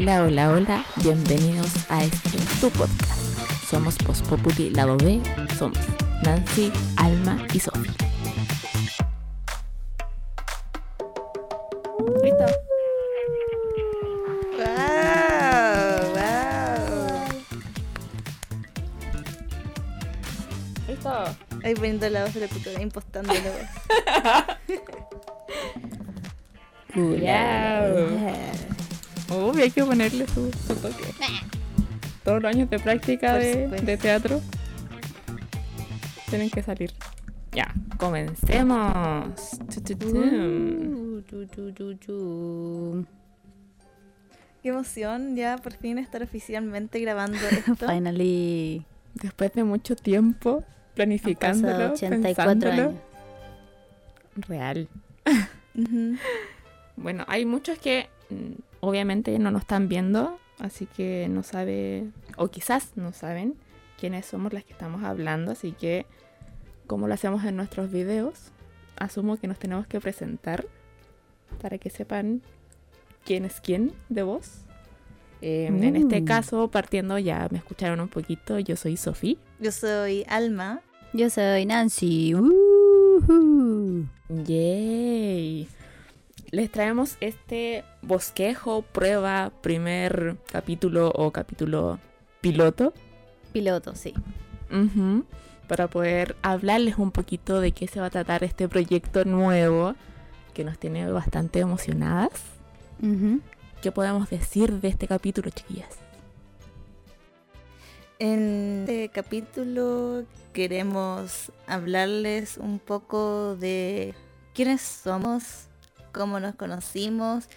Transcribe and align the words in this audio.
Hola, 0.00 0.24
hola, 0.24 0.48
hola, 0.48 0.84
bienvenidos 0.96 1.84
a 1.90 2.02
este 2.02 2.38
tu 2.58 2.70
podcast. 2.70 3.20
Somos 3.68 3.98
Post 3.98 4.26
Populi 4.28 4.70
Lado 4.70 4.96
B, 4.96 5.20
somos 5.58 5.76
Nancy, 6.22 6.72
Alma 6.96 7.36
y 7.52 7.60
Sofi. 7.60 7.90
¿Listo? 12.22 12.46
¡Wow! 14.56 14.64
¡Wow! 16.14 16.78
¿Listo? 20.88 21.12
Ahí 21.62 21.74
poniendo 21.74 22.08
la 22.08 22.24
voz 22.24 22.32
de 22.32 22.40
la 22.40 22.48
puta, 22.48 22.80
impostando 22.80 23.34
la 23.34 23.40
voz. 27.84 28.69
Uy, 29.30 29.62
hay 29.62 29.70
que 29.70 29.84
ponerle 29.84 30.26
su, 30.26 30.50
su 30.66 30.74
toque. 30.76 31.04
Todos 32.24 32.42
los 32.42 32.54
años 32.54 32.68
de 32.70 32.78
práctica 32.78 33.34
de, 33.34 33.68
de 33.68 33.96
teatro 33.96 34.40
tienen 36.28 36.50
que 36.50 36.62
salir. 36.62 36.92
Ya, 37.52 37.72
comencemos. 37.98 39.58
Uh. 42.08 43.04
Qué 44.62 44.68
emoción 44.68 45.36
ya 45.36 45.56
por 45.56 45.72
fin 45.72 45.98
estar 45.98 46.22
oficialmente 46.22 47.00
grabando 47.00 47.38
esto. 47.50 47.74
Finally. 47.88 48.84
Después 49.14 49.52
de 49.54 49.64
mucho 49.64 49.96
tiempo 49.96 50.62
planificándolo, 50.94 51.92
84 51.92 52.20
pensándolo. 52.60 52.90
años. 52.90 53.00
Real. 54.48 54.88
Ujú. 55.74 56.16
Bueno, 56.96 57.24
hay 57.26 57.44
muchos 57.44 57.78
que 57.78 58.08
mm, 58.28 58.52
obviamente 58.80 59.38
no 59.38 59.50
nos 59.50 59.62
están 59.62 59.88
viendo, 59.88 60.38
así 60.58 60.86
que 60.86 61.28
no 61.30 61.42
sabe, 61.42 62.08
o 62.36 62.48
quizás 62.48 62.92
no 62.96 63.12
saben 63.12 63.54
quiénes 63.98 64.26
somos 64.26 64.52
las 64.52 64.64
que 64.64 64.72
estamos 64.72 65.04
hablando, 65.04 65.52
así 65.52 65.72
que 65.72 66.06
como 66.86 67.06
lo 67.08 67.14
hacemos 67.14 67.44
en 67.44 67.56
nuestros 67.56 67.90
videos, 67.90 68.50
asumo 68.96 69.36
que 69.36 69.46
nos 69.46 69.58
tenemos 69.58 69.86
que 69.86 70.00
presentar 70.00 70.66
para 71.62 71.78
que 71.78 71.90
sepan 71.90 72.42
quién 73.24 73.44
es 73.44 73.60
quién 73.60 73.92
de 74.08 74.22
vos. 74.22 74.62
Eh, 75.42 75.66
En 75.68 75.96
este 75.96 76.20
Mm. 76.20 76.24
caso, 76.24 76.68
partiendo 76.68 77.18
ya 77.18 77.48
me 77.50 77.58
escucharon 77.58 78.00
un 78.00 78.08
poquito, 78.08 78.58
yo 78.58 78.76
soy 78.76 78.96
Sofía. 78.96 79.36
Yo 79.58 79.72
soy 79.72 80.24
Alma. 80.28 80.80
Yo 81.12 81.30
soy 81.30 81.64
Nancy. 81.66 82.34
Yay. 84.28 85.68
Les 86.50 86.70
traemos 86.70 87.16
este 87.20 87.84
bosquejo, 88.02 88.82
prueba, 88.82 89.52
primer 89.60 90.36
capítulo 90.50 91.10
o 91.14 91.30
capítulo 91.30 92.00
piloto. 92.40 92.92
Piloto, 93.52 93.94
sí. 93.94 94.14
Ujú, 94.70 95.24
Para 95.68 95.88
poder 95.88 96.34
hablarles 96.42 96.98
un 96.98 97.12
poquito 97.12 97.60
de 97.60 97.70
qué 97.72 97.86
se 97.86 98.00
va 98.00 98.06
a 98.06 98.10
tratar 98.10 98.42
este 98.42 98.68
proyecto 98.68 99.24
nuevo 99.24 99.94
que 100.52 100.64
nos 100.64 100.78
tiene 100.78 101.10
bastante 101.10 101.60
emocionadas. 101.60 102.32
Ujú. 103.00 103.40
¿Qué 103.80 103.92
podemos 103.92 104.28
decir 104.28 104.80
de 104.80 104.88
este 104.88 105.06
capítulo, 105.06 105.50
chiquillas? 105.50 105.98
En 108.18 108.80
este 108.80 109.08
capítulo 109.08 110.24
queremos 110.52 111.52
hablarles 111.66 112.58
un 112.58 112.78
poco 112.78 113.56
de 113.56 114.14
quiénes 114.52 114.82
somos, 114.82 115.69
cómo 116.12 116.40
nos 116.40 116.54
conocimos 116.54 117.48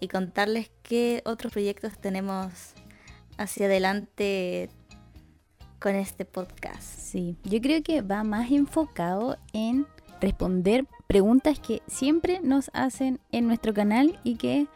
y 0.00 0.08
contarles 0.08 0.70
qué 0.82 1.22
otros 1.24 1.52
proyectos 1.52 1.98
tenemos 1.98 2.74
hacia 3.38 3.66
adelante 3.66 4.70
con 5.78 5.94
este 5.94 6.24
podcast. 6.24 6.82
Sí. 6.82 7.36
Yo 7.44 7.60
creo 7.60 7.82
que 7.82 8.02
va 8.02 8.22
más 8.22 8.50
enfocado 8.50 9.38
en 9.52 9.86
responder 10.20 10.86
preguntas 11.06 11.58
que 11.58 11.82
siempre 11.86 12.40
nos 12.42 12.70
hacen 12.74 13.20
en 13.32 13.46
nuestro 13.46 13.74
canal 13.74 14.18
y 14.22 14.36
que 14.36 14.66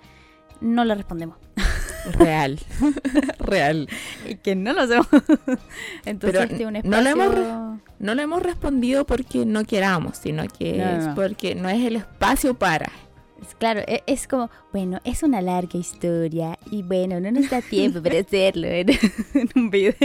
no 0.61 0.85
las 0.85 0.97
respondemos. 0.97 1.37
Real. 2.19 2.59
Real. 3.39 3.89
Y 4.29 4.37
que 4.37 4.57
no 4.57 4.73
lo 4.73 4.83
hacemos. 4.83 5.07
Entonces, 6.05 6.41
Pero 6.41 6.41
este 6.41 6.63
es 6.63 6.85
un 6.85 6.91
no 6.91 7.01
lo 7.01 7.09
hemos 7.11 7.27
espacio... 7.27 7.81
No 7.99 8.15
le 8.15 8.23
hemos 8.23 8.43
respondido 8.43 9.07
porque 9.07 9.47
no 9.47 9.65
queramos, 9.65 10.19
sino 10.19 10.47
que 10.49 10.79
No, 10.79 10.85
no, 10.85 10.91
es 10.91 11.15
porque 11.15 11.55
no 11.55 11.69
es 11.69 11.85
el 11.85 11.97
espacio 11.97 12.55
para. 12.55 12.91
Claro, 13.59 13.81
e- 13.87 14.03
es 14.07 14.27
como, 14.27 14.51
bueno, 14.73 15.01
es 15.05 15.23
una 15.23 15.43
larga 15.43 15.79
historia 15.79 16.59
y 16.71 16.83
bueno, 16.83 17.21
no 17.21 17.31
nos 17.31 17.51
da 17.51 17.61
tiempo 17.61 18.03
para 18.03 18.19
hacerlo 18.21 18.67
en, 18.69 18.91
en 19.35 19.49
un 19.57 19.71
video. 19.71 20.05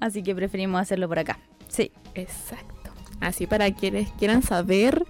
Así 0.00 0.22
que 0.22 0.34
preferimos 0.34 0.80
hacerlo 0.80 1.08
por 1.08 1.18
acá. 1.18 1.38
Sí. 1.68 1.90
Exacto. 2.14 2.90
Así 3.20 3.46
para 3.46 3.70
quienes 3.72 4.10
quieran 4.12 4.42
saber, 4.42 5.04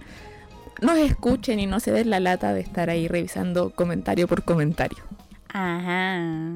nos 0.81 0.97
escuchen 0.97 1.59
y 1.59 1.65
no 1.65 1.79
se 1.79 1.91
den 1.91 2.09
la 2.09 2.19
lata 2.19 2.53
de 2.53 2.61
estar 2.61 2.89
ahí 2.89 3.07
revisando 3.07 3.71
comentario 3.71 4.27
por 4.27 4.43
comentario. 4.43 5.03
Ajá. 5.49 6.53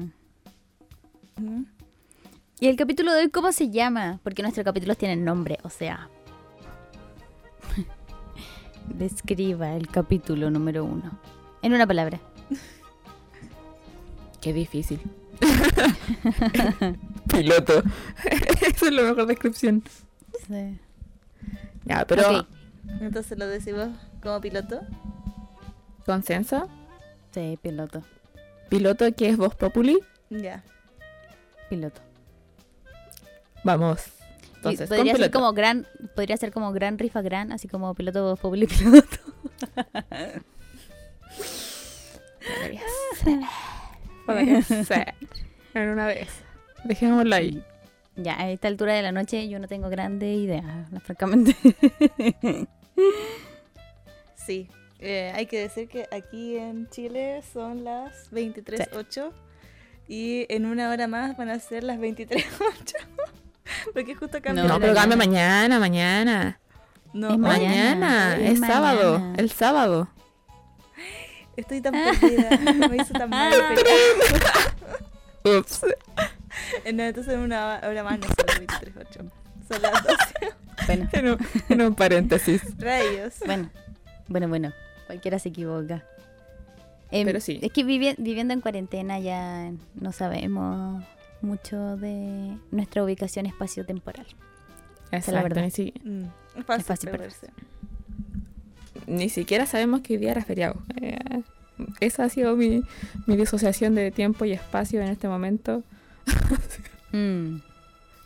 ¿Y 2.60 2.66
el 2.66 2.76
capítulo 2.76 3.12
de 3.12 3.22
hoy 3.22 3.28
cómo 3.30 3.52
se 3.52 3.70
llama? 3.70 4.18
Porque 4.22 4.42
nuestros 4.42 4.64
capítulos 4.64 4.98
tienen 4.98 5.24
nombre, 5.24 5.58
o 5.62 5.70
sea. 5.70 6.08
Describa 8.94 9.74
el 9.74 9.88
capítulo 9.88 10.50
número 10.50 10.84
uno. 10.84 11.18
En 11.62 11.72
una 11.72 11.86
palabra. 11.86 12.20
Qué 14.40 14.52
difícil. 14.52 15.00
Piloto. 17.30 17.82
Esa 18.60 18.86
es 18.86 18.92
la 18.92 19.02
mejor 19.02 19.26
descripción. 19.26 19.82
Sí. 20.46 20.78
Ya, 21.84 22.04
pero. 22.06 22.46
Entonces 23.00 23.38
lo 23.38 23.46
decimos 23.46 23.90
como 24.22 24.40
piloto. 24.40 24.80
consenso. 26.06 26.68
Sí, 27.32 27.58
piloto. 27.62 28.02
Piloto 28.68 29.12
que 29.14 29.28
es 29.28 29.36
voz 29.36 29.54
populi. 29.54 29.98
Ya. 30.30 30.62
Piloto. 31.68 32.00
Vamos. 33.64 34.17
Entonces, 34.70 34.88
podría 34.96 35.16
ser 35.16 35.30
como 35.30 35.52
gran, 35.52 35.86
podría 36.14 36.36
ser 36.36 36.52
como 36.52 36.72
gran 36.72 36.98
rifa 36.98 37.22
gran, 37.22 37.52
así 37.52 37.68
como 37.68 37.94
piloto 37.94 38.38
y 38.54 38.66
piloto. 38.66 39.16
Podría 42.60 42.82
ser. 43.16 43.40
Podría 44.26 44.62
ser. 44.62 45.14
En 45.74 45.88
una 45.90 46.06
vez. 46.06 46.28
Dejémoslo 46.84 47.34
ahí. 47.34 47.62
Ya, 48.16 48.40
a 48.40 48.50
esta 48.50 48.68
altura 48.68 48.94
de 48.94 49.02
la 49.02 49.12
noche 49.12 49.48
yo 49.48 49.58
no 49.58 49.68
tengo 49.68 49.88
grande 49.88 50.34
idea, 50.34 50.88
francamente. 51.04 51.56
Sí. 54.34 54.66
Eh, 54.98 55.30
hay 55.34 55.46
que 55.46 55.60
decir 55.60 55.88
que 55.88 56.08
aquí 56.10 56.56
en 56.56 56.88
Chile 56.88 57.42
son 57.52 57.84
las 57.84 58.32
23.08 58.32 59.30
y 60.08 60.46
en 60.48 60.64
una 60.66 60.90
hora 60.90 61.06
más 61.06 61.36
van 61.36 61.50
a 61.50 61.58
ser 61.60 61.84
las 61.84 61.98
23.08. 61.98 62.94
Porque 63.94 64.14
justo 64.14 64.40
cambió. 64.42 64.64
No, 64.64 64.78
pero 64.80 64.94
cambia 64.94 65.16
mañana. 65.16 65.78
mañana. 65.78 66.58
No, 67.12 67.30
Es 67.32 67.38
mañana. 67.38 67.94
Mañana, 68.36 68.36
es 68.36 68.60
sábado, 68.60 69.18
mañana. 69.18 69.34
el 69.38 69.50
sábado. 69.50 70.08
Estoy 71.56 71.80
tan 71.80 71.92
perdida. 71.92 72.50
Me 72.88 72.96
hizo 72.96 73.12
tan 73.14 73.30
mal. 73.30 73.52
Ups. 75.44 75.82
Eh, 76.84 76.92
No, 76.92 77.02
entonces 77.04 77.34
en 77.34 77.40
una 77.40 77.80
hora 77.84 78.04
más 78.04 78.18
no 78.18 78.26
son 78.26 78.46
las 78.46 78.58
23.08. 78.60 79.30
Son 79.68 79.82
las 79.82 80.02
12. 80.04 80.16
bueno, 80.86 81.08
En 81.12 81.28
un, 81.30 81.38
en 81.68 81.82
un 81.82 81.94
paréntesis. 81.94 82.62
Rayos. 82.78 83.34
bueno, 83.46 83.70
bueno, 84.28 84.48
bueno, 84.48 84.72
cualquiera 85.06 85.38
se 85.38 85.48
equivoca. 85.50 86.04
Em, 87.10 87.24
Pero 87.26 87.40
sí. 87.40 87.58
Es 87.62 87.72
que 87.72 87.84
vivi- 87.84 88.16
viviendo 88.18 88.52
en 88.54 88.60
cuarentena 88.60 89.18
ya 89.18 89.70
no 89.94 90.12
sabemos 90.12 91.02
mucho 91.42 91.96
de 91.96 92.56
nuestra 92.70 93.02
ubicación 93.04 93.46
espacio-temporal. 93.46 94.26
Exacto, 95.12 95.32
la 95.32 95.42
verdad. 95.42 95.62
Ni, 95.62 95.70
si- 95.70 95.94
Mm, 96.04 96.24
es 96.58 96.64
fácil, 96.66 96.80
Es 96.80 96.86
fácil 96.86 97.10
perderse. 97.10 97.46
ni 99.06 99.28
siquiera 99.28 99.66
sabemos 99.66 100.00
que 100.02 100.14
hoy 100.14 100.18
día 100.18 100.32
era 100.32 100.44
feriado. 100.44 100.82
Eh, 101.00 101.42
esa 102.00 102.24
ha 102.24 102.28
sido 102.28 102.56
mi, 102.56 102.82
mi 103.26 103.36
disociación 103.36 103.94
de 103.94 104.10
tiempo 104.10 104.44
y 104.44 104.52
espacio 104.52 105.00
en 105.00 105.08
este 105.08 105.28
momento. 105.28 105.82
Mm, 107.12 107.60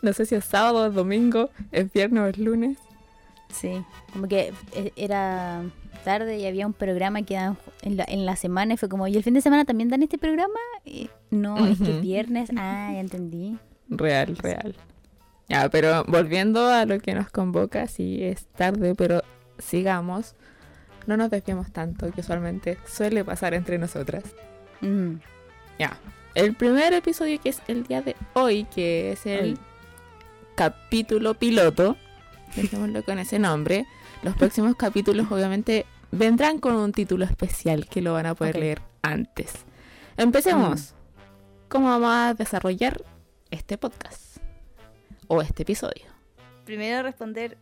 No 0.02 0.12
sé 0.12 0.26
si 0.26 0.34
es 0.34 0.44
sábado, 0.44 0.86
es 0.88 0.94
domingo, 0.94 1.50
es 1.70 1.92
viernes 1.92 2.20
o 2.22 2.26
es 2.26 2.38
lunes. 2.38 2.78
sí, 3.48 3.80
como 4.12 4.26
que 4.26 4.52
e- 4.74 4.92
era 4.96 5.62
tarde 6.04 6.38
y 6.38 6.46
había 6.46 6.66
un 6.66 6.72
programa 6.72 7.22
que 7.22 7.34
daban 7.34 7.56
en 7.82 7.96
la, 7.96 8.04
en 8.08 8.26
la 8.26 8.36
semana 8.36 8.74
y 8.74 8.76
fue 8.76 8.88
como, 8.88 9.06
¿y 9.08 9.16
el 9.16 9.22
fin 9.22 9.34
de 9.34 9.40
semana 9.40 9.64
también 9.64 9.88
dan 9.88 10.02
este 10.02 10.18
programa? 10.18 10.58
Y, 10.84 11.08
no, 11.30 11.66
es 11.66 11.78
que 11.78 12.00
viernes. 12.00 12.50
Ah, 12.56 12.90
ya 12.92 13.00
entendí. 13.00 13.56
Real, 13.88 14.36
real. 14.38 14.74
Ya, 15.48 15.68
pero 15.68 16.04
volviendo 16.08 16.68
a 16.68 16.86
lo 16.86 16.98
que 17.00 17.14
nos 17.14 17.28
convoca, 17.30 17.86
sí 17.86 18.22
es 18.24 18.46
tarde, 18.46 18.94
pero 18.94 19.22
sigamos. 19.58 20.34
No 21.06 21.16
nos 21.16 21.30
desviemos 21.30 21.72
tanto, 21.72 22.10
que 22.12 22.20
usualmente 22.20 22.78
suele 22.86 23.24
pasar 23.24 23.54
entre 23.54 23.76
nosotras. 23.78 24.22
Mm, 24.80 25.14
Ya. 25.78 25.96
el 26.34 26.54
primer 26.54 26.92
episodio 26.94 27.40
que 27.40 27.50
es 27.50 27.60
el 27.68 27.84
día 27.84 28.02
de 28.02 28.14
hoy, 28.34 28.64
que 28.64 29.12
es 29.12 29.26
el 29.26 29.52
Hoy. 29.52 29.58
capítulo 30.54 31.34
piloto, 31.34 31.96
dejémoslo 32.56 33.02
con 33.04 33.18
ese 33.18 33.38
nombre. 33.38 33.86
Los 34.22 34.36
próximos 34.36 34.76
capítulos 34.76 35.26
obviamente 35.30 35.84
vendrán 36.12 36.58
con 36.58 36.76
un 36.76 36.92
título 36.92 37.24
especial 37.24 37.88
que 37.88 38.00
lo 38.00 38.12
van 38.12 38.26
a 38.26 38.34
poder 38.34 38.56
leer 38.56 38.80
antes. 39.02 39.52
Empecemos. 40.16 40.94
¿Cómo 41.68 41.88
vamos 41.88 42.10
a 42.12 42.34
desarrollar 42.34 43.02
este 43.50 43.78
podcast? 43.78 44.36
O 45.26 45.42
este 45.42 45.62
episodio. 45.62 46.04
Primero 46.64 47.02
responder, 47.02 47.58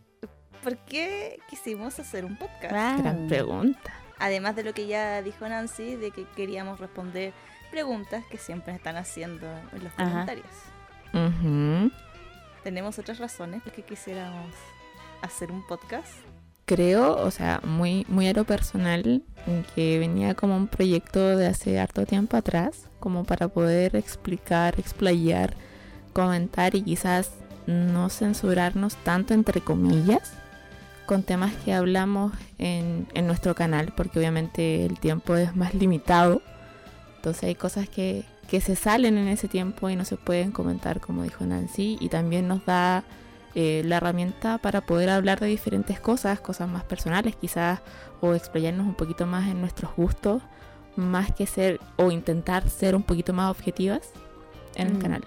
¿por 0.63 0.77
qué 0.85 1.39
quisimos 1.49 1.97
hacer 1.97 2.25
un 2.25 2.37
podcast? 2.37 2.71
Wow. 2.71 3.01
Gran 3.01 3.27
pregunta. 3.27 3.93
Además 4.19 4.55
de 4.55 4.63
lo 4.63 4.73
que 4.73 4.85
ya 4.85 5.23
dijo 5.23 5.49
Nancy, 5.49 5.95
de 5.95 6.11
que 6.11 6.25
queríamos 6.35 6.79
responder 6.79 7.33
preguntas 7.71 8.23
que 8.29 8.37
siempre 8.37 8.75
están 8.75 8.97
haciendo 8.97 9.47
en 9.73 9.83
los 9.83 9.93
Ajá. 9.97 10.25
comentarios. 10.25 11.91
¿Tenemos 12.63 12.99
otras 12.99 13.17
razones 13.17 13.63
por 13.63 13.71
qué 13.71 13.81
quisiéramos 13.81 14.53
hacer 15.23 15.51
un 15.51 15.65
podcast? 15.65 16.11
Creo, 16.65 17.17
o 17.17 17.31
sea, 17.31 17.61
muy, 17.63 18.05
muy 18.07 18.27
a 18.27 18.33
lo 18.33 18.45
personal, 18.45 19.23
que 19.75 19.99
venía 19.99 20.35
como 20.35 20.55
un 20.55 20.67
proyecto 20.67 21.35
de 21.35 21.47
hace 21.47 21.79
harto 21.79 22.05
tiempo 22.05 22.37
atrás, 22.37 22.87
como 22.99 23.23
para 23.23 23.47
poder 23.47 23.95
explicar, 23.95 24.79
explayar, 24.79 25.55
comentar 26.13 26.75
y 26.75 26.83
quizás 26.83 27.31
no 27.67 28.09
censurarnos 28.09 28.95
tanto 28.97 29.33
entre 29.33 29.61
comillas 29.61 30.33
con 31.05 31.23
temas 31.23 31.53
que 31.65 31.73
hablamos 31.73 32.31
en, 32.57 33.07
en 33.13 33.27
nuestro 33.27 33.55
canal, 33.55 33.93
porque 33.97 34.19
obviamente 34.19 34.85
el 34.85 34.99
tiempo 34.99 35.35
es 35.35 35.55
más 35.55 35.73
limitado. 35.73 36.41
Entonces 37.17 37.43
hay 37.43 37.55
cosas 37.55 37.89
que, 37.89 38.23
que 38.47 38.61
se 38.61 38.75
salen 38.75 39.17
en 39.17 39.27
ese 39.27 39.47
tiempo 39.47 39.89
y 39.89 39.95
no 39.95 40.05
se 40.05 40.15
pueden 40.15 40.51
comentar, 40.51 41.01
como 41.01 41.23
dijo 41.23 41.45
Nancy, 41.45 41.97
y 41.99 42.09
también 42.09 42.47
nos 42.47 42.65
da 42.65 43.03
eh, 43.55 43.81
la 43.85 43.97
herramienta 43.97 44.57
para 44.57 44.81
poder 44.81 45.09
hablar 45.09 45.39
de 45.39 45.47
diferentes 45.47 45.99
cosas, 45.99 46.39
cosas 46.39 46.69
más 46.69 46.83
personales 46.83 47.35
quizás, 47.35 47.81
o 48.21 48.33
explayarnos 48.35 48.85
un 48.87 48.95
poquito 48.95 49.25
más 49.25 49.49
en 49.49 49.59
nuestros 49.61 49.95
gustos, 49.95 50.41
más 50.95 51.31
que 51.33 51.47
ser 51.47 51.79
o 51.97 52.11
intentar 52.11 52.69
ser 52.69 52.95
un 52.95 53.03
poquito 53.03 53.33
más 53.33 53.49
objetivas 53.51 54.01
en 54.75 54.87
el 54.87 54.93
Mm. 54.97 55.01
canal. 55.01 55.23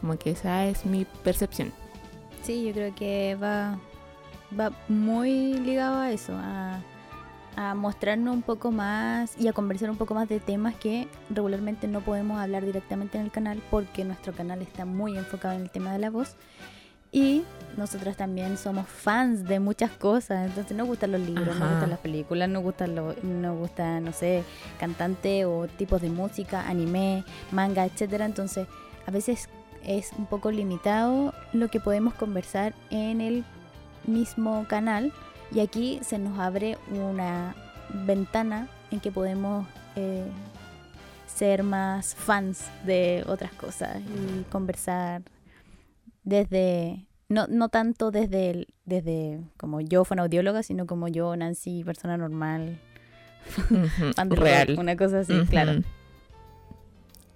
Como 0.00 0.18
que 0.18 0.30
esa 0.32 0.66
es 0.66 0.84
mi 0.84 1.04
percepción. 1.24 1.72
Sí, 2.42 2.64
yo 2.66 2.72
creo 2.72 2.94
que 2.94 3.36
va, 3.42 3.78
va 4.58 4.70
muy 4.88 5.54
ligado 5.54 5.98
a 6.00 6.10
eso, 6.10 6.34
a, 6.36 6.80
a 7.56 7.74
mostrarnos 7.74 8.34
un 8.34 8.42
poco 8.42 8.70
más 8.70 9.38
y 9.38 9.48
a 9.48 9.52
conversar 9.52 9.88
un 9.88 9.96
poco 9.96 10.12
más 10.14 10.28
de 10.28 10.40
temas 10.40 10.74
que 10.74 11.08
regularmente 11.30 11.86
no 11.86 12.00
podemos 12.00 12.38
hablar 12.38 12.64
directamente 12.64 13.16
en 13.16 13.24
el 13.24 13.30
canal 13.30 13.62
porque 13.70 14.04
nuestro 14.04 14.32
canal 14.32 14.60
está 14.60 14.84
muy 14.84 15.16
enfocado 15.16 15.54
en 15.54 15.62
el 15.62 15.70
tema 15.70 15.92
de 15.92 16.00
la 16.00 16.10
voz. 16.10 16.36
Y 17.14 17.44
nosotras 17.76 18.16
también 18.16 18.58
somos 18.58 18.88
fans 18.88 19.44
de 19.44 19.60
muchas 19.60 19.92
cosas, 19.92 20.48
entonces 20.48 20.76
nos 20.76 20.88
gustan 20.88 21.12
los 21.12 21.20
libros, 21.20 21.56
nos 21.56 21.70
gustan 21.70 21.90
las 21.90 22.00
películas, 22.00 22.48
nos 22.48 22.64
gustan, 22.64 22.96
lo, 22.96 23.14
nos 23.22 23.56
gustan, 23.56 24.04
no 24.04 24.12
sé, 24.12 24.42
cantante 24.80 25.44
o 25.44 25.68
tipos 25.68 26.02
de 26.02 26.10
música, 26.10 26.68
anime, 26.68 27.24
manga, 27.52 27.84
etcétera. 27.84 28.24
Entonces, 28.26 28.66
a 29.06 29.12
veces 29.12 29.48
es 29.84 30.10
un 30.18 30.26
poco 30.26 30.50
limitado 30.50 31.32
lo 31.52 31.68
que 31.68 31.78
podemos 31.78 32.14
conversar 32.14 32.74
en 32.90 33.20
el 33.20 33.44
mismo 34.08 34.66
canal 34.68 35.12
y 35.52 35.60
aquí 35.60 36.00
se 36.02 36.18
nos 36.18 36.36
abre 36.40 36.78
una 36.90 37.54
ventana 38.06 38.66
en 38.90 38.98
que 38.98 39.12
podemos 39.12 39.68
eh, 39.94 40.26
ser 41.32 41.62
más 41.62 42.16
fans 42.16 42.64
de 42.84 43.24
otras 43.28 43.52
cosas 43.52 43.98
y 44.00 44.42
conversar 44.50 45.22
desde 46.24 47.06
no, 47.28 47.46
no 47.48 47.68
tanto 47.68 48.10
desde 48.10 48.50
el- 48.50 48.68
desde 48.84 49.40
como 49.56 49.80
yo 49.80 50.04
fonoaudióloga 50.04 50.62
sino 50.62 50.86
como 50.86 51.08
yo 51.08 51.34
Nancy 51.36 51.84
persona 51.84 52.16
normal 52.16 52.78
rock, 54.16 54.38
Real. 54.38 54.76
una 54.78 54.96
cosa 54.96 55.20
así 55.20 55.34
claro 55.48 55.82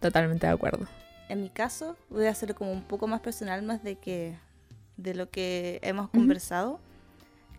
Totalmente 0.00 0.46
de 0.46 0.52
acuerdo. 0.52 0.86
En 1.28 1.42
mi 1.42 1.48
caso, 1.50 1.96
voy 2.08 2.26
a 2.26 2.30
hacerlo 2.30 2.54
como 2.54 2.72
un 2.72 2.82
poco 2.82 3.06
más 3.08 3.20
personal, 3.20 3.62
más 3.62 3.82
de 3.82 3.96
que 3.96 4.36
de 4.96 5.14
lo 5.14 5.28
que 5.28 5.80
hemos 5.82 6.08
conversado, 6.10 6.78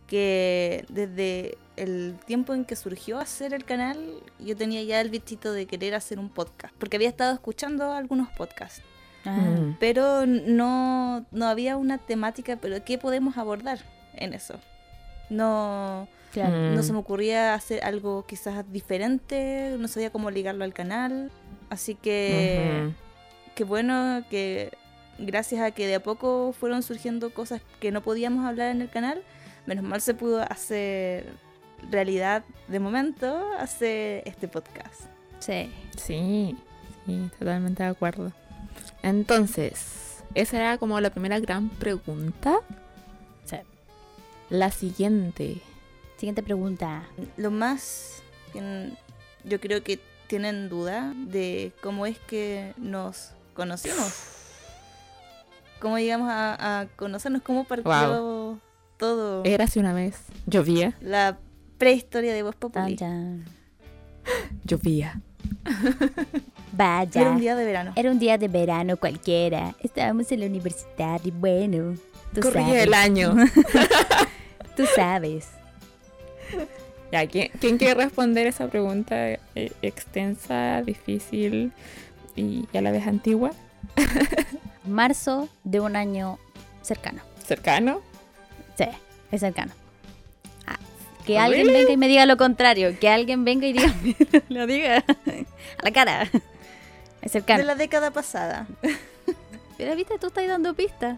que 0.08 0.86
desde 0.90 1.58
el 1.76 2.16
tiempo 2.26 2.54
en 2.54 2.64
que 2.66 2.76
surgió 2.78 3.20
hacer 3.20 3.54
el 3.54 3.66
canal, 3.66 3.98
yo 4.40 4.56
tenía 4.56 4.82
ya 4.84 5.02
el 5.02 5.10
bichito 5.10 5.52
de 5.52 5.66
querer 5.68 5.94
hacer 5.96 6.18
un 6.18 6.30
podcast, 6.30 6.74
porque 6.78 6.96
había 6.96 7.10
estado 7.10 7.34
escuchando 7.34 7.92
algunos 7.92 8.30
podcasts, 8.30 8.82
Ah, 9.26 9.38
Mm. 9.38 9.78
pero 9.80 10.26
no, 10.26 11.26
no 11.32 11.46
había 11.48 11.76
una 11.78 11.98
temática, 11.98 12.58
pero 12.62 12.84
¿qué 12.86 12.98
podemos 12.98 13.38
abordar 13.38 13.80
en 14.14 14.34
eso? 14.34 14.56
No, 15.30 16.08
claro 16.32 16.56
Mm. 16.56 16.76
no 16.76 16.84
se 16.84 16.94
me 16.94 17.00
ocurría 17.00 17.54
hacer 17.54 17.84
algo 17.84 18.26
quizás 18.26 18.64
diferente, 18.72 19.76
no 19.78 19.88
sabía 19.88 20.10
cómo 20.12 20.32
ligarlo 20.32 20.64
al 20.64 20.74
canal, 20.74 21.32
así 21.70 21.96
que 21.96 22.82
Ujú. 22.86 22.94
qué 23.56 23.64
bueno 23.64 24.24
que 24.30 24.72
gracias 25.18 25.62
a 25.62 25.72
que 25.72 25.86
de 25.86 25.96
a 25.96 26.00
poco 26.04 26.54
fueron 26.58 26.82
surgiendo 26.82 27.34
cosas 27.34 27.62
que 27.80 27.92
no 27.92 28.02
podíamos 28.02 28.46
hablar 28.46 28.72
en 28.72 28.82
el 28.82 28.90
canal, 28.90 29.22
menos 29.66 29.84
mal 29.84 30.02
se 30.02 30.14
pudo 30.14 30.42
hacer 30.50 31.28
realidad 31.92 32.44
de 32.70 32.80
momento 32.80 33.42
hacer 33.60 34.24
este 34.26 34.48
podcast. 34.48 35.02
sí 35.40 35.70
Sí, 35.98 36.58
sí, 37.06 37.30
totalmente 37.38 37.84
de 37.84 37.90
acuerdo. 37.90 38.32
Entonces, 39.04 40.24
esa 40.36 40.58
era 40.58 40.78
como 40.78 41.00
la 41.00 41.10
primera 41.10 41.40
gran 41.40 41.70
pregunta. 41.70 42.60
sí. 43.46 43.58
La 44.50 44.72
siguiente. 44.72 45.62
siguiente 46.18 46.42
pregunta 46.42 47.04
Lo 47.38 47.52
más 47.52 48.24
que 48.52 48.90
yo 49.44 49.60
creo 49.60 49.84
que 49.84 50.00
tienen 50.28 50.70
duda 50.70 51.14
de 51.16 51.72
cómo 51.82 52.06
es 52.06 52.18
que 52.20 52.74
nos 52.78 53.32
conocimos. 53.54 54.14
Cómo 55.80 55.98
llegamos 55.98 56.30
a, 56.30 56.82
a 56.82 56.86
conocernos, 56.88 57.42
cómo 57.42 57.64
partió 57.64 58.60
todo 58.98 59.44
Era 59.46 59.64
hace 59.64 59.80
una 59.80 59.94
vez. 59.94 60.18
Llovía, 60.46 60.96
la 61.02 61.40
prehistoria 61.78 62.34
de 62.34 62.44
Voz 62.44 62.56
Populi. 62.56 62.96
tan. 62.96 63.46
llovía. 64.66 65.22
Vaya. 66.80 67.20
Era 67.20 67.32
un 67.32 67.42
día 67.42 67.56
de 67.58 67.66
verano. 67.66 67.92
Era 67.98 68.10
un 68.10 68.20
día 68.20 68.38
de 68.38 68.48
verano 68.48 68.96
cualquiera. 68.96 69.76
Estábamos 69.84 70.32
en 70.32 70.40
la 70.40 70.46
universidad 70.46 71.20
y 71.26 71.32
bueno, 71.32 71.98
tú 72.34 72.40
Corría 72.40 72.68
sabes. 72.68 72.84
el 72.84 72.94
año. 72.94 73.36
Tú 74.78 74.86
sabes. 74.96 75.50
ya, 77.12 77.28
¿quién, 77.28 77.52
quién 77.60 77.78
quiere 77.78 77.96
responder 77.96 78.48
esa 78.48 78.70
pregunta 78.70 79.32
eh, 79.32 79.40
extensa, 79.82 80.82
difícil 80.82 81.74
y 82.38 82.66
a 82.74 82.80
la 82.80 82.92
vez 82.92 83.06
antigua? 83.06 83.52
Marzo 84.86 85.50
de 85.66 85.82
un 85.82 85.98
año 85.98 86.40
cercano. 86.82 87.22
¿Cercano? 87.46 88.00
Sí, 88.78 88.86
es 89.34 89.42
cercano. 89.42 89.74
Ah, 90.66 90.80
que 91.26 91.36
¿Oh, 91.36 91.42
alguien 91.42 91.68
venga 91.68 91.92
y 91.92 91.98
me 91.98 92.08
diga 92.08 92.26
lo 92.26 92.38
contrario. 92.38 92.98
Que 92.98 93.10
alguien 93.10 93.44
venga 93.44 93.68
y 93.68 93.74
diga, 93.74 93.94
lo 94.48 94.66
diga 94.66 95.00
a 95.00 95.84
la 95.84 95.92
cara. 95.92 96.30
Es 97.22 97.34
De 97.34 97.64
la 97.64 97.76
década 97.76 98.12
pasada. 98.12 98.68
Pero 99.78 99.96
viste, 99.96 100.18
tú 100.20 100.28
estás 100.28 100.48
dando 100.48 100.74
pistas. 100.74 101.18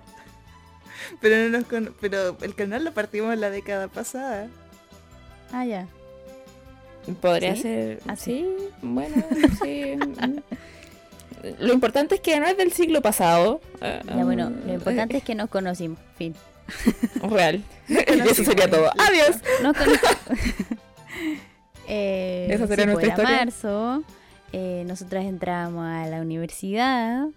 Pero, 1.19 1.35
no 1.49 1.57
nos 1.57 1.67
con- 1.67 1.95
pero 1.99 2.37
el 2.41 2.53
canal 2.53 2.83
lo 2.85 2.93
partimos 2.93 3.33
en 3.33 3.41
la 3.41 3.49
década 3.49 3.87
pasada. 3.87 4.47
Ah, 5.51 5.65
ya. 5.65 5.87
Podría 7.21 7.55
¿Sí? 7.55 7.61
ser. 7.63 7.99
Ah, 8.07 8.15
sí, 8.15 8.47
bueno, 8.83 9.15
sí. 9.63 9.95
Lo 11.59 11.73
importante 11.73 12.15
es 12.15 12.21
que 12.21 12.39
no 12.39 12.45
es 12.45 12.55
del 12.55 12.71
siglo 12.71 13.01
pasado. 13.01 13.61
Ya 13.81 14.23
bueno, 14.23 14.47
um, 14.47 14.67
lo 14.67 14.73
importante 14.75 15.17
es 15.17 15.23
que 15.23 15.33
nos 15.33 15.49
conocimos. 15.49 15.97
Fin. 16.17 16.35
Real. 17.23 17.63
y 17.89 17.95
eso 18.29 18.43
sería 18.43 18.69
todo. 18.69 18.91
Adiós. 18.99 19.37
Nos 19.63 19.75
conocimos. 19.75 20.17
eh, 21.87 22.47
Esa 22.51 22.67
sería 22.67 22.85
nuestra 22.85 23.15
pues, 23.15 23.19
historia. 23.19 23.37
marzo. 23.37 24.03
Eh, 24.53 24.83
nosotras 24.87 25.25
entramos 25.25 25.85
a 25.85 26.07
la 26.07 26.21
universidad. 26.21 27.27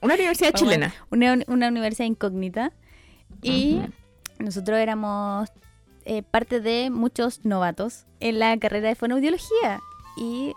Una 0.00 0.14
universidad 0.14 0.52
chilena. 0.52 0.94
Una, 1.10 1.38
una 1.46 1.68
universidad 1.68 2.06
incógnita. 2.06 2.72
Y 3.42 3.80
nosotros 4.38 4.78
éramos 4.78 5.50
eh, 6.04 6.22
parte 6.22 6.60
de 6.60 6.90
muchos 6.90 7.44
novatos 7.44 8.06
en 8.20 8.38
la 8.38 8.56
carrera 8.58 8.88
de 8.88 8.94
fonoaudiología. 8.94 9.80
Y 10.16 10.54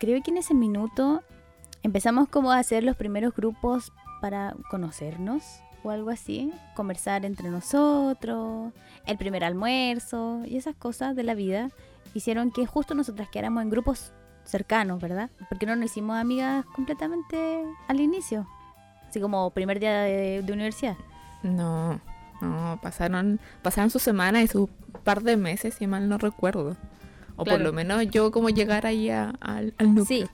creo 0.00 0.22
que 0.22 0.30
en 0.30 0.38
ese 0.38 0.54
minuto 0.54 1.22
empezamos 1.82 2.28
como 2.28 2.50
a 2.50 2.58
hacer 2.58 2.82
los 2.82 2.96
primeros 2.96 3.34
grupos 3.34 3.92
para 4.20 4.56
conocernos 4.70 5.42
o 5.82 5.90
algo 5.90 6.10
así, 6.10 6.50
conversar 6.74 7.24
entre 7.24 7.48
nosotros, 7.48 8.72
el 9.06 9.18
primer 9.18 9.44
almuerzo 9.44 10.42
y 10.44 10.56
esas 10.56 10.74
cosas 10.74 11.14
de 11.14 11.22
la 11.22 11.34
vida 11.34 11.70
hicieron 12.12 12.50
que 12.50 12.66
justo 12.66 12.94
nosotras 12.94 13.28
quedáramos 13.28 13.62
en 13.62 13.70
grupos 13.70 14.12
cercanos, 14.46 15.00
¿verdad? 15.00 15.30
Porque 15.48 15.66
no 15.66 15.76
nos 15.76 15.86
hicimos 15.86 16.16
amigas 16.16 16.64
completamente 16.74 17.62
al 17.88 18.00
inicio. 18.00 18.46
Así 19.08 19.20
como 19.20 19.50
primer 19.50 19.78
día 19.80 20.00
de, 20.02 20.42
de 20.42 20.52
universidad. 20.52 20.96
No, 21.42 22.00
no, 22.40 22.78
pasaron, 22.82 23.38
pasaron 23.62 23.90
su 23.90 23.98
semana 23.98 24.42
y 24.42 24.48
su 24.48 24.68
par 25.04 25.22
de 25.22 25.36
meses, 25.36 25.74
si 25.74 25.86
mal 25.86 26.08
no 26.08 26.18
recuerdo. 26.18 26.76
O 27.34 27.44
por 27.44 27.48
Claro. 27.48 27.64
lo 27.64 27.72
menos 27.72 28.06
yo 28.10 28.30
como 28.30 28.48
llegar 28.48 28.86
ahí 28.86 29.10
a- 29.10 29.34
al, 29.40 29.74
al 29.78 29.94
núcleo. 29.94 30.26
Sí. 30.26 30.30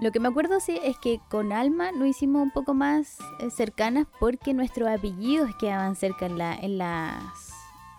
Lo 0.00 0.12
que 0.12 0.20
me 0.20 0.28
acuerdo 0.28 0.60
sí 0.60 0.78
es 0.84 0.96
que 0.98 1.20
con 1.28 1.52
Alma 1.52 1.90
nos 1.90 2.06
hicimos 2.06 2.40
un 2.42 2.52
poco 2.52 2.72
más 2.72 3.18
eh, 3.40 3.50
cercanas 3.50 4.06
porque 4.20 4.54
nuestros 4.54 4.88
apellidos 4.88 5.50
quedaban 5.58 5.96
cerca 5.96 6.26
en 6.26 6.38
la, 6.38 6.54
en 6.54 6.78
las, 6.78 7.50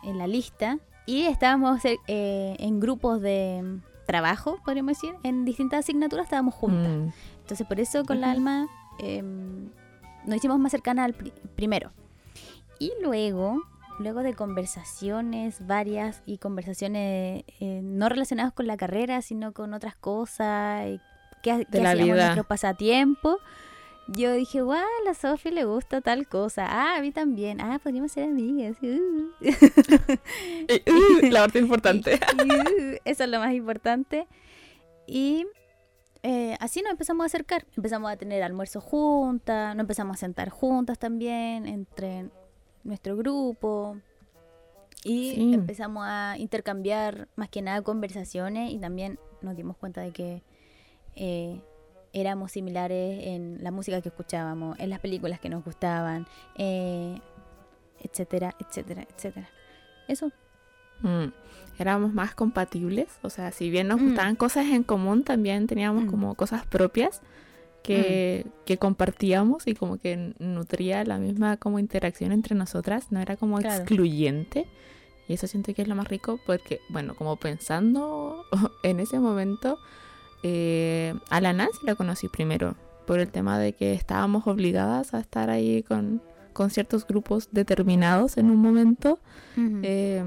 en 0.03 0.17
la 0.17 0.25
lista 0.25 0.77
y 1.05 1.23
estábamos 1.23 1.81
eh, 1.83 1.97
en 2.57 2.79
grupos 2.79 3.19
de 3.21 3.79
trabajo, 4.13 4.57
podríamos 4.65 4.97
decir, 4.99 5.13
en 5.21 5.45
distintas 5.45 5.81
asignaturas 5.85 6.25
estábamos 6.25 6.55
juntas. 6.55 6.91
Mm, 6.91 7.09
Entonces 7.41 7.67
por 7.67 7.79
eso 7.79 8.03
con 8.05 8.19
la 8.21 8.27
Ujú. 8.29 8.35
Alma 8.37 8.67
em, 8.97 9.69
nos 10.25 10.35
hicimos 10.37 10.57
más 10.57 10.71
cercanas 10.71 11.05
al 11.05 11.13
pri- 11.13 11.31
primero. 11.55 11.91
Y 12.79 12.91
luego, 13.03 13.61
luego 13.99 14.21
de 14.23 14.33
conversaciones 14.33 15.65
varias 15.67 16.23
y 16.25 16.39
conversaciones 16.39 17.43
eh, 17.59 17.81
no 17.83 18.09
relacionadas 18.09 18.51
con 18.51 18.65
la 18.65 18.77
carrera, 18.77 19.21
sino 19.21 19.53
con 19.53 19.73
otras 19.75 19.95
cosas, 19.95 20.85
De 20.85 20.99
qué 21.43 21.51
la 21.51 21.91
hacíamos 21.91 21.99
en 21.99 22.15
vida. 22.15 22.35
Yo 24.15 24.33
dije, 24.33 24.61
wow, 24.61 24.73
a 24.75 25.03
la 25.05 25.13
Sofi 25.13 25.51
le 25.51 25.65
gusta 25.65 26.01
tal 26.01 26.27
cosa. 26.27 26.65
Ah, 26.67 26.97
a 26.97 27.01
mí 27.01 27.11
también. 27.11 27.61
Ah, 27.61 27.79
podríamos 27.81 28.11
ser 28.11 28.25
amigas. 28.25 28.75
Uh. 30.87 31.25
La 31.31 31.41
parte 31.41 31.59
importante. 31.59 32.19
Uh, 32.39 32.95
eso 33.05 33.23
es 33.23 33.29
lo 33.29 33.39
más 33.39 33.53
importante. 33.53 34.27
Y 35.07 35.45
eh, 36.23 36.55
así 36.59 36.81
nos 36.81 36.91
empezamos 36.91 37.23
a 37.23 37.27
acercar. 37.27 37.65
Empezamos 37.75 38.11
a 38.11 38.17
tener 38.17 38.43
almuerzos 38.43 38.83
juntas, 38.83 39.75
nos 39.75 39.83
empezamos 39.83 40.17
a 40.17 40.19
sentar 40.19 40.49
juntas 40.49 40.99
también 40.99 41.65
entre 41.67 42.29
nuestro 42.83 43.15
grupo. 43.17 43.97
Y 45.03 45.31
Sí. 45.35 45.53
empezamos 45.53 46.03
a 46.05 46.35
intercambiar 46.37 47.27
más 47.35 47.49
que 47.49 47.61
nada 47.61 47.81
conversaciones 47.81 48.71
y 48.71 48.79
también 48.79 49.17
nos 49.41 49.55
dimos 49.55 49.77
cuenta 49.77 50.01
de 50.01 50.11
que 50.11 50.43
eh, 51.15 51.61
éramos 52.13 52.51
similares 52.51 53.25
en 53.27 53.63
la 53.63 53.71
música 53.71 54.01
que 54.01 54.09
escuchábamos, 54.09 54.79
en 54.79 54.89
las 54.89 54.99
películas 54.99 55.39
que 55.39 55.49
nos 55.49 55.63
gustaban, 55.63 56.27
eh, 56.55 57.19
etcétera, 58.01 58.55
etcétera, 58.59 59.05
etcétera. 59.15 59.49
Eso. 60.07 60.31
Mm, 61.01 61.27
Éramos 61.77 62.13
más 62.13 62.35
compatibles, 62.35 63.07
o 63.21 63.29
sea, 63.29 63.51
si 63.53 63.69
bien 63.69 63.87
nos 63.87 64.01
Mm. 64.01 64.05
gustaban 64.07 64.35
cosas 64.35 64.65
en 64.67 64.83
común, 64.83 65.23
también 65.23 65.65
teníamos 65.65 66.03
Mm. 66.03 66.07
como 66.07 66.35
cosas 66.35 66.65
propias 66.65 67.21
que, 67.83 68.45
que 68.65 68.77
compartíamos 68.77 69.65
y 69.65 69.75
como 69.75 69.97
que 69.97 70.33
nutría 70.39 71.05
la 71.05 71.17
misma 71.19 71.55
como 71.55 71.79
interacción 71.79 72.33
entre 72.33 72.53
nosotras, 72.55 73.13
no 73.13 73.21
era 73.21 73.37
como 73.37 73.59
Claro. 73.59 73.75
excluyente. 73.81 74.67
Y 75.29 75.33
eso 75.35 75.47
siento 75.47 75.73
que 75.73 75.83
es 75.83 75.87
lo 75.87 75.95
más 75.95 76.09
rico 76.09 76.37
porque, 76.45 76.81
bueno, 76.89 77.15
como 77.15 77.37
pensando 77.37 78.43
en 78.83 78.99
ese 78.99 79.19
momento, 79.19 79.77
eh, 80.43 81.13
a 81.29 81.41
la 81.41 81.53
Nancy 81.53 81.79
la 81.85 81.95
conocí 81.95 82.27
primero 82.27 82.75
por 83.05 83.19
el 83.19 83.29
tema 83.29 83.57
de 83.59 83.73
que 83.73 83.93
estábamos 83.93 84.45
obligadas 84.47 85.13
a 85.13 85.19
estar 85.19 85.49
ahí 85.49 85.83
con, 85.83 86.21
con 86.53 86.69
ciertos 86.69 87.05
grupos 87.07 87.49
determinados 87.51 88.37
en 88.37 88.49
un 88.51 88.57
momento. 88.57 89.19
Eh, 89.83 90.23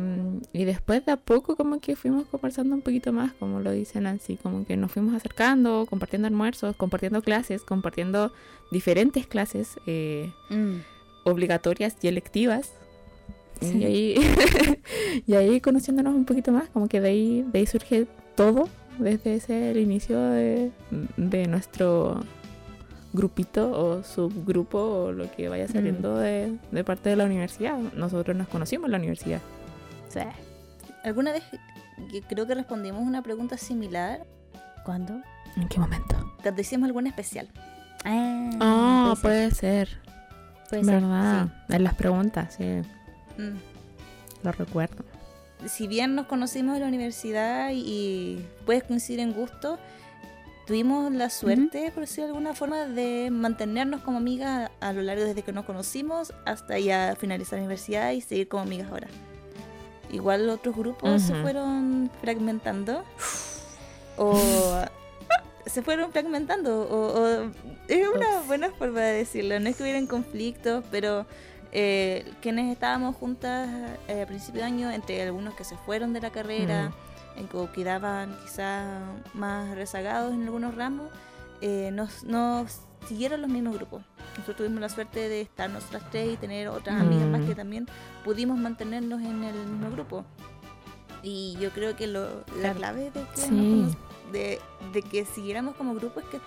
y 0.53 0.65
después 0.65 1.07
de 1.07 1.13
a 1.13 1.17
poco 1.17 1.57
como 1.57 1.81
que 1.81 1.97
fuimos 1.97 2.27
conversando 2.27 2.75
un 2.75 2.83
poquito 2.83 3.15
más, 3.15 3.33
como 3.33 3.61
lo 3.61 3.71
dice 3.71 3.99
Nancy, 4.01 4.37
como 4.37 4.67
que 4.67 4.77
nos 4.77 4.93
fuimos 4.93 5.15
acercando, 5.15 5.87
compartiendo 5.89 6.29
almuerzos, 6.29 6.77
compartiendo 6.77 7.23
clases, 7.23 7.63
compartiendo 7.63 8.31
diferentes 8.71 9.27
clases 9.27 9.77
eh, 9.87 10.31
Mm. 10.51 10.81
obligatorias 11.25 11.97
y 12.03 12.09
electivas. 12.09 12.73
Sí. 13.61 13.79
Y 13.79 13.85
ahí, 13.85 14.15
y 15.27 15.35
ahí 15.35 15.61
conociéndonos 15.63 16.15
un 16.15 16.25
poquito 16.27 16.53
más, 16.53 16.69
como 16.71 16.89
que 16.89 17.01
de 17.01 17.09
ahí, 17.09 17.45
de 17.53 17.61
ahí 17.61 17.67
surge 17.67 18.07
todo, 18.35 18.69
desde 18.99 19.35
ese 19.37 19.71
el 19.71 19.79
inicio 19.79 20.21
de, 20.21 20.71
de 21.17 21.47
nuestro 21.47 22.21
grupito 23.13 23.71
o 23.71 24.03
subgrupo 24.03 24.79
o 24.79 25.13
lo 25.13 25.31
que 25.31 25.49
vaya 25.49 25.69
saliendo 25.69 26.17
de, 26.17 26.57
de 26.71 26.85
parte 26.85 27.11
de 27.11 27.17
la 27.17 27.25
universidad. 27.25 27.79
Nosotros 27.95 28.37
nos 28.37 28.49
conocimos 28.49 28.87
en 28.87 28.93
la 28.93 28.99
universidad. 28.99 29.41
Sí. 30.09 30.21
Alguna 31.05 31.33
vez 31.33 31.43
creo 32.29 32.47
que 32.47 32.55
respondimos 32.55 33.03
una 33.03 33.23
pregunta 33.23 33.57
similar, 33.59 34.25
¿Cuándo? 34.85 35.21
¿En 35.57 35.69
qué 35.69 35.79
momento? 35.79 36.17
cuando 36.43 36.61
hicimos 36.61 36.87
alguna 36.87 37.09
especial. 37.09 37.49
Ah, 38.05 38.51
Ah, 38.61 39.15
puede 39.23 39.51
ser, 39.53 39.89
puede 40.71 40.83
ser, 40.85 40.95
¿Verdad? 41.03 41.49
En 41.69 41.85
las 41.85 41.95
preguntas, 41.95 42.55
sí, 42.59 42.65
Mm. 43.39 43.57
lo 44.45 44.53
recuerdo. 44.53 45.05
Si 45.67 45.87
bien 45.87 46.15
nos 46.15 46.27
conocimos 46.27 46.77
en 46.77 46.83
la 46.83 46.89
universidad 46.89 47.71
y, 47.73 48.45
puedes 48.67 48.85
coincidir 48.85 49.21
en 49.21 49.33
gusto, 49.33 49.79
tuvimos 50.67 51.13
la 51.13 51.29
suerte, 51.31 51.91
por 51.93 52.03
decirlo 52.03 52.25
de 52.25 52.29
alguna 52.31 52.55
forma, 52.55 52.87
de 52.87 53.31
mantenernos 53.31 54.03
como 54.03 54.19
amigas 54.19 54.71
a 54.81 54.93
lo 54.93 55.03
largo 55.03 55.25
desde 55.25 55.43
que 55.43 55.53
nos 55.53 55.65
conocimos 55.65 56.33
hasta 56.47 56.79
ya 56.79 57.17
finalizar 57.19 57.59
la 57.59 57.65
universidad 57.65 58.13
y 58.13 58.21
seguir 58.21 58.49
como 58.49 58.63
amigas 58.63 58.89
ahora. 58.91 59.09
Igual 60.11 60.49
otros 60.51 60.77
grupos 60.77 61.23
se 61.23 61.35
fueron 61.43 62.11
fragmentando 62.21 63.03
o 64.19 64.39
se 65.67 65.83
fueron 65.83 66.13
fragmentando 66.13 66.83
o, 66.83 67.19
o- 67.19 67.51
es 67.89 68.07
una 68.09 68.41
buena 68.47 68.71
forma 68.71 69.01
de 69.01 69.13
decirlo. 69.19 69.59
No 69.59 69.69
es 69.69 69.77
que 69.77 69.83
hubieran 69.83 70.07
conflictos, 70.07 70.85
pero 70.91 71.27
eh, 71.73 72.31
quienes 72.43 72.71
estábamos 72.73 73.17
juntas 73.17 73.69
eh, 74.09 74.23
a 74.23 74.27
principio 74.27 74.61
de 74.61 74.67
año, 74.67 74.91
entre 74.91 75.23
algunos 75.23 75.55
que 75.55 75.65
se 75.65 75.77
fueron 75.79 76.13
de 76.13 76.21
la 76.21 76.31
carrera, 76.31 76.93
en 77.37 77.49
que 77.49 77.67
quedaban 77.75 78.37
quizás 78.45 78.87
más 79.35 79.75
rezagados 79.75 80.35
en 80.35 80.43
algunos 80.45 80.75
ramos, 80.75 81.11
eh, 81.63 81.91
nos, 81.93 82.25
nos 82.25 82.81
siguieron 83.09 83.41
los 83.41 83.51
mismos 83.51 83.75
grupos. 83.77 84.03
Nosotros 84.33 84.57
tuvimos 84.59 84.81
la 84.81 84.89
suerte 84.89 85.29
de 85.29 85.41
estar 85.41 85.69
nosotras 85.71 86.03
tres 86.11 86.35
y 86.35 86.37
tener 86.37 86.69
otras 86.69 87.01
amigas 87.01 87.27
más 87.29 87.41
Mm. 87.43 87.47
que 87.47 87.55
también 87.55 87.87
pudimos 88.25 88.59
mantenernos 88.59 89.21
en 89.23 89.43
el 89.45 89.55
mismo 89.67 89.91
grupo. 89.91 90.25
Y 91.23 91.57
yo 91.61 91.71
creo 91.71 91.95
que 91.97 92.07
lo, 92.07 92.45
la 92.61 92.73
clave 92.75 93.11
de 93.11 93.11
que, 93.11 93.19
nos 93.23 93.37
Sí. 93.37 93.49
cono- 93.49 93.97
de, 94.33 94.61
de 94.93 95.03
que 95.03 95.25
siguiéramos 95.25 95.75
como 95.77 95.95
grupo 95.95 96.21
es 96.21 96.27
que 96.27 96.41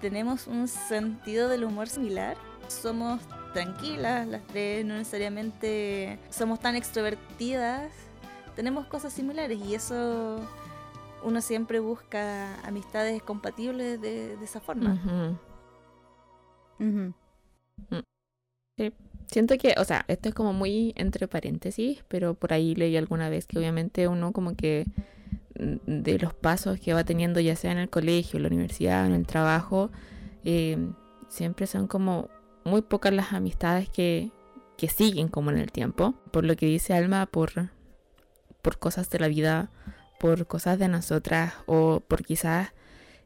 tenemos 0.00 0.46
un 0.46 0.68
sentido 0.68 1.48
del 1.48 1.64
humor 1.64 1.88
similar. 1.88 2.36
Somos 2.68 3.20
tranquilas 3.52 4.26
las 4.26 4.46
tres, 4.46 4.84
no 4.84 4.94
necesariamente 4.94 6.18
somos 6.30 6.60
tan 6.60 6.76
extrovertidas. 6.76 7.92
Tenemos 8.56 8.86
cosas 8.86 9.12
similares 9.12 9.58
y 9.58 9.74
eso 9.74 10.40
uno 11.24 11.40
siempre 11.40 11.78
busca 11.78 12.60
amistades 12.66 13.22
compatibles 13.22 14.00
de, 14.00 14.36
de 14.36 14.44
esa 14.44 14.60
forma. 14.60 14.98
Siento 19.32 19.56
que, 19.56 19.74
o 19.78 19.84
sea, 19.84 20.04
esto 20.08 20.28
es 20.28 20.34
como 20.34 20.52
muy 20.52 20.92
entre 20.94 21.26
paréntesis, 21.26 22.04
pero 22.08 22.34
por 22.34 22.52
ahí 22.52 22.74
leí 22.74 22.98
alguna 22.98 23.30
vez 23.30 23.46
que 23.46 23.58
obviamente 23.58 24.06
uno 24.06 24.32
como 24.32 24.56
que 24.56 24.84
mm, 25.58 26.02
de 26.02 26.18
los 26.18 26.34
pasos 26.34 26.78
que 26.78 26.92
va 26.92 27.04
teniendo 27.04 27.40
ya 27.40 27.56
sea 27.56 27.72
en 27.72 27.78
el 27.78 27.88
colegio, 27.88 28.36
en 28.36 28.42
la 28.42 28.48
universidad, 28.48 29.06
en 29.06 29.12
el 29.12 29.26
trabajo, 29.26 29.90
eh, 30.44 30.76
siempre 31.28 31.66
son 31.66 31.86
como 31.86 32.28
muy 32.64 32.82
pocas 32.82 33.12
las 33.12 33.32
amistades 33.32 33.88
que, 33.88 34.30
que 34.76 34.88
siguen 34.88 35.28
como 35.28 35.50
en 35.50 35.58
el 35.58 35.70
tiempo. 35.72 36.14
Por 36.30 36.44
lo 36.44 36.56
que 36.56 36.66
dice 36.66 36.94
Alma, 36.94 37.26
por, 37.26 37.70
por 38.62 38.78
cosas 38.78 39.10
de 39.10 39.18
la 39.18 39.28
vida, 39.28 39.70
por 40.18 40.46
cosas 40.46 40.78
de 40.78 40.88
nosotras 40.88 41.54
o 41.66 42.00
por 42.06 42.24
quizás 42.24 42.72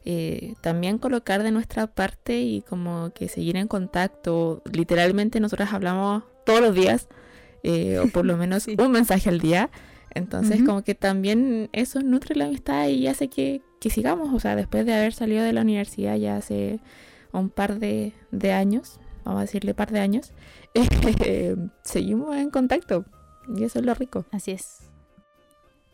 eh, 0.04 0.54
también 0.60 0.98
colocar 0.98 1.42
de 1.42 1.50
nuestra 1.50 1.86
parte 1.88 2.40
y 2.40 2.62
como 2.62 3.10
que 3.14 3.28
seguir 3.28 3.56
en 3.56 3.68
contacto. 3.68 4.62
Literalmente 4.72 5.40
nosotras 5.40 5.72
hablamos 5.72 6.22
todos 6.44 6.60
los 6.60 6.74
días, 6.74 7.08
eh, 7.62 7.98
o 7.98 8.08
por 8.08 8.24
lo 8.24 8.36
menos 8.38 8.62
Sí. 8.62 8.76
un 8.78 8.92
mensaje 8.92 9.28
al 9.28 9.40
día. 9.40 9.70
Entonces 10.14 10.62
como 10.62 10.82
que 10.82 10.94
también 10.94 11.68
eso 11.72 12.00
nutre 12.00 12.36
la 12.36 12.46
amistad 12.46 12.88
y 12.88 13.06
hace 13.06 13.28
que, 13.28 13.60
que 13.80 13.90
sigamos. 13.90 14.32
O 14.32 14.40
sea, 14.40 14.56
después 14.56 14.86
de 14.86 14.94
haber 14.94 15.12
salido 15.12 15.44
de 15.44 15.52
la 15.52 15.60
universidad 15.60 16.16
ya 16.16 16.36
hace 16.38 16.80
un 17.32 17.50
par 17.50 17.78
de, 17.78 18.14
de 18.30 18.52
años, 18.52 18.98
vamos 19.26 19.40
a 19.40 19.42
decirle 19.42 19.74
par 19.74 19.90
de 19.90 20.00
años, 20.00 20.32
eh, 20.74 21.56
seguimos 21.82 22.34
en 22.36 22.50
contacto. 22.50 23.04
Y 23.54 23.62
eso 23.64 23.78
es 23.78 23.84
lo 23.84 23.94
rico. 23.94 24.24
Así 24.32 24.52
es. 24.52 24.78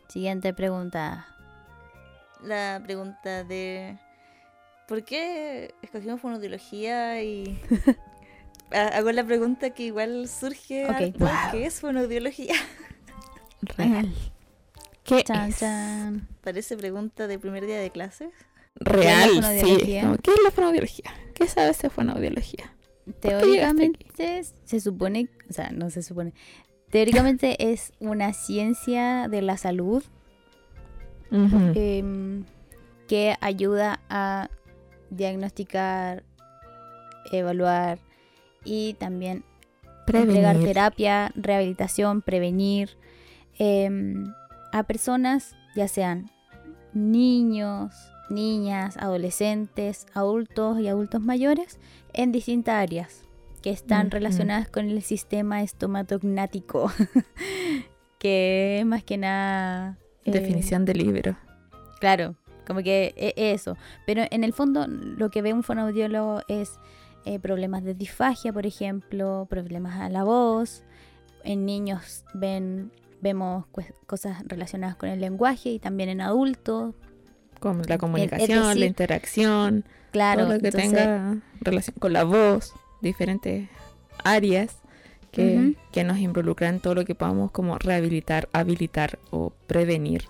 Siguiente 0.07 0.53
pregunta. 0.53 1.27
La 2.43 2.81
pregunta 2.83 3.43
de 3.43 3.97
¿por 4.87 5.03
qué 5.03 5.73
escogimos 5.81 6.19
fonoaudiología? 6.21 7.21
Y 7.23 7.59
ha- 8.71 8.87
hago 8.97 9.11
la 9.11 9.23
pregunta 9.23 9.69
que 9.71 9.83
igual 9.83 10.27
surge 10.27 10.85
Ok. 10.85 10.91
harto, 10.91 11.19
Wow. 11.19 11.29
¿qué 11.51 11.65
es 11.65 11.79
fonoaudiología? 11.79 12.55
Real. 13.77 14.13
¿Qué 15.03 15.23
Chan, 15.23 15.49
es? 15.49 15.59
chan. 15.59 16.27
Parece 16.41 16.75
pregunta 16.77 17.27
de 17.27 17.37
primer 17.39 17.65
día 17.65 17.77
de 17.79 17.91
clases. 17.91 18.29
real, 18.75 19.29
sí. 19.61 19.77
¿Qué 20.21 20.31
es 20.31 20.43
la 20.43 20.51
fonoaudiología? 20.51 21.13
¿Qué 21.33 21.47
sabes 21.47 21.79
de 21.81 21.89
fonoaudiología? 21.89 22.73
Teóricamente 23.19 24.43
se 24.63 24.79
supone, 24.79 25.29
o 25.49 25.53
sea, 25.53 25.71
no 25.71 25.89
se 25.89 26.03
supone. 26.03 26.33
Teóricamente 26.89 27.55
es 27.71 27.91
una 27.99 28.33
ciencia 28.33 29.27
de 29.27 29.41
la 29.41 29.57
salud 29.57 30.03
em, 31.31 32.45
que 33.07 33.35
ayuda 33.41 33.99
a 34.09 34.49
diagnosticar, 35.09 36.23
evaluar 37.31 37.99
y 38.63 38.93
también 38.95 39.43
entregar 40.07 40.57
terapia, 40.59 41.31
rehabilitación, 41.35 42.21
prevenir 42.21 42.97
em, 43.57 44.33
a 44.71 44.83
personas, 44.83 45.55
ya 45.75 45.87
sean 45.87 46.29
niños, 46.93 47.93
niñas, 48.29 48.97
adolescentes, 48.97 50.05
adultos 50.13 50.79
y 50.79 50.87
adultos 50.87 51.21
mayores, 51.21 51.79
en 52.13 52.31
distintas 52.31 52.75
áreas 52.75 53.23
que 53.61 53.69
están 53.69 54.11
relacionadas 54.11 54.67
con 54.69 54.89
el 54.89 55.01
sistema 55.01 55.61
estomatognático, 55.63 56.91
que 58.19 58.79
es 58.79 58.85
más 58.85 59.03
que 59.03 59.17
nada... 59.17 59.97
eh, 60.25 60.31
Definición 60.31 60.85
de 60.85 60.95
libro. 60.95 61.37
Claro, 61.99 62.35
como 62.67 62.81
que 62.81 63.13
e- 63.15 63.51
eso. 63.53 63.77
Pero 64.05 64.23
en 64.29 64.43
el 64.43 64.53
fondo 64.53 64.87
lo 64.87 65.29
que 65.29 65.41
ve 65.41 65.53
un 65.53 65.63
fonoaudiólogo 65.63 66.41
es 66.47 66.77
eh, 67.25 67.39
problemas 67.39 67.83
de 67.83 67.93
disfagia, 67.93 68.51
por 68.51 68.65
ejemplo, 68.65 69.47
problemas 69.49 69.99
a 70.01 70.09
la 70.09 70.23
voz. 70.23 70.83
En 71.45 71.65
niños 71.65 72.25
ven 72.33 72.91
vemos 73.21 73.65
cosas 74.05 74.43
relacionadas 74.45 74.97
con 74.97 75.07
el 75.07 75.21
lenguaje 75.21 75.69
y 75.69 75.79
también 75.79 76.09
en 76.09 76.19
adultos. 76.19 76.93
Como 77.63 77.81
la 77.87 77.97
comunicación, 77.97 78.79
la 78.79 78.85
interacción, 78.85 79.85
Claro, 80.11 80.43
todo 80.43 80.53
lo 80.53 80.59
que 80.59 80.67
entonces, 80.67 80.91
tenga 80.91 81.37
relación 81.61 81.95
con 81.99 82.11
la 82.13 82.23
voz, 82.25 82.73
diferentes 83.01 83.69
áreas 84.23 84.77
que, 85.31 85.73
que 85.91 86.03
nos 86.03 86.19
involucran 86.19 86.79
todo 86.79 86.93
lo 86.93 87.05
que 87.05 87.15
podamos 87.15 87.51
como 87.51 87.77
rehabilitar, 87.79 88.49
habilitar 88.53 89.17
o 89.31 89.51
prevenir. 89.67 90.25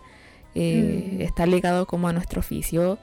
Eh, 0.55 1.17
Mm. 1.17 1.21
Está 1.21 1.45
ligado 1.47 1.85
como 1.87 2.07
a 2.07 2.13
nuestro 2.13 2.39
oficio. 2.39 2.99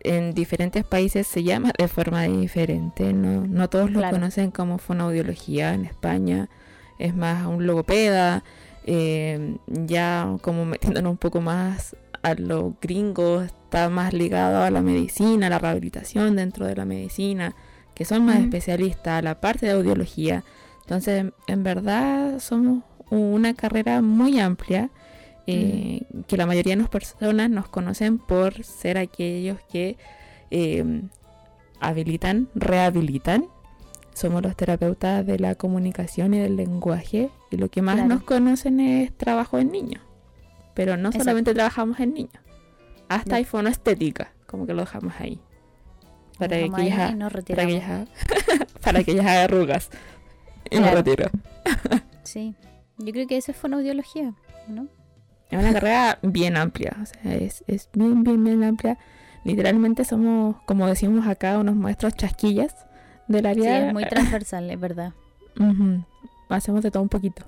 En 0.00 0.32
diferentes 0.34 0.82
países 0.84 1.26
se 1.26 1.42
llama 1.42 1.72
de 1.78 1.88
forma 1.88 2.22
diferente. 2.24 3.12
No, 3.12 3.46
no 3.46 3.68
todos 3.68 3.90
lo 3.90 4.00
conocen 4.10 4.50
como 4.50 4.78
fonoaudiología. 4.78 5.74
En 5.74 5.84
España 5.84 6.48
es 6.98 7.14
más 7.14 7.46
un 7.46 7.66
logopeda. 7.66 8.42
eh, 8.88 9.56
ya 9.66 10.36
como 10.42 10.64
metiéndonos 10.64 11.10
un 11.10 11.16
poco 11.18 11.40
más 11.40 11.96
a 12.26 12.34
lo 12.34 12.74
gringo, 12.80 13.42
está 13.42 13.88
más 13.88 14.12
ligado 14.12 14.62
a 14.62 14.70
la 14.70 14.82
medicina, 14.82 15.46
a 15.46 15.50
la 15.50 15.58
rehabilitación 15.60 16.34
dentro 16.34 16.66
de 16.66 16.74
la 16.74 16.84
medicina, 16.84 17.54
que 17.94 18.04
son 18.04 18.24
más 18.26 18.40
especialistas, 18.40 19.18
a 19.18 19.22
la 19.22 19.40
parte 19.40 19.66
de 19.66 19.72
audiología. 19.72 20.42
Entonces, 20.80 21.26
en 21.46 21.62
verdad, 21.62 22.40
somos 22.40 22.82
una 23.10 23.54
carrera 23.54 24.02
muy 24.02 24.40
amplia, 24.40 24.90
eh, 25.46 26.02
que 26.26 26.36
la 26.36 26.46
mayoría 26.46 26.74
de 26.74 26.82
las 26.82 26.90
personas 26.90 27.48
nos 27.48 27.68
conocen 27.68 28.18
por 28.18 28.64
ser 28.64 28.98
aquellos 28.98 29.58
que 29.70 29.96
eh, 30.50 31.02
habilitan, 31.78 32.48
rehabilitan. 32.56 33.46
Somos 34.14 34.42
los 34.42 34.56
terapeutas 34.56 35.24
de 35.24 35.38
la 35.38 35.54
comunicación 35.54 36.34
y 36.34 36.38
del 36.38 36.56
lenguaje, 36.56 37.30
y 37.52 37.56
lo 37.56 37.68
que 37.68 37.82
más 37.82 37.96
Claro. 37.96 38.08
nos 38.08 38.22
conocen 38.24 38.80
es 38.80 39.16
trabajo 39.16 39.58
en 39.58 39.70
niños. 39.70 40.02
Pero 40.76 40.96
no 40.96 41.08
Exacto. 41.08 41.24
solamente 41.24 41.52
trabajamos 41.54 41.98
en 41.98 42.14
niños, 42.14 42.32
hasta 43.08 43.30
No. 43.30 43.36
hay 43.36 43.44
fonoestética, 43.44 44.32
como 44.46 44.64
que 44.66 44.74
lo 44.74 44.82
dejamos 44.82 45.12
ahí. 45.18 45.40
Para 46.38 46.56
dejamos 46.56 46.76
que 46.76 46.82
ahí 46.82 46.88
ella 46.92 47.08
y 47.10 47.14
nos 47.14 47.32
para 47.32 47.42
que 47.44 47.54
retiramos. 47.54 47.72
ella 47.74 48.06
para 48.82 49.02
que 49.02 49.10
ella 49.12 49.22
haga 49.22 49.42
arrugas 49.44 49.90
y 50.70 50.76
Claro. 50.78 50.96
retiro. 51.02 51.30
Sí, 52.22 52.54
yo 52.98 53.12
creo 53.12 53.26
que 53.26 53.36
eso 53.36 53.50
es 53.52 53.56
fonoaudiología, 53.56 54.34
¿no? 54.68 54.86
Es 55.50 55.58
una 55.60 55.72
carrera 55.72 56.18
bien 56.22 56.56
amplia, 56.56 56.96
o 57.00 57.06
sea, 57.06 57.34
es, 57.36 57.62
es 57.68 57.88
bien, 57.92 58.22
bien, 58.24 58.42
bien 58.44 58.64
amplia. 58.64 58.98
Literalmente 59.44 60.04
somos, 60.04 60.56
como 60.66 60.88
decimos 60.88 61.26
acá, 61.28 61.56
unos 61.58 61.76
maestros 61.76 62.14
chasquillas 62.14 62.74
del 63.28 63.42
Sí, 63.44 63.48
área. 63.60 63.86
es 63.88 63.92
muy 63.92 64.04
transversal, 64.08 64.68
es 64.70 64.80
verdad. 64.80 65.12
Hacemos 66.48 66.82
de 66.82 66.90
todo 66.90 67.02
un 67.04 67.08
poquito. 67.08 67.46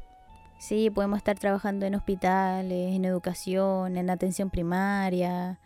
Sí, 0.58 0.90
podemos 0.90 1.18
estar 1.18 1.38
trabajando 1.38 1.86
en 1.86 1.94
hospitales, 1.94 2.94
en 2.94 3.04
educación, 3.04 3.96
en 3.96 4.10
atención 4.10 4.50
primaria, 4.50 5.60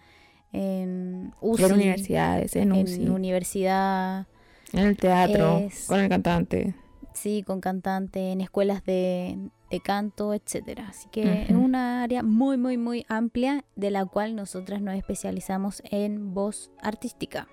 en 0.53 1.33
UCI, 1.41 1.65
en 1.65 1.73
universidades, 1.73 2.57
en 2.57 2.73
en 2.75 2.83
UCI, 2.83 3.09
universidad, 3.09 4.27
en 4.73 4.81
el 4.87 4.97
teatro, 4.97 5.59
es- 5.59 5.87
con 5.87 6.01
el 6.01 6.09
cantante. 6.11 6.75
sí, 7.15 7.43
con 7.43 7.61
cantante, 7.61 8.33
en 8.33 8.41
escuelas 8.43 8.85
de, 8.85 9.39
de 9.71 9.81
canto, 9.81 10.35
etcétera. 10.35 10.89
Así 10.91 11.09
que 11.11 11.45
es 11.45 11.51
Ujú. 11.51 11.61
una 11.65 12.03
área 12.03 12.23
muy, 12.23 12.59
muy, 12.59 12.77
muy 12.77 13.07
amplia 13.09 13.65
de 13.77 13.91
la 13.91 14.05
cual 14.05 14.37
nosotras 14.37 14.83
nos 14.83 14.95
especializamos 14.95 15.83
en 15.91 16.35
voz 16.35 16.71
artística. 16.83 17.49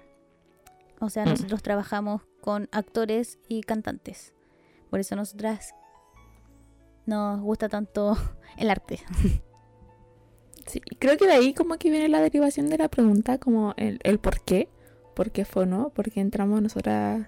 O 0.99 1.10
sea, 1.10 1.25
Mm. 1.25 1.30
nosotros 1.30 1.63
trabajamos 1.63 2.21
con 2.41 2.67
actores 2.73 3.39
y 3.47 3.62
cantantes. 3.62 4.34
Por 4.89 4.99
eso 4.99 5.15
nosotras 5.15 5.73
nos 7.10 7.41
gusta 7.41 7.67
tanto 7.67 8.17
el 8.58 8.69
arte. 8.69 9.00
Sí, 10.65 10.82
creo 11.00 11.17
que 11.17 11.26
de 11.26 11.34
ahí 11.34 11.54
como 11.54 11.78
que 11.78 11.89
viene 11.89 12.10
la 12.10 12.22
derivación 12.22 12.69
de 12.69 12.78
la 12.78 12.89
pregunta, 12.89 13.39
como 13.39 13.74
el, 13.76 14.00
el 14.04 14.19
por 14.19 14.41
qué, 14.41 14.69
por 15.15 15.32
qué 15.32 15.43
fono, 15.43 15.89
por 15.89 16.12
qué 16.12 16.22
entramos 16.22 16.62
nosotras 16.62 17.28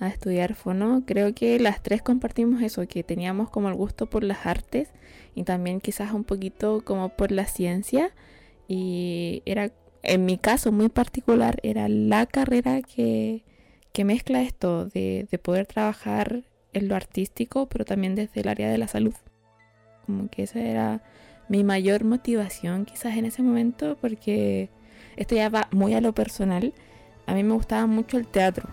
a 0.00 0.08
estudiar 0.08 0.54
fono. 0.54 1.02
Creo 1.06 1.34
que 1.34 1.58
las 1.58 1.82
tres 1.82 2.02
compartimos 2.02 2.62
eso, 2.62 2.86
que 2.86 3.02
teníamos 3.02 3.50
como 3.50 3.68
el 3.68 3.74
gusto 3.74 4.06
por 4.06 4.22
las 4.22 4.46
artes 4.46 4.90
y 5.34 5.44
también 5.44 5.80
quizás 5.80 6.12
un 6.12 6.24
poquito 6.24 6.82
como 6.84 7.08
por 7.10 7.32
la 7.32 7.46
ciencia 7.46 8.12
y 8.68 9.42
era, 9.46 9.72
en 10.02 10.24
mi 10.26 10.38
caso 10.38 10.72
muy 10.72 10.88
particular, 10.88 11.58
era 11.62 11.88
la 11.88 12.26
carrera 12.26 12.82
que, 12.82 13.44
que 13.92 14.04
mezcla 14.04 14.42
esto 14.42 14.86
de, 14.86 15.26
de 15.30 15.38
poder 15.38 15.66
trabajar 15.66 16.44
en 16.74 16.88
lo 16.88 16.96
artístico, 16.96 17.66
pero 17.66 17.84
también 17.84 18.14
desde 18.14 18.40
el 18.42 18.48
área 18.48 18.70
de 18.70 18.78
la 18.78 18.88
salud. 18.88 19.14
Como 20.06 20.28
que 20.28 20.42
esa 20.42 20.60
era 20.60 21.02
mi 21.48 21.64
mayor 21.64 22.04
motivación 22.04 22.84
quizás 22.84 23.16
en 23.16 23.24
ese 23.26 23.42
momento 23.42 23.96
porque 24.00 24.70
esto 25.16 25.34
ya 25.34 25.48
va 25.48 25.68
muy 25.70 25.94
a 25.94 26.00
lo 26.00 26.12
personal. 26.12 26.74
A 27.26 27.34
mí 27.34 27.42
me 27.42 27.54
gustaba 27.54 27.86
mucho 27.86 28.18
el 28.18 28.26
teatro. 28.26 28.68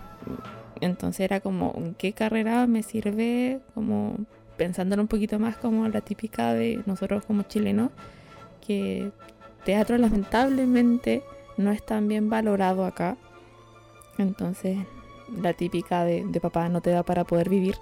Entonces 0.80 1.20
era 1.20 1.40
como, 1.40 1.94
¿qué 1.96 2.12
carrera 2.12 2.66
me 2.66 2.82
sirve? 2.82 3.60
Como 3.74 4.16
pensándolo 4.56 5.02
un 5.02 5.08
poquito 5.08 5.38
más 5.38 5.56
como 5.56 5.88
la 5.88 6.00
típica 6.00 6.52
de 6.54 6.82
nosotros 6.86 7.24
como 7.24 7.42
chilenos, 7.42 7.90
que 8.64 9.10
teatro 9.64 9.96
lamentablemente 9.96 11.22
no 11.56 11.70
es 11.70 11.84
tan 11.84 12.08
bien 12.08 12.28
valorado 12.28 12.84
acá. 12.84 13.16
Entonces 14.18 14.78
la 15.36 15.52
típica 15.52 16.04
de, 16.04 16.24
de 16.26 16.40
papá 16.40 16.68
no 16.68 16.80
te 16.80 16.90
da 16.90 17.02
para 17.02 17.24
poder 17.24 17.48
vivir. 17.48 17.76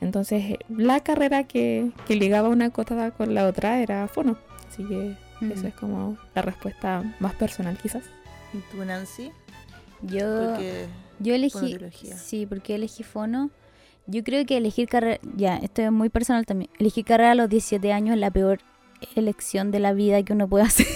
Entonces, 0.00 0.42
eh, 0.42 0.58
la 0.68 1.00
carrera 1.00 1.44
que, 1.44 1.92
que 2.06 2.16
ligaba 2.16 2.48
una 2.48 2.70
cosa 2.70 3.12
con 3.12 3.34
la 3.34 3.46
otra 3.46 3.80
era 3.80 4.08
fono. 4.08 4.36
Así 4.68 4.84
que 4.84 5.14
eso 5.52 5.68
es 5.68 5.74
como 5.74 6.16
la 6.34 6.42
respuesta 6.42 7.02
más 7.20 7.34
personal, 7.34 7.78
quizás. 7.80 8.04
¿Y 8.52 8.58
tú, 8.70 8.84
Nancy? 8.84 9.30
Yo, 10.02 10.50
Porque 10.50 10.86
yo 11.20 11.34
elegí. 11.34 11.78
Sí, 12.16 12.46
porque 12.46 12.74
elegí 12.74 13.04
fono. 13.04 13.50
Yo 14.06 14.24
creo 14.24 14.44
que 14.44 14.56
elegir 14.56 14.88
carrera. 14.88 15.20
Ya, 15.36 15.56
esto 15.56 15.82
es 15.82 15.92
muy 15.92 16.08
personal 16.08 16.46
también. 16.46 16.70
Elegir 16.80 17.04
carrera 17.04 17.32
a 17.32 17.34
los 17.36 17.48
17 17.48 17.92
años 17.92 18.14
es 18.14 18.20
la 18.20 18.30
peor 18.32 18.58
elección 19.14 19.70
de 19.70 19.78
la 19.78 19.92
vida 19.92 20.22
que 20.22 20.32
uno 20.32 20.48
puede 20.48 20.64
hacer. 20.66 20.86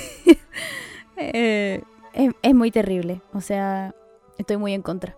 Eh, 1.16 1.82
es, 2.12 2.32
es 2.42 2.54
muy 2.54 2.70
terrible. 2.70 3.22
O 3.32 3.40
sea, 3.40 3.94
estoy 4.36 4.56
muy 4.56 4.74
en 4.74 4.82
contra. 4.82 5.16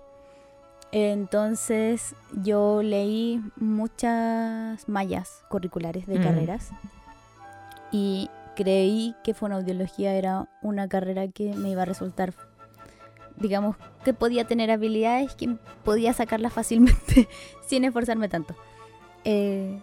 Entonces, 0.92 2.14
yo 2.42 2.83
leí 2.83 3.42
muchas 3.57 4.88
mallas 4.88 5.44
curriculares 5.51 6.07
de 6.07 6.18
Mm. 6.18 6.22
carreras 6.22 6.70
y 7.92 8.31
creí 8.57 9.14
que 9.22 9.35
fonoaudiología 9.35 10.14
era 10.14 10.48
una 10.62 10.88
carrera 10.88 11.29
que 11.29 11.55
me 11.55 11.70
iba 11.70 11.83
a 11.83 11.85
resultar, 11.85 12.33
digamos, 13.37 13.77
que 14.05 14.14
podía 14.14 14.44
tener 14.46 14.70
habilidades, 14.70 15.35
que 15.35 15.57
podía 15.85 16.12
sacarlas 16.14 16.53
fácilmente 16.55 17.29
sin 17.66 17.85
esforzarme 17.85 18.29
tanto. 18.29 18.55
Eh, 19.24 19.79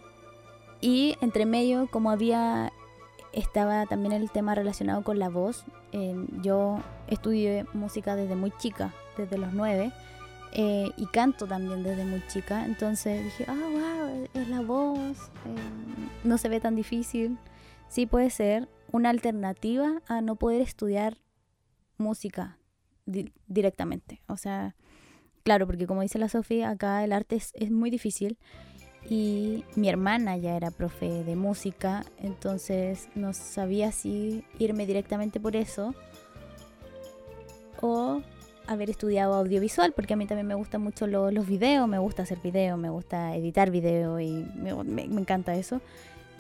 y 0.82 1.16
entre 1.22 1.46
medio, 1.46 1.88
como 1.92 2.10
había, 2.10 2.72
estaba 3.32 3.86
también 3.86 4.12
el 4.14 4.32
tema 4.32 4.56
relacionado 4.56 5.04
con 5.04 5.20
la 5.20 5.30
voz, 5.30 5.66
eh, 5.92 6.16
yo 6.42 6.80
estudié 7.08 7.66
música 7.74 8.16
desde 8.16 8.36
muy 8.36 8.52
chica, 8.58 8.92
desde 9.18 9.38
los 9.38 9.54
nueve. 9.54 9.92
Eh, 10.56 10.90
y 10.98 11.06
canto 11.08 11.46
también 11.48 11.84
desde 11.84 12.06
muy 12.06 12.24
chica, 12.28 12.66
entonces 12.66 13.24
dije, 13.26 13.46
ah, 13.48 13.54
wow, 13.54 14.28
es 14.34 14.48
la 14.48 14.62
voz, 14.62 15.18
eh, 15.46 16.24
no 16.24 16.38
se 16.38 16.50
ve 16.50 16.60
tan 16.60 16.76
difícil. 16.76 17.38
Sí 17.90 18.06
puede 18.06 18.30
ser 18.30 18.68
una 18.92 19.10
alternativa 19.10 20.02
a 20.08 20.22
no 20.22 20.36
poder 20.38 20.62
estudiar 20.62 21.18
música 21.98 22.58
di- 23.06 23.32
directamente. 23.48 24.22
O 24.28 24.38
sea, 24.38 24.76
claro, 25.44 25.66
porque 25.68 25.86
como 25.88 26.02
dice 26.02 26.18
la 26.20 26.30
Sofía, 26.30 26.70
acá 26.70 27.04
el 27.04 27.12
arte 27.12 27.36
es, 27.36 27.52
es 27.54 27.70
muy 27.70 27.90
difícil. 27.90 28.38
Y 29.08 29.66
mi 29.76 29.88
hermana 29.88 30.36
ya 30.38 30.56
era 30.56 30.72
profe 30.72 31.24
de 31.24 31.36
música, 31.36 32.04
entonces 32.18 33.08
no 33.14 33.34
sabía 33.34 33.92
si 33.92 34.44
irme 34.58 34.88
directamente 34.88 35.40
por 35.40 35.56
eso 35.56 35.94
o 37.82 38.22
haber 38.68 38.90
estudiado 38.90 39.34
audiovisual, 39.36 39.94
porque 39.94 40.14
a 40.14 40.18
mí 40.18 40.26
también 40.26 40.48
me 40.48 40.56
gustan 40.56 40.82
mucho 40.82 41.08
lo- 41.08 41.32
los 41.32 41.48
videos, 41.48 41.88
me 41.88 42.00
gusta 42.00 42.24
hacer 42.24 42.40
videos, 42.44 42.78
me 42.80 42.90
gusta 42.90 43.36
editar 43.36 43.70
videos 43.72 44.22
y 44.22 44.46
me, 44.56 44.74
me- 44.84 45.08
me 45.08 45.22
encanta 45.22 45.56
eso. 45.56 45.82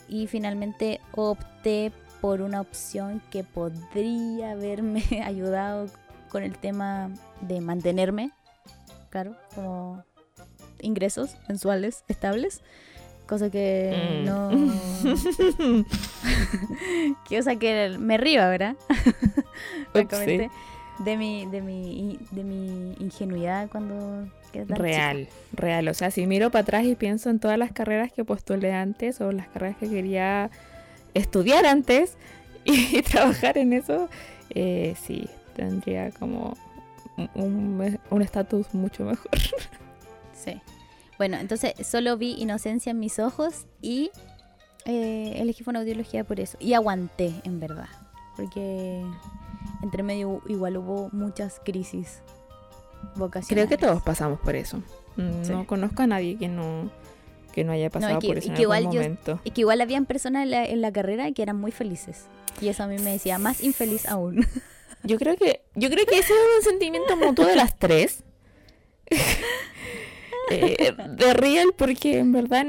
Y 0.07 0.27
finalmente 0.27 1.01
opté 1.13 1.91
por 2.21 2.41
una 2.41 2.61
opción 2.61 3.21
que 3.31 3.43
podría 3.43 4.51
haberme 4.51 5.03
ayudado 5.25 5.87
con 6.29 6.43
el 6.43 6.57
tema 6.57 7.09
de 7.41 7.61
mantenerme, 7.61 8.31
claro, 9.09 9.35
como 9.53 10.03
ingresos 10.81 11.35
mensuales 11.47 12.03
estables, 12.07 12.61
cosa 13.27 13.49
que 13.49 14.21
Mm. 14.21 14.25
no... 14.25 14.49
que, 17.27 17.39
o 17.39 17.43
sea, 17.43 17.55
que 17.55 17.95
me 17.99 18.17
río, 18.17 18.41
¿verdad? 18.41 18.75
Francamente, 19.91 20.49
de 20.99 21.17
mi, 21.17 21.45
de 21.47 21.61
mi, 21.61 22.17
de 22.31 22.43
mi 22.43 22.93
ingenuidad 22.99 23.69
cuando 23.69 24.27
Real, 24.69 25.27
real. 25.51 25.87
O 25.89 25.93
sea, 25.93 26.11
si 26.11 26.25
miro 26.27 26.49
para 26.49 26.61
atrás 26.63 26.85
y 26.85 26.95
pienso 26.95 27.29
en 27.29 27.39
todas 27.39 27.57
las 27.57 27.73
carreras 27.73 28.13
que 28.13 28.23
postulé 28.23 28.71
antes 28.71 29.19
o 29.19 29.33
las 29.33 29.49
carreras 29.49 29.75
que 29.77 29.89
quería 29.89 30.49
estudiar 31.13 31.65
antes 31.65 32.15
y 32.65 33.01
trabajar 33.01 33.57
en 33.57 33.73
eso, 33.73 34.07
eh, 34.51 34.95
sí, 35.05 35.27
tendría 35.55 36.11
como 36.11 36.55
un- 37.35 38.21
estatus 38.21 38.73
mucho 38.73 39.03
mejor. 39.03 39.29
Sí. 40.33 40.61
Bueno, 41.17 41.37
entonces 41.37 41.73
solo 41.87 42.17
vi 42.17 42.33
inocencia 42.33 42.91
en 42.91 42.99
mis 42.99 43.17
ojos 43.19 43.65
y 43.81 44.11
eh, 44.85 45.33
elegí 45.37 45.63
fonoaudiología 45.63 46.23
por 46.23 46.39
eso. 46.39 46.57
Y 46.59 46.73
aguanté, 46.73 47.33
en 47.45 47.59
verdad. 47.59 47.87
Porque 48.35 49.01
entre 49.85 50.03
medio 50.03 50.41
igual 50.47 50.75
hubo 50.77 51.09
muchas 51.13 51.61
crisis 51.63 52.21
Creo 52.25 53.11
vocacionales. 53.15 53.69
que 53.69 53.77
todos 53.77 54.01
pasamos 54.03 54.39
por 54.41 54.55
eso. 54.55 54.77
Mm, 55.15 55.43
Sí. 55.43 55.51
No 55.51 55.65
conozco 55.67 56.01
a 56.03 56.07
nadie 56.07 56.37
que 56.37 56.47
no, 56.49 56.89
que 57.53 57.63
no 57.63 57.71
haya 57.71 57.89
pasado 57.89 58.19
que- 58.19 58.27
por 58.27 58.37
eso 58.39 58.47
y 58.51 58.63
en 58.63 58.71
algún 58.71 58.91
yo- 58.91 58.99
momento. 59.01 59.39
Y 59.43 59.51
que 59.51 59.61
igual 59.61 59.79
habían 59.81 60.05
personas 60.05 60.43
en 60.43 60.51
la, 60.51 60.65
en 60.65 60.81
la 60.81 60.91
carrera 60.91 61.31
que 61.31 61.41
eran 61.43 61.55
muy 61.57 61.71
felices. 61.71 62.25
Y 62.59 62.67
eso 62.69 62.83
a 62.83 62.87
mí 62.87 62.97
me 62.97 63.11
decía, 63.11 63.37
más 63.37 63.63
infeliz 63.63 64.07
aún. 64.07 64.45
Yo 65.03 65.17
creo 65.19 65.37
que, 65.37 65.61
yo 65.75 65.89
creo 65.91 66.03
que 66.07 66.17
ese 66.17 66.33
es 66.33 66.39
un 66.57 66.63
sentimiento 66.63 67.15
mutuo 67.15 67.45
de 67.45 67.55
las 67.55 67.77
tres. 67.77 68.23
Eh, 70.51 70.93
de 71.09 71.33
real, 71.33 71.73
porque 71.75 72.19
en 72.19 72.31
verdad 72.31 72.67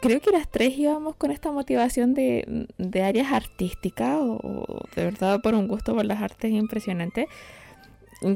creo 0.00 0.20
que 0.20 0.30
las 0.30 0.50
tres 0.50 0.76
íbamos 0.78 1.16
con 1.16 1.30
esta 1.30 1.52
motivación 1.52 2.14
de, 2.14 2.66
de 2.78 3.02
áreas 3.02 3.32
artísticas 3.32 4.16
o, 4.16 4.38
o 4.42 4.80
de 4.94 5.04
verdad 5.04 5.40
por 5.40 5.54
un 5.54 5.68
gusto 5.68 5.94
por 5.94 6.04
las 6.04 6.22
artes 6.22 6.50
impresionante. 6.50 7.28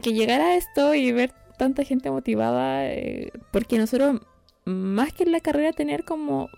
Que 0.02 0.12
llegara 0.12 0.54
esto 0.56 0.94
y 0.94 1.10
ver 1.10 1.32
tanta 1.58 1.84
gente 1.84 2.10
motivada, 2.10 2.86
eh, 2.86 3.32
porque 3.50 3.78
nosotros, 3.78 4.20
más 4.64 5.12
que 5.12 5.24
en 5.24 5.32
la 5.32 5.40
carrera, 5.40 5.72
tener 5.72 6.04
como, 6.04 6.48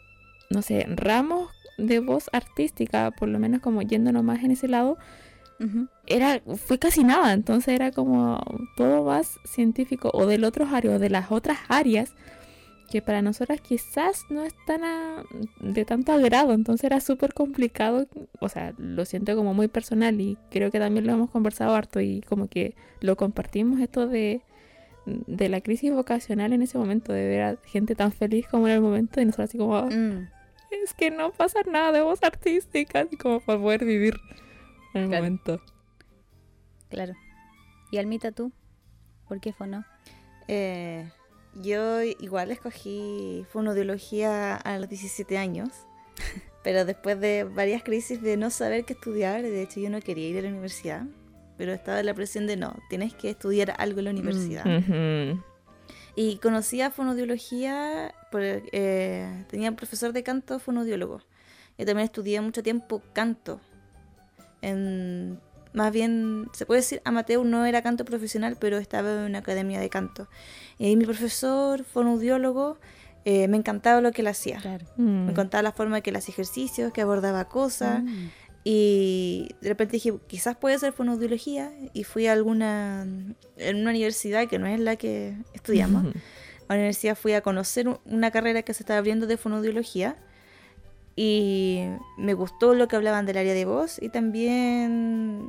no 0.50 0.62
sé, 0.62 0.86
ramos 0.88 1.50
de 1.78 2.00
voz 2.00 2.28
artística, 2.32 3.10
por 3.10 3.28
lo 3.28 3.38
menos 3.38 3.60
como 3.60 3.82
yéndonos 3.82 4.22
más 4.24 4.42
en 4.44 4.50
ese 4.50 4.68
lado, 4.68 4.98
Ujú. 5.60 5.88
era 6.06 6.40
fue 6.56 6.78
casi 6.78 7.04
nada, 7.04 7.32
entonces 7.32 7.74
era 7.74 7.92
como 7.92 8.40
todo 8.76 9.04
más 9.04 9.38
científico 9.44 10.10
o 10.12 10.26
del 10.26 10.44
otro 10.44 10.66
área 10.66 10.92
o 10.92 10.98
de 10.98 11.10
las 11.10 11.30
otras 11.30 11.58
áreas 11.68 12.12
que 12.94 13.02
para 13.02 13.22
nosotras 13.22 13.60
quizás 13.60 14.24
no 14.30 14.44
es 14.44 14.54
tan 14.66 14.84
a- 14.84 15.24
de 15.58 15.84
tanto 15.84 16.12
agrado, 16.12 16.52
entonces 16.52 16.84
era 16.84 17.00
súper 17.00 17.34
complicado, 17.34 18.06
o 18.38 18.48
sea, 18.48 18.72
lo 18.78 19.04
siento 19.04 19.34
como 19.34 19.52
muy 19.52 19.66
personal 19.66 20.20
y 20.20 20.38
creo 20.48 20.70
que 20.70 20.78
también 20.78 21.04
lo 21.04 21.12
hemos 21.14 21.28
conversado 21.30 21.74
harto 21.74 22.00
y 22.00 22.20
como 22.20 22.46
que 22.46 22.76
lo 23.00 23.16
compartimos 23.16 23.80
esto 23.80 24.06
de, 24.06 24.42
de 25.06 25.48
la 25.48 25.60
crisis 25.60 25.92
vocacional 25.92 26.52
en 26.52 26.62
ese 26.62 26.78
momento, 26.78 27.12
de 27.12 27.26
ver 27.26 27.42
a 27.42 27.56
gente 27.64 27.96
tan 27.96 28.12
feliz 28.12 28.46
como 28.46 28.68
en 28.68 28.74
el 28.74 28.80
momento 28.80 29.20
y 29.20 29.24
nosotros 29.24 29.48
así 29.50 29.58
como, 29.58 29.82
Mm. 29.86 30.28
es 30.70 30.94
que 30.94 31.10
no 31.10 31.32
pasa 31.32 31.58
nada 31.68 31.90
de 31.90 32.00
voz 32.00 32.22
artística, 32.22 33.00
así 33.00 33.16
como 33.16 33.40
para 33.40 33.58
poder 33.60 33.84
vivir 33.84 34.14
en 34.94 35.02
el 35.02 35.08
Claro. 35.08 35.24
momento. 35.24 35.60
Claro. 36.90 37.14
¿Y 37.90 37.98
Almita 37.98 38.30
tú? 38.30 38.52
¿Por 39.28 39.40
qué 39.40 39.52
fono? 39.52 39.84
Eh, 40.46 41.10
yo 41.60 42.02
igual 42.02 42.50
escogí 42.50 43.46
fonoaudiología 43.50 44.56
a 44.56 44.78
los 44.78 44.88
17 44.88 45.38
años, 45.38 45.70
pero 46.64 46.84
después 46.84 47.20
de 47.20 47.44
varias 47.44 47.82
crisis 47.82 48.20
de 48.22 48.36
no 48.36 48.50
saber 48.50 48.84
qué 48.84 48.94
estudiar, 48.94 49.42
de 49.42 49.62
hecho 49.62 49.80
yo 49.80 49.90
no 49.90 50.00
quería 50.00 50.28
ir 50.28 50.38
a 50.38 50.42
la 50.42 50.48
universidad, 50.48 51.04
pero 51.56 51.72
estaba 51.72 52.00
en 52.00 52.06
la 52.06 52.14
presión 52.14 52.46
de 52.46 52.56
no, 52.56 52.76
tienes 52.88 53.14
que 53.14 53.30
estudiar 53.30 53.74
algo 53.78 54.00
en 54.00 54.04
la 54.06 54.10
universidad. 54.10 54.64
Ujú. 54.66 55.42
Y 56.16 56.36
conocí 56.38 56.80
a 56.80 56.90
fonoaudiología, 56.90 58.14
por, 58.30 58.42
eh, 58.42 59.44
tenía 59.48 59.70
un 59.70 59.76
profesor 59.76 60.12
de 60.12 60.22
canto 60.22 60.58
fonoaudiólogo. 60.58 61.20
Yo 61.76 61.86
también 61.86 62.04
estudié 62.04 62.40
mucho 62.40 62.62
tiempo 62.62 63.02
canto. 63.12 63.60
En, 64.62 65.40
más 65.74 65.92
bien, 65.92 66.48
se 66.54 66.64
puede 66.64 66.80
decir 66.80 67.02
amateur, 67.04 67.44
no 67.44 67.66
era 67.66 67.82
canto 67.82 68.04
profesional, 68.06 68.56
pero 68.58 68.78
estaba 68.78 69.12
en 69.12 69.18
una 69.30 69.38
academia 69.40 69.78
de 69.80 69.90
canto. 69.90 70.28
Y 70.78 70.96
mi 70.96 71.04
profesor 71.04 71.84
fonoaudiólogo 71.84 72.78
eh, 73.26 73.48
me 73.48 73.56
encantaba 73.58 74.00
lo 74.00 74.12
que 74.12 74.22
él 74.22 74.28
hacía. 74.28 74.58
Claro. 74.60 74.86
Mm. 74.96 75.26
Me 75.26 75.34
contaba 75.34 75.62
la 75.62 75.72
forma 75.72 76.00
que 76.00 76.10
él 76.10 76.16
hacía 76.16 76.32
ejercicios, 76.32 76.92
que 76.92 77.00
abordaba 77.02 77.44
cosas. 77.46 78.02
Mm. 78.02 78.28
Y 78.66 79.48
de 79.60 79.68
repente 79.68 79.92
dije, 79.96 80.14
quizás 80.26 80.56
puede 80.56 80.78
ser 80.78 80.92
fonoaudiología. 80.92 81.70
Y 81.92 82.04
fui 82.04 82.26
a 82.28 82.32
alguna, 82.32 83.02
en 83.56 83.76
una 83.76 83.90
universidad 83.90 84.46
que 84.48 84.58
no 84.58 84.66
es 84.66 84.80
la 84.80 84.96
que 84.96 85.34
estudiamos. 85.52 86.04
A 86.68 86.74
la 86.74 86.76
universidad 86.76 87.14
fui 87.16 87.32
a 87.34 87.42
conocer 87.42 87.88
un- 87.88 87.98
una 88.06 88.30
carrera 88.30 88.62
que 88.62 88.72
se 88.72 88.82
estaba 88.82 88.98
abriendo 88.98 89.26
de 89.26 89.36
fonoaudiología. 89.36 90.16
Y 91.16 91.80
me 92.18 92.34
gustó 92.34 92.74
lo 92.74 92.88
que 92.88 92.96
hablaban 92.96 93.24
del 93.26 93.36
área 93.38 93.54
de 93.54 93.64
voz 93.64 94.02
y 94.02 94.08
también, 94.08 95.48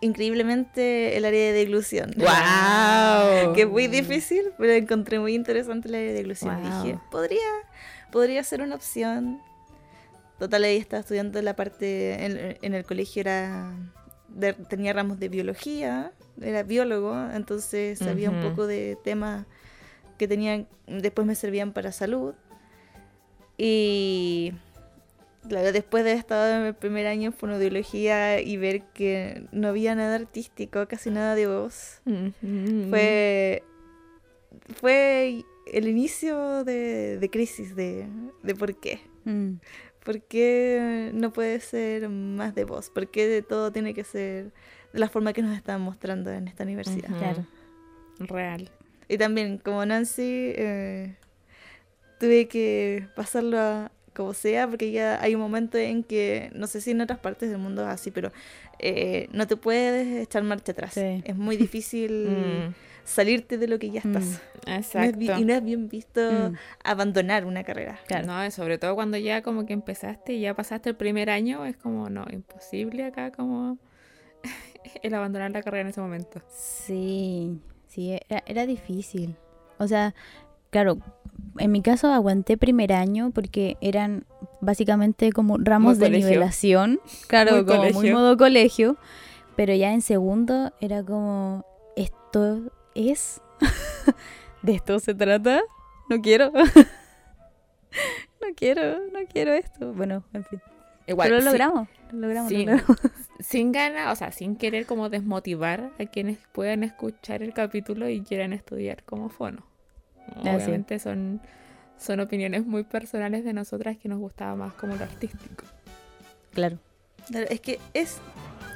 increíblemente, 0.00 1.16
el 1.16 1.24
área 1.24 1.46
de 1.46 1.52
deglución. 1.52 2.12
¡Guau! 2.16 3.52
que 3.54 3.62
es 3.62 3.68
muy 3.68 3.86
difícil, 3.86 4.42
pero 4.58 4.72
encontré 4.72 5.18
muy 5.18 5.34
interesante 5.34 5.88
el 5.88 5.94
área 5.94 6.08
de 6.08 6.14
deglución. 6.14 6.62
Wow. 6.62 6.82
dije, 6.84 6.98
podría, 7.10 7.40
podría 8.10 8.42
ser 8.44 8.62
una 8.62 8.74
opción. 8.76 9.40
Total, 10.38 10.64
ahí 10.64 10.76
estaba 10.78 11.00
estudiando 11.00 11.40
la 11.42 11.54
parte, 11.54 12.24
en, 12.24 12.58
en 12.62 12.74
el 12.74 12.84
colegio 12.84 13.20
era 13.20 13.74
de- 14.28 14.54
tenía 14.54 14.92
ramos 14.94 15.18
de 15.20 15.28
biología, 15.28 16.12
era 16.40 16.62
biólogo, 16.62 17.14
entonces 17.34 17.98
sabía 17.98 18.30
un 18.30 18.40
poco 18.40 18.66
de 18.66 18.96
temas 19.04 19.44
que 20.16 20.26
tenían, 20.26 20.66
después 20.86 21.26
me 21.26 21.34
servían 21.34 21.72
para 21.72 21.92
salud. 21.92 22.34
Y 23.58 24.52
claro, 25.48 25.72
después 25.72 26.04
de 26.04 26.10
haber 26.10 26.20
estado 26.20 26.60
en 26.60 26.66
el 26.66 26.74
primer 26.74 27.06
año 27.06 27.26
en 27.26 27.32
fonoaudiología 27.32 28.40
y 28.40 28.56
ver 28.56 28.82
que 28.94 29.46
no 29.52 29.68
había 29.68 29.94
nada 29.94 30.16
artístico, 30.16 30.86
casi 30.88 31.10
nada 31.10 31.34
de 31.34 31.46
voz, 31.46 32.02
fue, 32.88 33.62
fue 34.76 35.44
el 35.72 35.88
inicio 35.88 36.64
de, 36.64 37.18
de 37.18 37.30
crisis 37.30 37.74
de, 37.76 38.06
de 38.42 38.54
por 38.54 38.78
qué. 38.78 39.00
Mm. 39.24 39.54
¿Por 40.04 40.22
qué 40.22 41.10
no 41.12 41.32
puede 41.32 41.60
ser 41.60 42.08
más 42.08 42.54
de 42.54 42.64
voz? 42.64 42.88
¿Por 42.90 43.08
qué 43.08 43.44
todo 43.46 43.70
tiene 43.70 43.92
que 43.92 44.02
ser 44.02 44.50
de 44.92 44.98
la 44.98 45.08
forma 45.08 45.32
que 45.32 45.42
nos 45.42 45.56
están 45.56 45.82
mostrando 45.82 46.30
en 46.30 46.48
esta 46.48 46.64
universidad? 46.64 47.10
Claro. 47.18 47.46
Real. 48.18 48.70
Y 49.08 49.18
también, 49.18 49.58
como 49.58 49.84
Nancy, 49.84 50.52
eh, 50.56 51.16
tuve 52.18 52.48
que 52.48 53.08
pasarlo 53.14 53.58
a 53.58 53.92
como 54.20 54.34
sea, 54.34 54.68
porque 54.68 54.90
ya 54.92 55.18
hay 55.22 55.34
un 55.34 55.40
momento 55.40 55.78
en 55.78 56.02
que, 56.04 56.50
no 56.54 56.66
sé 56.66 56.80
si 56.82 56.90
en 56.90 57.00
otras 57.00 57.18
partes 57.18 57.48
del 57.48 57.58
mundo 57.58 57.82
es 57.82 57.88
así, 57.88 58.10
pero 58.10 58.30
eh, 58.78 59.28
no 59.32 59.46
te 59.46 59.56
puedes 59.56 60.06
echar 60.22 60.42
marcha 60.42 60.72
atrás. 60.72 60.92
Sí. 60.94 61.22
Es 61.24 61.36
muy 61.36 61.56
difícil 61.56 62.28
Mm, 62.70 62.74
salirte 63.04 63.56
de 63.58 63.66
lo 63.66 63.78
que 63.78 63.90
ya 63.90 64.00
estás. 64.00 64.24
Mm. 64.24 64.68
No 64.70 64.72
es 64.74 64.86
Exacto. 64.86 65.20
y 65.38 65.44
no 65.44 65.54
es 65.54 65.64
bien 65.64 65.88
visto 65.88 66.20
Mm. 66.20 66.54
abandonar 66.84 67.44
una 67.46 67.64
carrera. 67.64 67.98
Claro. 68.06 68.26
No, 68.26 68.50
sobre 68.50 68.76
todo 68.78 68.94
cuando 68.94 69.16
ya 69.16 69.42
como 69.42 69.64
que 69.66 69.72
empezaste 69.72 70.34
y 70.34 70.40
ya 70.42 70.54
pasaste 70.54 70.90
el 70.90 70.96
primer 70.96 71.30
año, 71.30 71.64
es 71.64 71.76
como, 71.78 72.10
no, 72.10 72.24
imposible 72.30 73.04
acá 73.04 73.32
como 73.32 73.78
el 75.02 75.14
abandonar 75.14 75.50
la 75.50 75.62
carrera 75.62 75.82
en 75.82 75.88
ese 75.88 76.00
momento. 76.00 76.40
Sí, 76.50 77.58
sí, 77.88 78.12
era, 78.28 78.42
era 78.46 78.66
difícil. 78.66 79.34
O 79.78 79.88
sea, 79.88 80.14
claro, 80.70 80.98
en 81.60 81.70
mi 81.72 81.82
caso 81.82 82.08
aguanté 82.12 82.56
primer 82.56 82.92
año 82.92 83.30
porque 83.32 83.76
eran 83.80 84.24
básicamente 84.60 85.30
como 85.32 85.58
ramos 85.58 85.96
Muy 85.96 86.00
de 86.00 86.06
colegio. 86.06 86.28
nivelación. 86.28 87.00
Claro, 87.28 87.56
Muy 87.56 87.64
como 87.66 87.90
muy 87.92 88.12
modo 88.12 88.36
colegio. 88.36 88.96
Pero 89.56 89.74
ya 89.74 89.92
en 89.92 90.00
segundo 90.02 90.72
era 90.80 91.02
como 91.04 91.64
esto 91.96 92.72
es, 92.94 93.40
de 94.62 94.72
esto 94.74 94.98
se 95.00 95.14
trata, 95.14 95.60
no 96.08 96.20
quiero, 96.22 96.50
no 98.40 98.48
quiero, 98.56 98.98
no 99.12 99.20
quiero 99.32 99.52
esto. 99.52 99.92
Bueno, 99.92 100.24
en 100.32 100.44
fin. 100.44 100.60
Igual, 101.06 101.28
Pero 101.28 101.36
lo 101.36 101.42
sí- 101.42 101.58
logramos, 101.58 101.88
lo 102.12 102.18
logramos, 102.20 102.52
lo 102.52 102.58
sin, 102.58 102.70
logramos. 102.70 102.96
sin 103.40 103.72
ganas, 103.72 104.12
o 104.12 104.16
sea, 104.16 104.32
sin 104.32 104.56
querer 104.56 104.86
como 104.86 105.08
desmotivar 105.08 105.90
a 105.98 106.06
quienes 106.06 106.38
puedan 106.52 106.84
escuchar 106.84 107.42
el 107.42 107.52
capítulo 107.52 108.08
y 108.08 108.20
quieran 108.22 108.52
estudiar 108.52 109.02
como 109.04 109.28
fono. 109.28 109.64
Sí. 110.42 110.48
Obviamente 110.48 110.98
son, 110.98 111.40
son 111.98 112.20
opiniones 112.20 112.64
muy 112.66 112.84
personales 112.84 113.44
de 113.44 113.52
nosotras 113.52 113.96
que 113.98 114.08
nos 114.08 114.18
gustaba 114.18 114.54
más 114.56 114.72
como 114.74 114.96
lo 114.96 115.04
artístico. 115.04 115.64
Claro, 116.52 116.78
Es 117.48 117.60
que 117.60 117.78
es, 117.94 118.18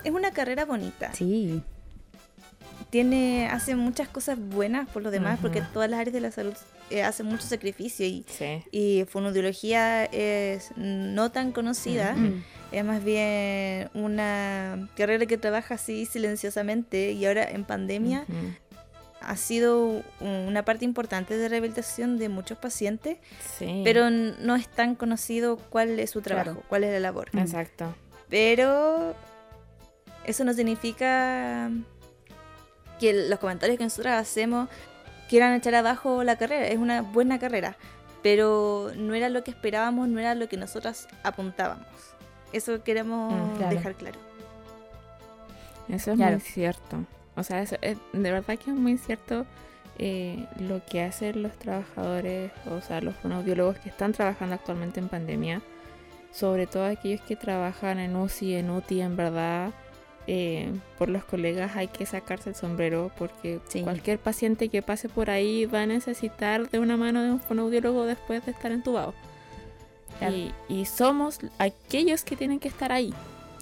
es 0.05 0.13
una 0.13 0.31
carrera 0.33 0.65
bonita. 0.65 1.13
sí, 1.13 1.63
Tiene, 2.91 3.49
hace 3.51 3.75
muchas 3.75 4.09
cosas 4.09 4.39
buenas 4.39 4.89
por 4.89 5.03
lo 5.03 5.11
demás, 5.11 5.39
porque 5.43 5.63
todas 5.73 5.91
las 5.91 5.99
áreas 6.01 6.15
de 6.15 6.21
la 6.21 6.31
salud 6.31 6.55
eh, 6.91 7.03
hacen 7.03 7.27
mucho 7.27 7.47
sacrificio 7.47 8.07
y, 8.07 8.25
Sí. 8.29 8.63
y 8.71 9.05
fonoaudiología 9.09 10.05
es 10.05 10.71
no 10.77 11.31
tan 11.33 11.51
conocida. 11.53 12.15
Mm. 12.15 12.45
Es 12.73 12.85
más 12.85 13.03
bien 13.05 13.89
una 13.95 14.89
carrera 14.97 15.27
que 15.27 15.39
trabaja 15.39 15.75
así 15.75 16.07
silenciosamente 16.07 17.13
y 17.13 17.25
ahora 17.27 17.49
en 17.51 17.65
pandemia. 17.65 18.27
Ha 19.27 19.37
sido 19.37 20.03
una 20.21 20.65
parte 20.65 20.85
importante 20.85 21.37
de 21.37 21.49
rehabilitación 21.49 22.19
de 22.19 22.29
muchos 22.29 22.59
pacientes, 22.59 23.19
Sí. 23.59 23.83
pero 23.85 24.11
no 24.11 24.57
es 24.57 24.69
tan 24.69 24.95
conocido 24.95 25.57
cuál 25.71 25.99
es 25.99 26.11
su 26.11 26.21
trabajo, 26.23 26.53
Claro. 26.53 26.67
cuál 26.69 26.85
es 26.85 26.93
la 26.93 27.01
labor. 27.01 27.29
Mm. 27.33 27.39
Exacto. 27.39 27.95
Pero 28.29 29.15
eso 30.25 30.45
no 30.45 30.53
significa 30.55 31.71
que 33.01 33.29
los 33.29 33.39
comentarios 33.39 33.79
que 33.79 33.85
nosotros 33.85 34.13
hacemos 34.15 34.69
quieran 35.29 35.55
echar 35.55 35.75
abajo 35.75 36.23
la 36.25 36.37
carrera. 36.37 36.67
Es 36.69 36.79
una 36.79 37.03
buena 37.03 37.39
carrera, 37.39 37.77
pero 38.23 38.91
no 38.97 39.15
era 39.15 39.29
lo 39.29 39.43
que 39.45 39.51
esperábamos, 39.51 40.09
no 40.09 40.21
era 40.21 40.35
lo 40.35 40.49
que 40.49 40.57
nosotras 40.57 41.09
apuntábamos. 41.23 41.87
Eso 42.53 42.83
queremos 42.85 43.33
Mm, 43.33 43.57
claro. 43.57 43.75
dejar 43.77 43.95
claro. 43.95 44.19
Eso 45.89 46.13
es 46.13 46.17
Claro. 46.17 46.33
muy 46.33 46.41
cierto. 46.41 46.99
O 47.37 47.43
sea, 47.43 47.63
eso 47.63 47.77
es- 47.83 47.99
de 48.13 48.31
verdad 48.33 48.59
que 48.59 48.71
es 48.71 48.77
muy 48.77 48.97
cierto 48.99 49.47
eh, 49.99 50.47
lo 50.59 50.85
que 50.85 51.03
hacen 51.03 51.43
los 51.43 51.53
trabajadores, 51.57 52.51
o 52.69 52.81
sea, 52.81 53.01
los 53.01 53.15
fonoaudiólogos 53.17 53.79
que 53.79 53.89
están 53.91 54.13
trabajando 54.13 54.57
actualmente 54.57 54.99
en 54.99 55.09
pandemia, 55.09 55.63
sobre 56.33 56.67
todo 56.67 56.87
aquellos 56.87 57.21
que 57.21 57.37
trabajan 57.37 58.01
en 58.01 58.17
UCI, 58.17 58.55
en 58.57 58.71
UTI, 58.71 59.03
en 59.03 59.17
verdad, 59.17 59.71
eh, 60.27 60.73
por 60.99 61.11
los 61.11 61.23
colegas 61.25 61.77
hay 61.77 61.87
que 61.87 62.07
sacarse 62.07 62.49
el 62.49 62.55
sombrero 62.57 63.13
porque 63.19 63.61
Sí. 63.69 63.83
cualquier 63.83 64.19
paciente 64.19 64.69
que 64.69 64.83
pase 64.83 65.09
por 65.09 65.31
ahí 65.31 65.67
va 65.67 65.83
a 65.83 65.87
necesitar 65.87 66.69
de 66.71 66.81
una 66.81 66.97
mano 66.97 67.23
de 67.23 67.31
un 67.31 67.41
fonoaudiólogo 67.41 68.05
después 68.05 68.45
de 68.47 68.51
estar 68.51 68.73
entubado. 68.73 69.15
Claro. 70.19 70.35
Y, 70.35 70.53
y 70.69 70.87
somos 70.87 71.39
aquellos 71.59 72.25
que 72.25 72.35
tienen 72.37 72.59
que 72.59 72.69
estar 72.69 72.91
ahí. 72.91 73.15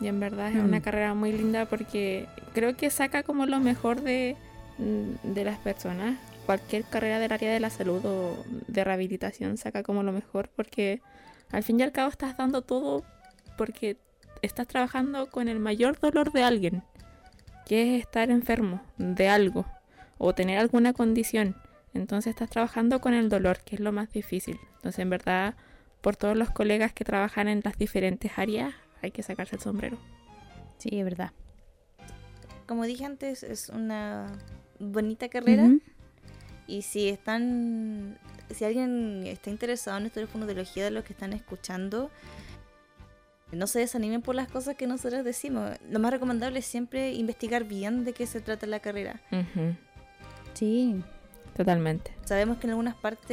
Y 0.03 0.09
en 0.09 0.21
verdad 0.21 0.49
es 0.51 0.57
Mm. 0.57 0.65
una 0.65 0.81
carrera 0.83 1.15
muy 1.15 1.33
linda 1.33 1.67
porque 1.67 2.27
creo 2.55 2.77
que 2.77 2.91
saca 2.91 3.23
como 3.23 3.47
lo 3.47 3.61
mejor 3.61 4.01
de, 4.03 4.37
mm, 4.79 5.33
de 5.35 5.45
las 5.45 5.59
personas. 5.59 6.19
Cualquier 6.47 6.85
carrera 6.85 7.19
del 7.21 7.33
área 7.33 7.53
de 7.53 7.61
la 7.61 7.71
salud 7.71 8.05
o 8.05 8.45
de 8.67 8.83
rehabilitación 8.85 9.57
saca 9.59 9.83
como 9.83 10.03
lo 10.03 10.11
mejor 10.13 10.49
porque 10.57 11.01
al 11.53 11.63
fin 11.63 11.79
y 11.79 11.83
al 11.85 11.93
cabo 11.93 12.11
estás 12.11 12.37
dando 12.37 12.63
todo 12.63 13.05
porque 13.57 13.97
estás 14.43 14.67
trabajando 14.67 15.31
con 15.31 15.47
el 15.49 15.61
mayor 15.61 16.01
dolor 16.01 16.33
de 16.33 16.43
alguien, 16.43 16.83
que 17.67 17.95
es 17.97 18.03
estar 18.03 18.29
enfermo 18.31 18.81
de 18.99 19.29
algo 19.29 19.67
o 20.19 20.35
tener 20.35 20.59
alguna 20.59 20.93
condición. 20.93 21.55
Entonces 21.95 22.31
estás 22.31 22.51
trabajando 22.51 23.01
con 23.01 23.15
el 23.15 23.29
dolor, 23.29 23.59
que 23.65 23.77
es 23.77 23.81
lo 23.81 23.93
más 23.93 24.11
difícil. 24.11 24.59
Entonces 24.77 24.99
en 24.99 25.11
verdad 25.11 25.55
por 26.01 26.17
todos 26.17 26.37
los 26.37 26.51
colegas 26.51 26.93
que 26.93 27.05
trabajan 27.05 27.47
en 27.47 27.61
las 27.63 27.79
diferentes 27.79 28.33
áreas, 28.37 28.75
hay 29.03 29.11
que 29.11 29.23
sacarse 29.23 29.57
el 29.57 29.63
sombrero. 29.63 29.99
sí, 30.79 30.91
es 30.93 31.05
verdad. 31.05 31.33
Como 32.67 32.85
dije 32.85 33.05
antes, 33.05 33.43
es 33.43 33.69
una 33.69 34.27
bonita 34.79 35.29
carrera. 35.29 35.69
Y 36.67 36.83
si 36.83 37.09
están, 37.09 38.19
si 38.51 38.65
alguien 38.65 39.25
está 39.27 39.51
interesado 39.51 39.99
en 39.99 40.07
esto 40.07 40.21
de 40.21 40.27
fonoaudiología 40.27 40.85
de 40.85 40.91
los 40.91 41.05
que 41.05 41.13
están 41.13 41.33
escuchando, 41.33 42.11
no 43.51 43.67
se 43.67 43.81
desanimen 43.81 44.23
por 44.23 44.35
las 44.35 44.49
cosas 44.49 44.77
que 44.77 44.87
nosotros 44.87 45.25
decimos. 45.25 45.73
Lo 45.91 45.99
más 45.99 46.13
recomendable 46.13 46.61
es 46.61 46.67
siempre 46.67 47.13
investigar 47.13 47.65
bien 47.65 48.05
de 48.05 48.15
qué 48.15 48.27
se 48.27 48.41
trata 48.41 48.67
la 48.67 48.81
carrera. 48.81 49.21
Sí, 50.55 51.03
Totalmente. 51.57 52.13
Sabemos 52.25 52.59
que 52.59 52.67
en 52.67 52.71
algunas 52.71 52.95
partes 52.95 53.29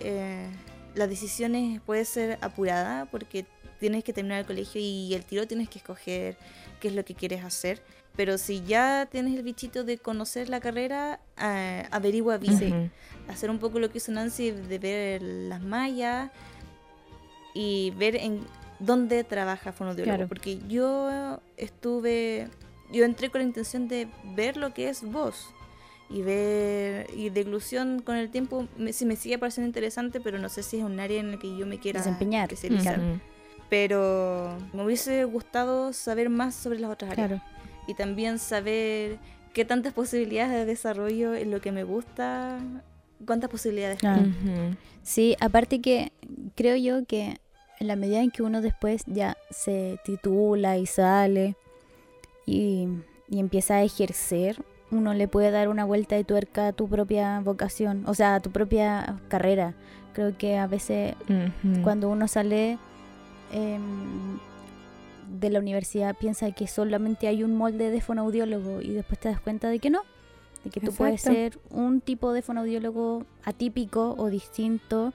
eh, 0.00 0.46
las 0.94 1.08
decisiones 1.08 1.80
puede 1.80 2.04
ser 2.04 2.38
apurada 2.42 3.06
porque 3.06 3.46
tienes 3.82 4.04
que 4.04 4.12
terminar 4.12 4.38
el 4.38 4.46
colegio 4.46 4.80
y 4.80 5.12
el 5.12 5.24
tiro 5.24 5.44
tienes 5.48 5.68
que 5.68 5.78
escoger 5.78 6.36
qué 6.78 6.86
es 6.86 6.94
lo 6.94 7.04
que 7.04 7.16
quieres 7.16 7.42
hacer. 7.42 7.82
Pero 8.14 8.38
si 8.38 8.62
ya 8.62 9.08
tienes 9.10 9.34
el 9.34 9.42
bichito 9.42 9.82
de 9.82 9.98
conocer 9.98 10.48
la 10.48 10.60
carrera, 10.60 11.18
eh, 11.36 11.84
averigua 11.90 12.38
bien. 12.38 12.92
Hacer 13.26 13.50
un 13.50 13.58
poco 13.58 13.80
lo 13.80 13.90
que 13.90 13.98
hizo 13.98 14.12
Nancy 14.12 14.52
de 14.52 14.78
ver 14.78 15.20
las 15.22 15.62
mallas 15.62 16.30
y 17.54 17.90
ver 17.96 18.14
en 18.14 18.46
dónde 18.78 19.24
trabaja 19.24 19.72
fonoaudiólogo. 19.72 20.14
Claro. 20.14 20.28
Porque 20.28 20.60
yo 20.68 21.40
estuve, 21.56 22.48
yo 22.92 23.04
entré 23.04 23.30
con 23.30 23.40
la 23.40 23.48
intención 23.48 23.88
de 23.88 24.06
ver 24.36 24.56
lo 24.58 24.72
que 24.72 24.90
es 24.90 25.02
voz 25.02 25.48
y 26.08 26.22
ver 26.22 27.08
y 27.16 27.30
deglución 27.30 28.00
con 28.00 28.14
el 28.14 28.30
tiempo 28.30 28.68
me, 28.76 28.92
sí 28.92 29.06
me 29.06 29.16
sigue 29.16 29.38
pareciendo 29.38 29.66
interesante, 29.66 30.20
pero 30.20 30.38
no 30.38 30.48
sé 30.48 30.62
si 30.62 30.76
es 30.76 30.84
un 30.84 31.00
área 31.00 31.18
en 31.18 31.32
la 31.32 31.38
que 31.40 31.56
yo 31.56 31.66
me 31.66 31.80
quiera 31.80 31.98
Desempeñar. 31.98 32.48
Pero 33.72 34.58
me 34.74 34.84
hubiese 34.84 35.24
gustado 35.24 35.94
saber 35.94 36.28
más 36.28 36.54
sobre 36.54 36.78
las 36.78 36.90
otras 36.90 37.12
áreas 37.12 37.28
claro. 37.28 37.42
y 37.88 37.94
también 37.94 38.38
saber 38.38 39.16
qué 39.54 39.64
tantas 39.64 39.94
posibilidades 39.94 40.52
de 40.52 40.66
desarrollo 40.66 41.34
en 41.34 41.50
lo 41.50 41.62
que 41.62 41.72
me 41.72 41.82
gusta, 41.82 42.58
cuántas 43.24 43.48
posibilidades 43.48 44.04
hay. 44.04 44.30
Sí, 45.02 45.36
aparte 45.40 45.80
que 45.80 46.12
creo 46.54 46.76
yo 46.76 47.06
que 47.06 47.38
en 47.80 47.86
la 47.86 47.96
medida 47.96 48.20
en 48.20 48.30
que 48.30 48.42
uno 48.42 48.60
después 48.60 49.04
ya 49.06 49.38
se 49.48 49.98
titula 50.04 50.76
y 50.76 50.84
sale 50.84 51.56
y, 52.44 52.88
y 53.30 53.40
empieza 53.40 53.76
a 53.76 53.82
ejercer, 53.84 54.62
uno 54.90 55.14
le 55.14 55.28
puede 55.28 55.50
dar 55.50 55.70
una 55.70 55.86
vuelta 55.86 56.14
de 56.14 56.24
tuerca 56.24 56.66
a 56.66 56.72
tu 56.74 56.90
propia 56.90 57.40
vocación, 57.40 58.04
o 58.06 58.12
sea, 58.12 58.34
a 58.34 58.40
tu 58.40 58.50
propia 58.50 59.16
carrera. 59.28 59.72
Creo 60.12 60.36
que 60.36 60.58
a 60.58 60.66
veces 60.66 61.14
cuando 61.82 62.10
uno 62.10 62.28
sale 62.28 62.76
em, 63.52 64.38
de 65.38 65.50
la 65.50 65.58
universidad 65.60 66.14
piensa 66.16 66.50
que 66.52 66.66
solamente 66.66 67.26
hay 67.28 67.42
un 67.42 67.54
molde 67.56 67.90
de 67.90 68.00
fonoaudiólogo 68.00 68.80
y 68.82 68.90
después 68.90 69.18
te 69.20 69.28
das 69.28 69.40
cuenta 69.40 69.68
de 69.68 69.78
que 69.78 69.90
no, 69.90 70.02
de 70.64 70.70
que 70.70 70.80
tú 70.80 70.92
puedes 70.98 71.22
ser 71.32 71.58
un 71.70 72.00
tipo 72.00 72.32
de 72.32 72.42
fonoaudiólogo 72.42 73.24
atípico 73.44 74.14
o 74.18 74.28
distinto. 74.28 75.12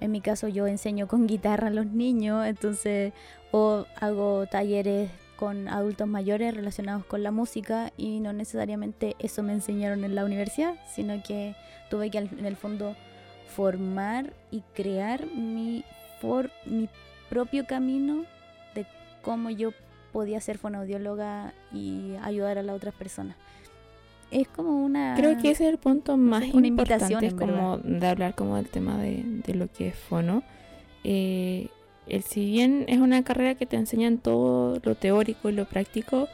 En 0.00 0.10
mi 0.12 0.20
caso 0.20 0.46
yo 0.48 0.66
enseño 0.66 1.08
con 1.08 1.26
guitarra 1.26 1.68
a 1.68 1.70
los 1.70 1.86
niños, 1.86 2.46
entonces 2.46 3.12
o 3.50 3.86
hago 4.00 4.46
talleres 4.46 5.10
con 5.36 5.68
adultos 5.68 6.06
mayores 6.08 6.54
relacionados 6.54 7.04
con 7.04 7.22
la 7.22 7.30
música 7.30 7.92
y 7.96 8.20
no 8.20 8.32
necesariamente 8.32 9.16
eso 9.18 9.42
me 9.42 9.52
enseñaron 9.52 10.04
en 10.04 10.14
la 10.14 10.24
universidad, 10.24 10.74
sino 10.94 11.22
que 11.22 11.54
tuve 11.90 12.10
que 12.10 12.18
en 12.18 12.44
el 12.46 12.56
fondo 12.56 12.94
formar 13.54 14.32
y 14.50 14.62
crear 14.74 15.26
mi, 15.26 15.84
for- 16.20 16.50
mi 16.66 16.88
propio 17.28 17.66
camino 17.66 18.24
de 18.74 18.86
cómo 19.22 19.50
yo 19.50 19.72
podía 20.12 20.40
ser 20.40 20.58
fonoaudióloga 20.58 21.52
y 21.72 22.14
ayudar 22.22 22.58
a 22.58 22.62
las 22.62 22.76
otras 22.76 22.94
personas. 22.94 23.36
Es 24.30 24.48
como 24.48 24.84
una... 24.84 25.14
Creo 25.16 25.36
que 25.40 25.50
ese 25.50 25.64
es 25.66 25.70
el 25.70 25.78
punto 25.78 26.16
más 26.16 26.44
es 26.44 26.54
una 26.54 26.66
importante 26.66 27.32
como 27.32 27.78
de 27.78 28.06
hablar 28.06 28.34
como 28.34 28.56
del 28.56 28.68
tema 28.68 28.98
de, 28.98 29.22
de 29.24 29.54
lo 29.54 29.70
que 29.70 29.88
es 29.88 29.94
fono. 29.94 30.42
Eh, 31.04 31.68
el, 32.08 32.22
si 32.22 32.46
bien 32.46 32.84
es 32.88 32.98
una 32.98 33.22
carrera 33.22 33.54
que 33.54 33.66
te 33.66 33.76
enseñan 33.76 34.18
todo 34.18 34.80
lo 34.82 34.94
teórico 34.94 35.48
y 35.48 35.52
lo 35.52 35.64
práctico, 35.66 36.28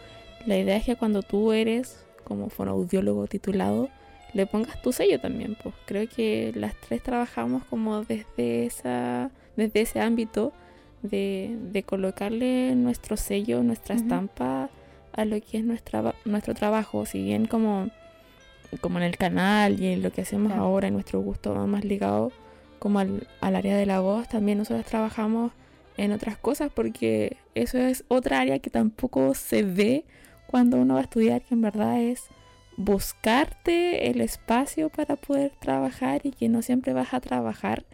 la 0.47 0.57
idea 0.57 0.77
es 0.77 0.85
que 0.85 0.97
cuando 0.97 1.23
tú 1.23 1.53
eres 1.53 2.05
como 2.25 2.49
fonoaudiólogo 2.49 3.27
titulado, 3.27 3.89
le 4.33 4.47
pongas 4.47 4.81
tu 4.81 4.93
sello 4.93 5.21
también. 5.21 5.57
Pues 5.63 5.75
creo 5.85 6.09
que 6.09 6.53
las 6.55 6.75
tres 6.77 7.03
trabajamos 7.03 7.65
como 7.65 8.05
desde 8.05 8.67
esa, 8.67 9.31
desde 9.57 9.83
ese 9.83 10.01
ámbito 10.01 10.53
de, 11.03 11.57
de 11.73 11.83
colocarle 11.83 12.75
nuestro 12.75 13.17
sello, 13.17 13.63
nuestra 13.63 13.95
estampa 13.95 14.71
a 15.13 15.25
lo 15.25 15.41
que 15.41 15.59
es 15.59 15.65
nuestra, 15.65 16.15
nuestro 16.25 16.55
trabajo. 16.55 17.05
Si 17.07 17.23
bien 17.23 17.47
como, 17.47 17.89
como 18.81 18.99
en 18.99 19.05
el 19.05 19.17
canal 19.17 19.81
y 19.81 19.87
en 19.89 20.03
lo 20.03 20.11
que 20.13 20.23
hacemos 20.23 20.49
Claro. 20.53 20.63
ahora, 20.65 20.89
en 20.89 20.95
nuestro 20.95 21.21
gusto 21.21 21.55
va 21.55 21.67
más 21.67 21.85
ligado 21.85 22.33
como 22.79 22.99
al, 22.99 23.27
al 23.41 23.57
área 23.57 23.77
de 23.77 23.87
la 23.87 24.01
voz, 24.01 24.29
también 24.29 24.59
nosotros 24.59 24.87
trabajamos 24.87 25.53
en 25.97 26.11
otras 26.13 26.37
cosas 26.39 26.71
porque 26.75 27.37
eso 27.55 27.79
es 27.79 28.05
otra 28.09 28.41
área 28.41 28.59
que 28.59 28.71
tampoco 28.71 29.35
se 29.35 29.63
ve 29.63 30.05
cuando 30.47 30.79
uno 30.79 30.95
va 30.95 31.01
a 31.01 31.05
estudiar, 31.05 31.43
que 31.43 31.55
en 31.55 31.61
verdad 31.63 32.01
es 32.01 32.25
buscarte 32.77 34.11
el 34.11 34.21
espacio 34.21 34.89
para 34.89 35.17
poder 35.17 35.53
trabajar 35.61 36.23
y 36.25 36.31
que 36.31 36.49
no 36.49 36.63
siempre 36.63 36.93
vas 36.93 37.13
a 37.15 37.21
trabajar 37.21 37.85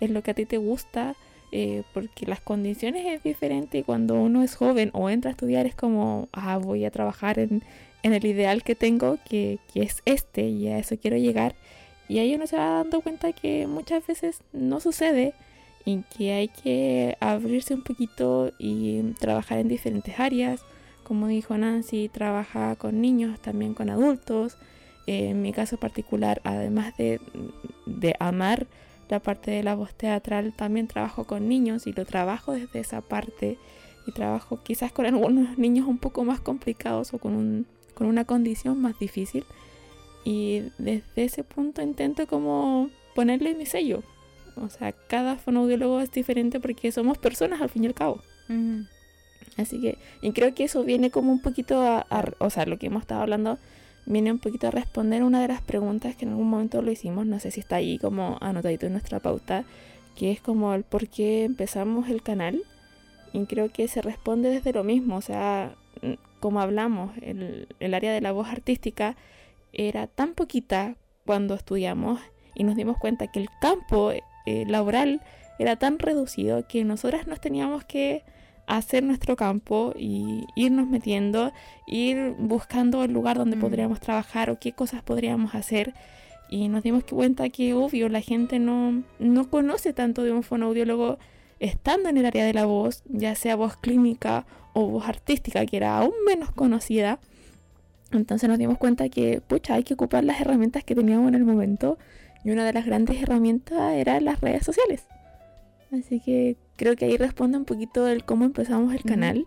en 0.00 0.14
lo 0.14 0.22
que 0.22 0.32
a 0.32 0.34
ti 0.34 0.44
te 0.44 0.58
gusta, 0.58 1.14
eh, 1.52 1.84
porque 1.94 2.26
las 2.26 2.40
condiciones 2.40 3.06
es 3.06 3.22
diferente 3.22 3.78
y 3.78 3.82
cuando 3.82 4.14
uno 4.14 4.42
es 4.42 4.56
joven 4.56 4.90
o 4.92 5.08
entra 5.10 5.30
a 5.30 5.32
estudiar 5.32 5.66
es 5.66 5.74
como, 5.74 6.28
ah, 6.32 6.58
voy 6.58 6.84
a 6.84 6.90
trabajar 6.90 7.38
en, 7.38 7.62
en 8.02 8.12
el 8.12 8.24
ideal 8.26 8.62
que 8.62 8.74
tengo, 8.74 9.18
que, 9.28 9.58
que, 9.72 9.82
es 9.82 10.02
este, 10.04 10.48
y 10.48 10.68
a 10.68 10.78
eso 10.78 10.96
quiero 10.98 11.16
llegar. 11.16 11.54
Y 12.08 12.18
ahí 12.18 12.34
uno 12.34 12.46
se 12.46 12.56
va 12.56 12.70
dando 12.70 13.00
cuenta 13.00 13.32
que 13.32 13.66
muchas 13.66 14.06
veces 14.06 14.40
no 14.52 14.80
sucede 14.80 15.34
y 15.84 16.02
que 16.16 16.32
hay 16.32 16.48
que 16.48 17.16
abrirse 17.20 17.74
un 17.74 17.82
poquito 17.82 18.52
y 18.58 19.02
trabajar 19.20 19.58
en 19.58 19.68
diferentes 19.68 20.18
áreas. 20.18 20.62
Como 21.04 21.28
dijo 21.28 21.56
Nancy, 21.56 22.08
trabaja 22.08 22.74
con 22.76 23.00
niños, 23.00 23.40
también 23.40 23.74
con 23.74 23.88
adultos. 23.90 24.58
Eh, 25.06 25.28
en 25.30 25.42
mi 25.42 25.52
caso 25.52 25.76
particular, 25.76 26.40
además 26.44 26.96
de, 26.96 27.20
de 27.86 28.16
amar 28.18 28.66
la 29.08 29.20
parte 29.20 29.50
de 29.50 29.62
la 29.62 29.74
voz 29.74 29.94
teatral, 29.94 30.52
también 30.54 30.88
trabajo 30.88 31.24
con 31.24 31.48
niños 31.48 31.86
y 31.86 31.92
lo 31.92 32.04
trabajo 32.04 32.52
desde 32.52 32.80
esa 32.80 33.00
parte. 33.00 33.58
Y 34.06 34.12
trabajo 34.12 34.60
quizás 34.62 34.92
con 34.92 35.06
algunos 35.06 35.58
niños 35.58 35.86
un 35.88 35.98
poco 35.98 36.24
más 36.24 36.40
complicados 36.40 37.12
o 37.14 37.18
con, 37.18 37.34
un, 37.34 37.66
con 37.94 38.06
una 38.06 38.24
condición 38.24 38.80
más 38.80 38.98
difícil. 38.98 39.44
Y 40.24 40.62
desde 40.78 41.24
ese 41.24 41.44
punto 41.44 41.82
intento 41.82 42.26
como 42.26 42.90
ponerle 43.14 43.54
mi 43.54 43.66
sello. 43.66 44.02
O 44.56 44.68
sea, 44.70 44.92
cada 44.92 45.36
fonoaudiólogo 45.36 46.00
es 46.00 46.10
diferente 46.10 46.60
porque 46.60 46.90
somos 46.90 47.18
personas 47.18 47.60
al 47.60 47.68
fin 47.68 47.84
y 47.84 47.88
al 47.88 47.94
cabo. 47.94 48.20
Así 49.56 49.80
que, 49.80 49.98
y 50.22 50.32
creo 50.32 50.54
que 50.54 50.64
eso 50.64 50.82
viene 50.84 51.10
como 51.10 51.32
un 51.32 51.40
poquito 51.40 51.80
a, 51.80 52.06
a- 52.10 52.32
o 52.38 52.50
sea, 52.50 52.66
lo 52.66 52.78
que 52.78 52.86
hemos 52.86 53.02
estado 53.02 53.22
hablando 53.22 53.58
viene 54.06 54.32
un 54.32 54.38
poquito 54.38 54.68
a 54.68 54.70
responder 54.70 55.22
una 55.22 55.40
de 55.42 55.48
las 55.48 55.60
preguntas 55.60 56.16
que 56.16 56.24
en 56.24 56.32
algún 56.32 56.48
momento 56.48 56.80
lo 56.82 56.90
hicimos, 56.90 57.26
no 57.26 57.38
sé 57.40 57.50
si 57.50 57.60
está 57.60 57.76
ahí 57.76 57.98
como 57.98 58.38
anotadito 58.40 58.86
en 58.86 58.92
nuestra 58.92 59.20
pauta, 59.20 59.64
que 60.14 60.30
es 60.30 60.40
como 60.40 60.72
el 60.74 60.84
por 60.84 61.08
qué 61.08 61.44
empezamos 61.44 62.08
el 62.08 62.22
canal. 62.22 62.62
Y 63.32 63.44
creo 63.44 63.70
que 63.70 63.86
se 63.88 64.00
responde 64.00 64.48
desde 64.48 64.72
lo 64.72 64.84
mismo, 64.84 65.16
o 65.16 65.20
sea, 65.20 65.74
mm, 66.00 66.12
como 66.40 66.60
hablamos, 66.60 67.10
el, 67.20 67.68
el 67.80 67.94
área 67.94 68.12
de 68.12 68.20
la 68.20 68.32
voz 68.32 68.48
artística 68.48 69.16
era 69.72 70.06
tan 70.06 70.32
poquita 70.32 70.96
cuando 71.26 71.54
estudiamos 71.54 72.20
y 72.54 72.64
nos 72.64 72.76
dimos 72.76 72.96
cuenta 72.96 73.26
que 73.26 73.40
el 73.40 73.50
campo 73.60 74.12
eh, 74.46 74.64
laboral 74.66 75.20
era 75.58 75.76
tan 75.76 75.98
reducido 75.98 76.66
que 76.66 76.84
nosotras 76.84 77.26
nos 77.26 77.40
teníamos 77.40 77.84
que 77.84 78.22
hacer 78.66 79.02
nuestro 79.02 79.36
campo 79.36 79.92
y 79.96 80.44
irnos 80.56 80.88
metiendo, 80.88 81.52
ir 81.86 82.34
buscando 82.38 83.04
el 83.04 83.12
lugar 83.12 83.38
donde 83.38 83.56
Mm. 83.56 83.60
podríamos 83.60 84.00
trabajar 84.00 84.50
o 84.50 84.58
qué 84.58 84.72
cosas 84.72 85.02
podríamos 85.02 85.54
hacer. 85.54 85.94
Y 86.48 86.68
nos 86.68 86.82
dimos 86.82 87.04
cuenta 87.04 87.48
que, 87.48 87.74
obvio, 87.74 88.08
la 88.08 88.20
gente 88.20 88.58
no, 88.58 89.02
no 89.18 89.50
conoce 89.50 89.92
tanto 89.92 90.22
de 90.22 90.32
un 90.32 90.42
fonoaudiólogo 90.42 91.18
estando 91.58 92.08
en 92.08 92.18
el 92.18 92.26
área 92.26 92.44
de 92.44 92.54
la 92.54 92.66
voz, 92.66 93.02
ya 93.08 93.34
sea 93.34 93.56
voz 93.56 93.76
clínica 93.76 94.46
o 94.72 94.86
voz 94.86 95.08
artística, 95.08 95.64
que 95.66 95.76
era 95.76 95.98
aún 95.98 96.12
menos 96.26 96.52
conocida. 96.52 97.18
Entonces 98.12 98.48
nos 98.48 98.58
dimos 98.58 98.78
cuenta 98.78 99.08
que, 99.08 99.40
pucha, 99.40 99.74
hay 99.74 99.82
que 99.82 99.94
ocupar 99.94 100.22
las 100.22 100.40
herramientas 100.40 100.84
que 100.84 100.94
teníamos 100.94 101.28
en 101.28 101.34
el 101.34 101.44
momento. 101.44 101.98
Y 102.44 102.50
una 102.50 102.64
de 102.64 102.72
las 102.72 102.86
grandes 102.86 103.20
herramientas 103.20 103.94
era 103.94 104.20
las 104.20 104.40
redes 104.40 104.64
sociales. 104.64 105.04
Así 105.90 106.20
que 106.20 106.56
creo 106.76 106.96
que 106.96 107.06
ahí 107.06 107.16
responde 107.16 107.58
un 107.58 107.64
poquito 107.64 108.06
el 108.08 108.24
cómo 108.24 108.44
empezamos 108.44 108.94
el 108.94 109.02
canal, 109.02 109.46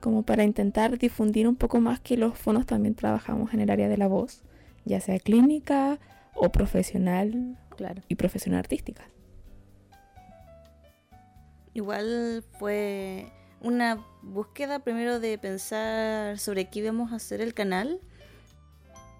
como 0.00 0.22
para 0.22 0.44
intentar 0.44 0.98
difundir 0.98 1.48
un 1.48 1.56
poco 1.56 1.80
más 1.80 2.00
que 2.00 2.16
los 2.16 2.38
fonos 2.38 2.66
también 2.66 2.94
trabajamos 2.94 3.54
en 3.54 3.60
el 3.60 3.70
área 3.70 3.88
de 3.88 3.96
la 3.96 4.08
voz, 4.08 4.42
ya 4.84 5.00
sea 5.00 5.18
clínica 5.18 5.98
o 6.34 6.50
profesional 6.50 7.56
Claro. 7.76 8.02
y 8.08 8.14
profesional 8.14 8.60
artística. 8.60 9.04
Igual 11.74 12.42
fue 12.58 13.30
una 13.60 14.02
búsqueda 14.22 14.78
primero 14.78 15.20
de 15.20 15.36
pensar 15.38 16.38
sobre 16.38 16.70
qué 16.70 16.78
íbamos 16.80 17.12
a 17.12 17.16
hacer 17.16 17.40
el 17.40 17.52
canal. 17.52 18.00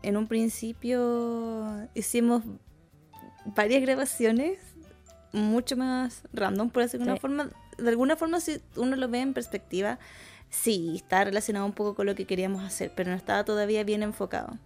En 0.03 0.17
un 0.17 0.27
principio 0.27 1.89
hicimos 1.95 2.45
varias 3.45 3.83
grabaciones, 3.83 4.59
mucho 5.33 5.77
más 5.77 6.23
random, 6.33 6.71
por 6.71 6.83
decirlo 6.83 7.05
de 7.07 7.11
una 7.13 7.17
Sí. 7.17 7.21
forma. 7.21 7.51
De 7.79 7.89
alguna 7.91 8.17
forma, 8.17 8.41
si 8.41 8.61
uno 8.77 8.97
lo 8.97 9.09
ve 9.09 9.21
en 9.21 9.35
perspectiva, 9.35 9.99
sí, 10.49 10.93
está 10.97 11.25
relacionado 11.25 11.67
un 11.67 11.73
poco 11.73 11.95
con 11.95 12.07
lo 12.07 12.15
que 12.15 12.25
queríamos 12.25 12.65
hacer, 12.65 12.93
pero 12.97 13.11
no 13.11 13.17
estaba 13.17 13.45
todavía 13.45 13.85
bien 13.85 14.03
enfocado. 14.03 14.57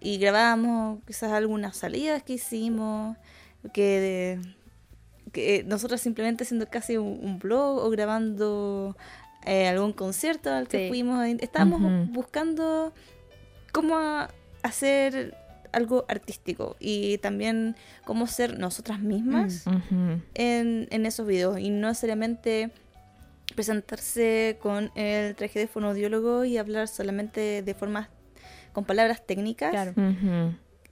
Y 0.00 0.18
grabamos 0.18 1.00
quizás 1.06 1.32
algunas 1.32 1.76
salidas 1.76 2.22
que 2.22 2.34
hicimos, 2.34 3.16
que 3.72 4.38
que 5.32 5.64
nosotros 5.64 6.00
simplemente 6.00 6.44
haciendo 6.44 6.68
casi 6.68 6.96
un, 6.96 7.18
un 7.20 7.38
blog 7.40 7.78
o 7.78 7.90
grabando 7.90 8.96
eh, 9.44 9.66
algún 9.66 9.92
concierto 9.92 10.52
al 10.52 10.68
que 10.68 10.78
Sí. 10.84 10.88
fuimos. 10.88 11.26
Estábamos 11.40 11.80
buscando 12.10 12.92
cómo 13.72 13.98
hacer 14.62 15.36
algo 15.74 16.04
artístico 16.08 16.76
y 16.80 17.18
también 17.18 17.76
cómo 18.04 18.26
ser 18.26 18.58
nosotras 18.58 19.00
mismas 19.00 19.66
Ujú. 19.66 20.20
en, 20.34 20.88
en 20.90 21.06
esos 21.06 21.26
videos 21.26 21.58
y 21.58 21.70
no 21.70 21.88
necesariamente 21.88 22.70
presentarse 23.54 24.58
con 24.60 24.90
el 24.94 25.34
traje 25.36 25.58
de 25.58 25.66
fonoaudiólogo 25.66 26.44
y 26.44 26.58
hablar 26.58 26.88
solamente 26.88 27.62
de 27.62 27.74
formas 27.74 28.08
con 28.72 28.84
palabras 28.84 29.24
técnicas 29.26 29.70
Claro. 29.70 29.94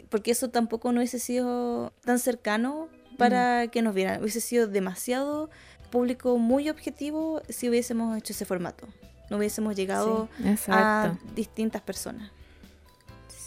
Porque 0.09 0.31
eso 0.31 0.51
tampoco 0.51 0.92
no 0.92 0.99
hubiese 0.99 1.18
sido 1.18 1.92
tan 2.05 2.18
cercano 2.18 2.88
para 3.16 3.68
que 3.68 3.81
nos 3.81 3.95
vieran. 3.95 4.21
Hubiese 4.21 4.42
sido 4.42 4.66
demasiado 4.66 5.49
público 5.90 6.37
muy 6.37 6.68
objetivo 6.68 7.40
si 7.49 7.68
hubiésemos 7.68 8.16
hecho 8.18 8.35
ese 8.35 8.45
formato. 8.45 8.87
No 9.31 9.38
hubiésemos 9.38 9.75
llegado 9.75 10.29
a 10.68 11.16
distintas 11.35 11.81
personas. 11.81 12.31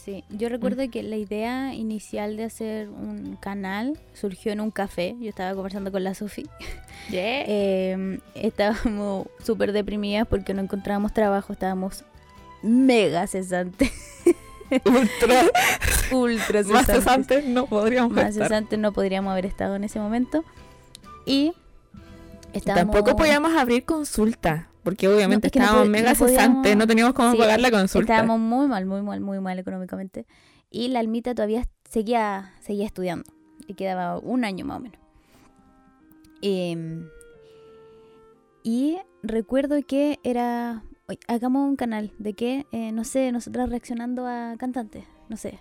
Sí, 0.05 0.23
yo 0.29 0.49
recuerdo 0.49 0.87
que 0.91 1.01
la 1.01 1.15
idea 1.15 1.73
inicial 1.73 2.37
de 2.37 2.43
hacer 2.43 2.89
un 2.89 3.37
canal 3.41 3.99
surgió 4.13 4.51
en 4.51 4.61
un 4.61 4.69
café. 4.69 5.15
Yo 5.19 5.29
estaba 5.29 5.55
conversando 5.55 5.91
con 5.91 6.03
la 6.03 6.13
Sofi. 6.13 6.45
Eh, 7.11 8.19
estábamos 8.33 9.27
súper 9.43 9.71
deprimidas 9.73 10.27
porque 10.27 10.55
no 10.55 10.61
encontrábamos 10.63 11.13
trabajo. 11.13 11.53
Estábamos 11.53 12.03
mega 12.63 13.27
cesantes. 13.27 13.91
Ultra 14.85 15.43
Ultra 16.11 16.63
más 16.63 16.87
cesantes. 16.87 16.95
cesantes 16.95 17.45
no 17.45 17.67
podríamos 17.67 18.11
Más 18.11 18.29
estar. 18.29 18.47
cesantes 18.47 18.79
no 18.79 18.91
podríamos 18.91 19.31
haber 19.31 19.45
estado 19.45 19.75
en 19.75 19.83
ese 19.83 19.99
momento. 19.99 20.43
Y 21.27 21.53
estábamos... 22.53 22.95
Tampoco 22.95 23.15
podíamos 23.15 23.53
abrir 23.55 23.85
consulta, 23.85 24.69
porque 24.85 25.09
obviamente 25.09 25.47
es 25.47 25.51
que 25.51 25.59
no 25.59 25.65
estábamos 25.65 25.89
mega 25.89 26.09
no 26.11 26.15
cesantes, 26.15 26.77
no 26.77 26.87
teníamos 26.87 27.13
cómo 27.13 27.31
Sí, 27.33 27.37
pagar 27.37 27.59
la 27.59 27.71
consulta. 27.71 28.13
Estábamos 28.13 28.39
muy 28.39 28.67
mal, 28.67 28.85
muy 28.85 29.01
mal, 29.01 29.19
muy 29.19 29.39
mal 29.41 29.59
económicamente. 29.59 30.25
Y 30.69 30.87
la 30.87 30.99
almita 30.99 31.35
todavía 31.35 31.65
seguía, 31.89 32.53
seguía 32.61 32.85
estudiando. 32.85 33.25
Y 33.67 33.73
quedaba 33.73 34.17
un 34.19 34.45
año 34.45 34.63
más 34.65 34.77
o 34.77 34.79
menos. 34.79 34.99
Em, 36.41 37.07
y 38.63 38.97
recuerdo 39.23 39.77
que 39.85 40.19
era. 40.23 40.83
"Oye, 41.07 41.19
hagamos 41.27 41.67
un 41.67 41.75
canal 41.75 42.11
de 42.17 42.33
que, 42.33 42.65
eh, 42.71 42.91
no 42.91 43.03
sé, 43.03 43.31
nosotras 43.31 43.69
reaccionando 43.69 44.25
a 44.27 44.55
cantantes. 44.57 45.03
No 45.29 45.37
sé. 45.37 45.59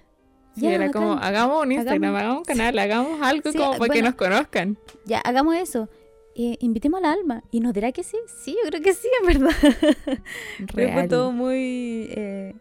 Sí, 0.55 0.63
Ya, 0.63 0.75
era 0.75 0.91
como, 0.93 1.15
hagamos 1.15 1.63
un 1.65 1.73
Instagram, 1.73 2.03
Hagamos- 2.05 2.21
hagamos, 2.21 2.39
un 2.39 2.45
canal, 2.45 2.79
hagamos 2.79 3.23
algo 3.23 3.53
como 3.53 3.77
para 3.79 3.93
que 3.93 4.03
nos 4.03 4.15
conozcan. 4.15 4.79
Ya, 5.05 5.19
hagamos 5.21 5.57
eso. 5.57 5.89
Eh, 6.37 6.57
invitemos 6.61 6.99
a 6.99 7.03
la 7.03 7.13
alma. 7.13 7.45
¿Y 7.51 7.61
nos 7.61 7.73
dirá 7.73 7.93
que 7.93 8.03
sí? 8.03 8.17
Sí, 8.27 8.57
yo 8.63 8.69
creo 8.69 8.83
que 8.83 8.93
sí, 8.95 9.09
en 9.21 9.27
verdad. 9.27 9.57
Fue 10.73 11.09
todo 11.09 11.31
muy. 11.33 12.09
eh, 12.11 12.55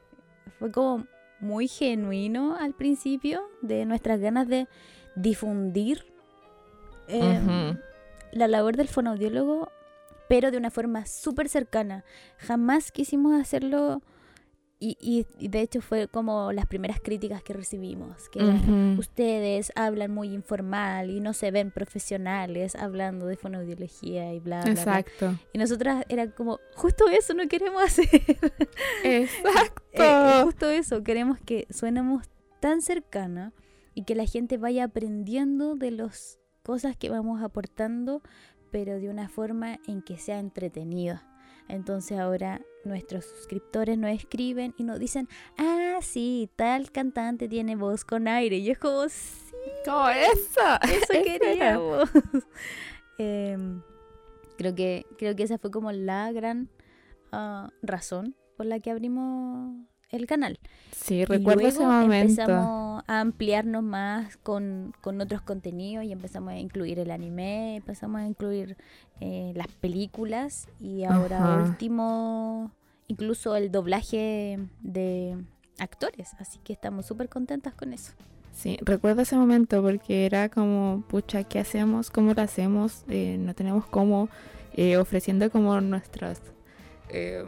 fue 0.59 0.71
como 0.71 1.07
muy 1.39 1.67
genuino 1.67 2.55
al 2.55 2.73
principio 2.73 3.41
de 3.61 3.85
nuestras 3.85 4.19
ganas 4.19 4.47
de 4.47 4.67
difundir 5.15 6.05
eh, 7.07 7.39
Ujú. 7.41 7.77
la 8.31 8.47
labor 8.47 8.77
del 8.77 8.87
fonoaudiólogo, 8.87 9.69
pero 10.29 10.51
de 10.51 10.57
una 10.57 10.69
forma 10.69 11.05
súper 11.05 11.49
cercana. 11.49 12.05
Jamás 12.37 12.91
quisimos 12.91 13.33
hacerlo. 13.39 14.01
Y, 14.85 14.97
y- 14.99 15.25
y 15.39 15.47
de 15.47 15.61
hecho 15.61 15.79
fue 15.81 16.09
como 16.09 16.51
las 16.51 16.65
primeras 16.65 16.99
críticas 16.99 17.41
que 17.41 17.53
recibimos, 17.53 18.27
que 18.29 18.39
ustedes 18.99 19.71
hablan 19.75 20.11
muy 20.11 20.33
informal 20.33 21.09
y 21.09 21.21
no 21.21 21.31
se 21.33 21.51
ven 21.51 21.71
profesionales 21.71 22.75
hablando 22.75 23.27
de 23.27 23.37
fonoaudiología 23.37 24.33
y 24.33 24.39
bla, 24.41 24.61
bla, 24.61 24.71
bla. 24.73 24.81
Exacto. 24.81 25.35
Y 25.53 25.57
nosotras 25.57 26.03
era 26.09 26.29
como, 26.31 26.59
justo 26.75 27.07
eso 27.07 27.33
no 27.33 27.47
queremos 27.47 27.81
hacer. 27.81 28.09
Exacto. 29.03 29.81
Eh, 30.03 30.41
justo 30.43 30.69
eso, 30.69 31.03
queremos 31.03 31.39
que 31.39 31.65
suenemos 31.69 32.25
tan 32.59 32.81
cercana 32.81 33.53
y 33.93 34.03
que 34.03 34.15
la 34.15 34.25
gente 34.25 34.57
vaya 34.57 34.85
aprendiendo 34.85 35.75
de 35.75 35.91
las 35.91 36.39
cosas 36.63 36.97
que 36.97 37.09
vamos 37.09 37.41
aportando, 37.41 38.21
pero 38.71 38.95
de 38.99 39.09
una 39.09 39.29
forma 39.29 39.79
en 39.87 40.01
que 40.01 40.17
sea 40.17 40.39
entretenida. 40.39 41.25
Entonces 41.67 42.19
ahora 42.19 42.61
nuestros 42.83 43.25
suscriptores 43.25 43.97
nos 43.97 44.11
escriben 44.11 44.73
y 44.77 44.83
nos 44.83 44.99
dicen, 44.99 45.27
ah, 45.57 45.99
sí, 46.01 46.49
tal 46.55 46.91
cantante 46.91 47.47
tiene 47.47 47.75
voz 47.75 48.03
con 48.05 48.27
aire. 48.27 48.57
Y 48.57 48.69
es 48.69 48.77
como, 48.77 49.07
sí, 49.09 49.53
¿Cómo 49.85 50.09
eso? 50.09 50.61
eso 50.83 51.13
queríamos. 51.23 52.09
Em, 53.19 53.83
creo, 54.57 54.73
que, 54.73 55.05
creo 55.19 55.35
que 55.35 55.43
esa 55.43 55.59
fue 55.59 55.69
como 55.69 55.91
la 55.91 56.31
gran 56.31 56.69
ah, 57.31 57.69
razón 57.83 58.35
por 58.57 58.65
la 58.65 58.79
que 58.79 58.89
abrimos 58.89 59.85
el 60.13 60.25
canal. 60.27 60.59
Sí, 60.91 61.25
Y 61.25 61.25
recuerdo 61.25 61.67
ese 61.67 61.85
momento. 61.85 62.41
empezamos 62.43 63.03
a 63.07 63.19
ampliarnos 63.21 63.83
más 63.83 64.37
con, 64.37 64.93
con 65.01 65.19
otros 65.21 65.41
contenidos 65.41 66.05
y 66.05 66.11
empezamos 66.11 66.51
a 66.53 66.57
incluir 66.57 66.99
el 66.99 67.11
anime, 67.11 67.77
empezamos 67.77 68.21
a 68.21 68.25
incluir 68.27 68.77
eh, 69.19 69.51
las 69.55 69.67
películas 69.67 70.67
y 70.79 71.03
ahora 71.03 71.37
Ajá. 71.37 71.55
último 71.55 72.71
incluso 73.07 73.55
el 73.55 73.71
doblaje 73.71 74.59
de 74.81 75.37
actores. 75.79 76.33
Así 76.39 76.59
que 76.63 76.73
estamos 76.73 77.05
súper 77.05 77.29
contentas 77.29 77.73
con 77.73 77.93
eso. 77.93 78.13
Sí, 78.51 78.77
recuerdo 78.81 79.23
ese 79.23 79.35
momento 79.35 79.81
porque 79.81 80.25
era 80.25 80.49
como, 80.49 81.03
pucha, 81.07 81.43
¿qué 81.43 81.59
hacemos? 81.59 82.11
¿Cómo 82.11 82.33
lo 82.33 82.41
hacemos? 82.41 83.03
Eh, 83.09 83.37
no 83.39 83.55
tenemos 83.55 83.85
cómo, 83.87 84.29
eh, 84.73 84.97
ofreciendo 84.97 85.49
como 85.51 85.81
nuestros 85.81 86.39
eh, 87.09 87.43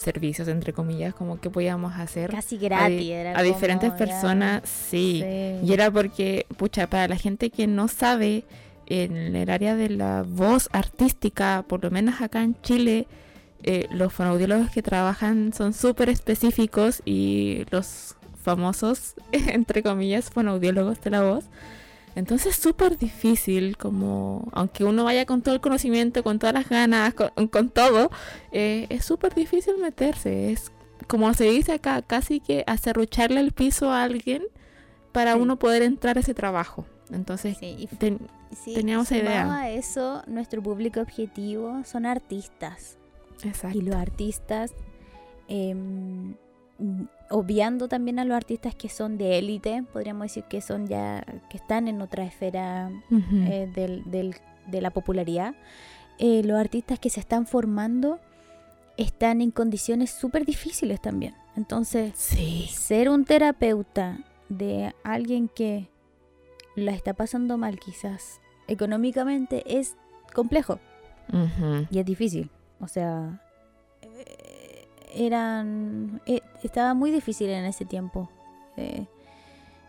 servicios, 0.00 0.48
entre 0.48 0.72
comillas, 0.72 1.14
como 1.14 1.40
que 1.40 1.50
podíamos 1.50 1.92
hacer 1.96 2.30
Casi 2.30 2.56
a, 2.56 2.58
gratis. 2.60 2.98
di- 2.98 3.12
era 3.12 3.38
a 3.38 3.42
diferentes 3.42 3.92
personas, 3.92 4.62
sí. 4.64 5.22
sí. 5.22 5.66
Y 5.66 5.72
era 5.72 5.90
porque, 5.90 6.46
pucha, 6.56 6.88
para 6.88 7.06
la 7.08 7.16
gente 7.16 7.50
que 7.50 7.66
no 7.66 7.86
sabe, 7.88 8.44
en 8.86 9.36
el 9.36 9.50
área 9.50 9.76
de 9.76 9.88
la 9.90 10.24
voz 10.26 10.68
artística, 10.72 11.64
por 11.68 11.82
lo 11.84 11.90
menos 11.90 12.20
acá 12.20 12.42
en 12.42 12.60
Chile, 12.62 13.06
eh, 13.62 13.86
los 13.92 14.12
fonoaudiólogos 14.12 14.70
que 14.70 14.82
trabajan 14.82 15.52
son 15.52 15.74
súper 15.74 16.08
específicos 16.08 17.02
y 17.04 17.64
los 17.70 18.16
famosos, 18.42 19.14
entre 19.32 19.82
comillas, 19.82 20.30
fonoaudiólogos 20.30 21.00
de 21.02 21.10
la 21.10 21.22
voz. 21.22 21.44
Entonces 22.16 22.56
es 22.56 22.62
súper 22.62 22.98
difícil, 22.98 23.76
como, 23.76 24.48
aunque 24.52 24.84
uno 24.84 25.04
vaya 25.04 25.26
con 25.26 25.42
todo 25.42 25.54
el 25.54 25.60
conocimiento, 25.60 26.22
con 26.24 26.38
todas 26.38 26.54
las 26.54 26.68
ganas, 26.68 27.14
con, 27.14 27.48
con 27.48 27.70
todo, 27.70 28.10
eh, 28.52 28.86
es 28.90 29.04
súper 29.04 29.34
difícil 29.34 29.74
meterse. 29.78 30.50
Es 30.52 30.72
como 31.06 31.32
se 31.34 31.44
dice 31.44 31.72
acá, 31.72 32.02
casi 32.02 32.40
que 32.40 32.64
acerrucharle 32.66 33.40
el 33.40 33.52
piso 33.52 33.90
a 33.90 34.02
alguien 34.02 34.42
para 35.12 35.34
Sí. 35.34 35.40
uno 35.40 35.58
poder 35.58 35.82
entrar 35.82 36.16
a 36.16 36.20
ese 36.20 36.34
trabajo. 36.34 36.84
Entonces, 37.10 37.56
Sí, 37.58 37.88
ten- 37.98 38.20
sí, 38.64 38.74
teníamos 38.74 39.10
idea. 39.12 39.52
a 39.52 39.70
eso, 39.70 40.22
nuestro 40.26 40.62
público 40.62 41.00
objetivo 41.00 41.82
son 41.84 42.06
artistas. 42.06 42.96
exacto. 43.42 43.78
Y 43.78 43.82
los 43.82 43.94
artistas, 43.96 44.72
em, 45.48 46.34
obviando 47.30 47.88
también 47.88 48.18
a 48.18 48.24
los 48.24 48.36
artistas 48.36 48.74
que 48.74 48.88
son 48.88 49.16
de 49.16 49.38
élite, 49.38 49.84
podríamos 49.92 50.24
decir 50.24 50.44
que 50.44 50.60
son 50.60 50.86
ya, 50.86 51.24
que 51.48 51.56
están 51.56 51.88
en 51.88 52.02
otra 52.02 52.24
esfera 52.24 52.90
eh, 53.10 53.70
del- 53.74 54.02
del- 54.10 54.34
de 54.66 54.80
la 54.80 54.90
popularidad, 54.90 55.54
eh, 56.18 56.42
los 56.44 56.58
artistas 56.58 56.98
que 56.98 57.08
se 57.10 57.20
están 57.20 57.46
formando 57.46 58.18
están 58.96 59.40
en 59.40 59.50
condiciones 59.50 60.10
súper 60.10 60.44
difíciles 60.44 61.00
también. 61.00 61.34
Entonces, 61.56 62.12
sí. 62.16 62.68
ser 62.70 63.08
un 63.08 63.24
terapeuta 63.24 64.18
de 64.48 64.94
alguien 65.04 65.48
que 65.48 65.88
la 66.76 66.92
está 66.92 67.14
pasando 67.14 67.56
mal 67.58 67.78
quizás 67.80 68.40
económicamente 68.68 69.62
es 69.78 69.96
complejo 70.34 70.78
y 71.90 71.98
es 71.98 72.04
difícil. 72.06 72.50
O 72.80 72.88
sea, 72.88 73.40
eran 75.14 76.20
eh, 76.26 76.40
estaba 76.62 76.94
muy 76.94 77.10
difícil 77.10 77.50
en 77.50 77.64
ese 77.64 77.84
tiempo. 77.84 78.28
Eh, 78.76 79.06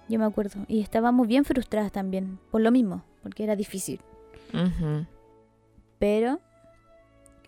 yo 0.09 0.19
me 0.19 0.26
acuerdo 0.26 0.65
y 0.67 0.82
estábamos 0.82 1.28
bien 1.28 1.45
frustradas 1.45 1.91
también 1.91 2.39
por 2.51 2.61
lo 2.61 2.72
mismo, 2.72 3.03
porque 3.24 3.43
era 3.43 3.55
difícil. 3.55 4.01
Pero 5.99 6.39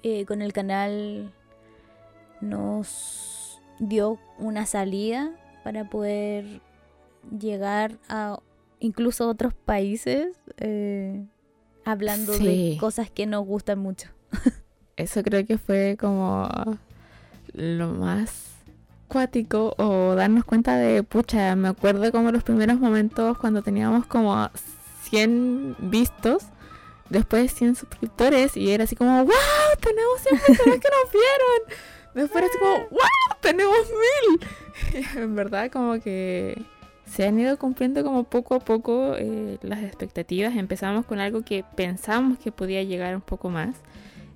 eh, 0.04 0.26
con 0.26 0.42
el 0.42 0.54
canal 0.54 1.32
nos 2.42 3.60
dio 3.80 4.20
una 4.38 4.66
salida 4.66 5.32
para 5.64 5.90
poder 5.90 6.62
llegar 7.38 7.98
a 8.10 8.40
incluso 8.80 9.28
otros 9.28 9.54
países 9.54 10.38
eh, 10.58 11.26
hablando 11.86 12.34
Sí. 12.34 12.74
de 12.74 12.78
cosas 12.80 13.10
que 13.10 13.26
nos 13.26 13.46
gustan 13.46 13.80
mucho. 13.80 14.10
Eso 14.98 15.24
creo 15.24 15.46
que 15.46 15.58
fue 15.58 15.98
como 16.00 16.48
lo 17.54 17.90
más 17.90 18.54
cuático 19.08 19.76
o 19.78 20.16
darnos 20.16 20.44
cuenta 20.44 20.76
de, 20.76 21.04
pucha, 21.04 21.56
me 21.56 21.68
acuerdo 21.68 22.12
como 22.12 22.32
los 22.32 22.44
primeros 22.44 22.80
momentos 22.80 23.38
cuando 23.38 23.62
teníamos 23.62 24.06
como 24.08 24.50
100 25.04 25.76
vistos, 25.80 26.44
después 27.10 27.54
100 27.54 27.76
suscriptores 27.76 28.58
y 28.58 28.72
era 28.72 28.86
así 28.86 28.96
como, 28.96 29.24
wow, 29.24 29.34
tenemos 29.80 30.22
100 30.22 30.40
personas 30.40 30.80
que 30.80 30.90
nos 30.90 31.12
vieron. 31.12 31.84
Después 32.16 32.44
era 32.44 32.48
así 32.48 32.58
como, 32.58 32.78
wow, 32.90 33.38
tenemos 33.40 33.78
mil. 33.78 34.48
En 35.16 35.36
verdad 35.36 35.72
como 35.72 36.00
que 36.00 36.64
se 37.06 37.28
han 37.28 37.40
ido 37.40 37.58
cumpliendo 37.60 38.04
como 38.04 38.24
poco 38.24 38.56
a 38.56 38.60
poco 38.60 39.14
eh, 39.18 39.60
las 39.62 39.84
expectativas. 39.84 40.56
Empezamos 40.56 41.06
con 41.06 41.20
algo 41.20 41.44
que 41.44 41.64
pensamos 41.76 42.40
que 42.40 42.52
podía 42.52 42.82
llegar 42.82 43.16
un 43.16 43.22
poco 43.22 43.50
más. 43.50 43.76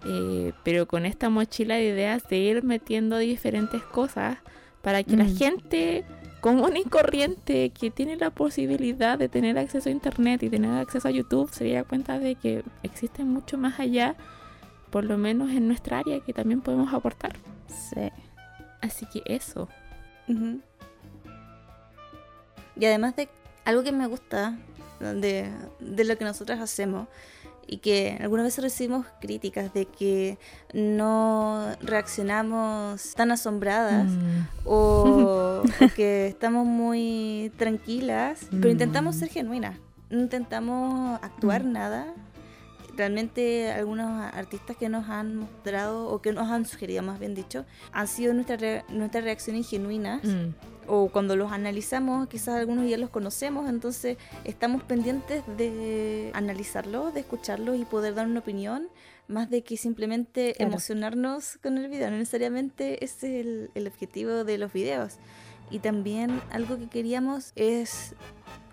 Eh, 0.06 0.54
pero 0.64 0.88
con 0.88 1.06
esta 1.06 1.30
mochila 1.30 1.76
de 1.76 1.86
ideas 1.90 2.28
de 2.30 2.38
ir 2.38 2.64
metiendo 2.64 3.18
diferentes 3.18 3.82
cosas 3.84 4.38
para 4.82 5.04
que 5.04 5.18
la 5.18 5.24
Mm. 5.26 5.36
gente 5.38 6.06
común 6.40 6.78
y 6.78 6.84
corriente 6.84 7.72
que 7.72 7.90
tiene 7.92 8.16
la 8.16 8.30
posibilidad 8.30 9.18
de 9.18 9.28
tener 9.28 9.58
acceso 9.58 9.90
a 9.90 9.92
internet 9.92 10.44
y 10.44 10.50
tener 10.50 10.72
acceso 10.78 11.08
a 11.08 11.12
YouTube 11.12 11.52
se 11.52 11.64
diera 11.66 11.84
cuenta 11.84 12.20
de 12.20 12.36
que 12.36 12.64
existe 12.84 13.24
mucho 13.26 13.58
más 13.58 13.80
allá, 13.80 14.16
por 14.92 15.04
lo 15.04 15.18
menos 15.18 15.50
en 15.52 15.68
nuestra 15.68 16.00
área, 16.00 16.20
que 16.22 16.32
también 16.34 16.62
podemos 16.62 16.94
aportar. 16.94 17.36
Sí. 17.68 18.10
Así 18.82 19.06
que 19.08 19.24
eso. 19.26 19.68
Y 22.80 22.86
además 22.86 23.16
de 23.16 23.28
algo 23.66 23.84
que 23.84 23.92
me 23.92 24.08
gusta 24.08 24.58
de, 25.00 25.52
de 25.80 26.04
lo 26.06 26.18
que 26.18 26.24
nosotras 26.24 26.60
hacemos 26.60 27.08
y 27.68 27.78
que 27.80 28.18
algunas 28.22 28.46
veces 28.46 28.64
recibimos 28.64 29.06
críticas 29.20 29.74
de 29.74 29.86
que 29.86 30.38
no 30.74 31.68
reaccionamos 31.82 33.14
tan 33.16 33.32
asombradas 33.32 34.06
Mm, 34.08 34.48
o, 34.66 35.64
o 35.82 35.88
que 35.96 36.28
estamos 36.28 36.66
muy 36.66 37.52
tranquilas, 37.58 38.48
pero 38.50 38.70
intentamos 38.70 39.16
Mm. 39.16 39.20
ser 39.20 39.30
genuinas, 39.30 39.78
no 40.10 40.22
intentamos 40.22 41.20
actuar 41.22 41.64
Mm. 41.66 41.72
nada. 41.72 42.14
Realmente 42.96 43.72
algunos 43.72 44.10
artistas 44.34 44.76
que 44.76 44.90
nos 44.90 45.08
han 45.08 45.36
mostrado 45.36 46.08
o 46.10 46.20
que 46.22 46.32
nos 46.34 46.50
han 46.50 46.66
sugerido, 46.66 47.04
más 47.04 47.20
bien 47.20 47.36
dicho, 47.36 47.64
han 47.92 48.08
sido 48.08 48.34
nuestras 48.34 48.60
re- 48.60 48.84
nuestras 48.90 49.24
reacciones 49.24 49.70
genuinas 49.70 50.22
o 50.88 51.10
cuando 51.10 51.36
los 51.36 51.52
analizamos, 51.52 52.28
quizás 52.28 52.56
algunos 52.56 52.90
ya 52.90 52.98
los 52.98 53.10
conocemos, 53.10 53.70
entonces 53.70 54.18
estamos 54.44 54.84
pendientes 54.84 55.44
de 55.58 56.32
analizarlos, 56.34 57.14
de 57.14 57.20
escucharlos 57.22 57.78
y 57.78 57.86
poder 57.86 58.16
dar 58.16 58.28
una 58.28 58.40
opinión, 58.40 58.88
más 59.28 59.50
de 59.50 59.62
que 59.64 59.76
simplemente 59.78 60.54
Claro. 60.56 60.72
emocionarnos 60.72 61.58
con 61.62 61.78
el 61.78 61.90
video. 61.90 62.10
No 62.10 62.18
necesariamente 62.18 63.04
ese 63.04 63.40
es 63.40 63.46
el, 63.46 63.72
el 63.76 63.88
objetivo 63.88 64.44
de 64.46 64.58
los 64.58 64.72
videos. 64.72 65.16
Y 65.70 65.80
también 65.80 66.42
algo 66.50 66.78
que 66.78 66.88
queríamos 66.88 67.52
es, 67.56 68.16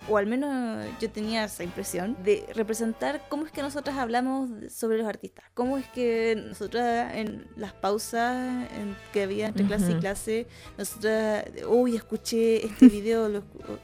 o 0.08 0.16
al 0.18 0.26
menos 0.26 0.86
yo 1.00 1.10
tenía 1.10 1.44
esa 1.44 1.64
impresión, 1.64 2.16
de 2.22 2.44
representar 2.54 3.22
cómo 3.28 3.46
es 3.46 3.52
que 3.52 3.62
nosotras 3.62 3.96
hablamos 3.96 4.50
sobre 4.72 4.98
los 4.98 5.06
artistas. 5.06 5.44
Cómo 5.54 5.78
es 5.78 5.86
que 5.88 6.36
nosotras 6.48 7.14
en 7.14 7.46
las 7.56 7.72
pausas 7.72 8.34
en- 8.72 8.96
que 9.12 9.22
había 9.22 9.46
entre 9.46 9.66
clase 9.66 9.92
y 9.92 9.94
clase, 9.96 10.46
nosotras, 10.78 11.44
uy, 11.68 11.96
escuché 11.96 12.66
este 12.66 12.88
video, 12.88 13.28
lo 13.28 13.42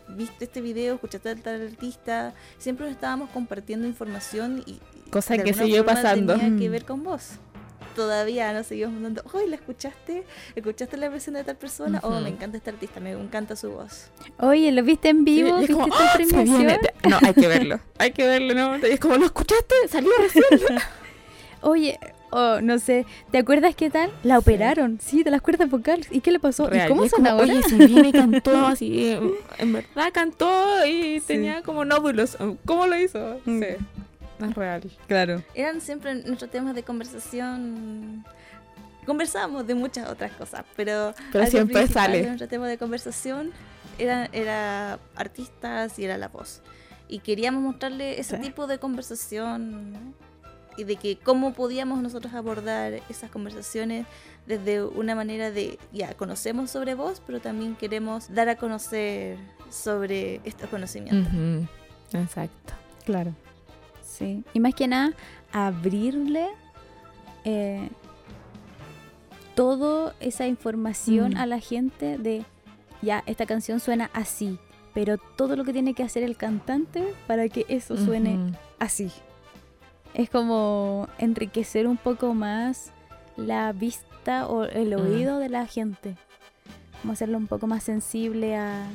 viste 0.08 0.44
este 0.44 0.60
video, 0.60 0.94
escuchaste 0.94 1.30
a 1.30 1.36
tal 1.36 1.66
artista. 1.68 2.34
Siempre 2.58 2.90
estábamos 2.90 3.30
compartiendo 3.30 3.86
información 3.86 4.62
y... 4.66 4.80
Cosa 5.10 5.36
que 5.38 5.52
siguió 5.54 5.84
pasando. 5.84 6.36
Tenía 6.36 6.58
que 6.58 6.68
Mm. 6.68 6.72
ver 6.72 6.84
con 6.84 7.02
vos. 7.02 7.30
Todavía 7.94 8.52
nos 8.52 8.66
seguimos 8.68 8.92
mandando, 8.94 9.22
uy, 9.34 9.48
¿la 9.48 9.56
escuchaste? 9.56 10.24
¿Escuchaste 10.54 10.96
la 10.96 11.08
versión 11.08 11.34
de 11.34 11.44
tal 11.44 11.56
persona? 11.56 12.00
Oh, 12.02 12.10
Ujú. 12.10 12.20
me 12.20 12.28
encanta 12.30 12.56
este 12.56 12.70
artista, 12.70 13.00
me 13.00 13.12
encanta 13.12 13.56
su 13.56 13.70
voz. 13.70 14.06
Oye, 14.38 14.70
¿lo 14.72 14.82
viste 14.82 15.08
en 15.08 15.24
vivo? 15.24 15.48
y 15.48 15.52
es 15.52 15.68
¿Viste 15.68 15.74
como, 15.74 15.86
¡Ah, 15.94 16.16
se 16.16 16.24
viene! 16.44 16.78
No, 17.08 17.18
hay 17.20 17.34
que 17.34 17.48
verlo. 17.48 17.80
Hay 17.98 18.12
que 18.12 18.26
verlo, 18.26 18.54
¿no? 18.54 18.78
Y 18.86 18.90
es 18.92 19.00
como, 19.00 19.16
¿lo 19.16 19.24
escuchaste? 19.26 19.74
Salió 19.88 20.10
recién. 20.20 20.44
Oye, 21.62 21.98
oh, 22.30 22.60
no 22.62 22.78
sé, 22.78 23.04
¿te 23.30 23.36
acuerdas 23.38 23.74
qué 23.74 23.90
tal? 23.90 24.10
La 24.22 24.38
operaron, 24.38 24.98
sí, 25.02 25.22
de 25.22 25.30
las 25.30 25.42
cuerdas 25.42 25.68
vocales. 25.68 26.06
¿Y 26.10 26.20
qué 26.20 26.30
le 26.32 26.40
pasó? 26.40 26.66
Real. 26.68 26.86
¿Y 26.86 26.88
cómo 26.88 27.04
Y 27.04 27.08
son 27.10 27.18
como, 27.18 27.30
ahora? 27.30 27.42
Oye, 27.52 27.62
si 27.64 27.76
viene 27.76 28.12
cantó 28.12 28.56
así, 28.66 29.18
en 29.58 29.72
verdad 29.72 30.10
cantó 30.12 30.86
y 30.86 31.20
Sí. 31.20 31.26
tenía 31.26 31.62
como 31.62 31.84
nódulos. 31.84 32.38
¿Cómo 32.64 32.86
lo 32.86 32.96
hizo? 32.98 33.40
Mm. 33.44 33.60
Sí, 33.60 33.66
es 34.46 34.54
real. 34.54 34.90
Claro. 35.06 35.42
Eran 35.54 35.80
siempre 35.80 36.14
nuestros 36.14 36.50
temas 36.50 36.74
de 36.74 36.82
conversación 36.82 38.24
conversamos 39.06 39.66
de 39.66 39.74
muchas 39.74 40.08
otras 40.08 40.30
cosas, 40.32 40.64
pero, 40.76 41.14
Pero 41.32 41.46
siempre 41.46 41.86
sale. 41.88 42.22
Nuestro 42.22 42.48
tema 42.48 42.68
de 42.68 42.78
conversación 42.78 43.50
era, 43.98 44.28
era 44.32 44.98
artistas 45.16 45.98
y 45.98 46.04
era 46.04 46.16
la 46.18 46.28
voz. 46.28 46.62
Y 47.08 47.18
queríamos 47.20 47.62
mostrarle 47.62 48.20
ese 48.20 48.36
Sí. 48.36 48.42
tipo 48.42 48.66
de 48.66 48.78
conversación 48.78 50.14
y 50.76 50.84
de 50.84 50.96
que 50.96 51.18
cómo 51.18 51.52
podíamos 51.54 52.00
nosotros 52.00 52.34
abordar 52.34 53.00
esas 53.08 53.30
conversaciones 53.30 54.06
desde 54.46 54.84
una 54.84 55.14
manera 55.14 55.50
de, 55.50 55.78
ya, 55.92 56.14
conocemos 56.14 56.70
sobre 56.70 56.94
voz, 56.94 57.20
pero 57.26 57.40
también 57.40 57.74
queremos 57.74 58.32
dar 58.32 58.48
a 58.48 58.56
conocer 58.56 59.38
sobre 59.70 60.40
estos 60.44 60.68
conocimientos. 60.70 61.68
Exacto. 62.12 62.74
Claro. 63.04 63.34
Sí. 64.20 64.44
Y 64.54 64.60
más 64.60 64.74
que 64.76 64.86
nada, 64.86 65.12
abrirle 65.52 66.46
eh, 67.44 67.88
toda 69.54 70.14
esa 70.20 70.46
información 70.46 71.32
Mm. 71.32 71.36
a 71.38 71.46
la 71.46 71.58
gente 71.58 72.18
de, 72.18 72.44
ya, 73.02 73.22
esta 73.26 73.46
canción 73.46 73.80
suena 73.80 74.10
así, 74.12 74.58
pero 74.94 75.18
todo 75.36 75.56
lo 75.56 75.64
que 75.64 75.72
tiene 75.72 75.94
que 75.94 76.02
hacer 76.02 76.22
el 76.22 76.36
cantante 76.36 77.14
para 77.26 77.48
que 77.48 77.66
eso 77.68 77.96
suene 77.96 78.38
así. 78.78 79.10
Es 80.14 80.28
como 80.30 81.08
enriquecer 81.18 81.86
un 81.86 81.96
poco 81.96 82.34
más 82.34 82.92
la 83.36 83.72
vista 83.72 84.46
o 84.46 84.64
el 84.64 84.94
Mm. 84.96 85.00
oído 85.00 85.38
de 85.38 85.48
la 85.48 85.66
gente. 85.66 86.16
Como 87.00 87.12
hacerlo 87.14 87.38
un 87.38 87.46
poco 87.46 87.66
más 87.66 87.82
sensible 87.84 88.56
a, 88.56 88.86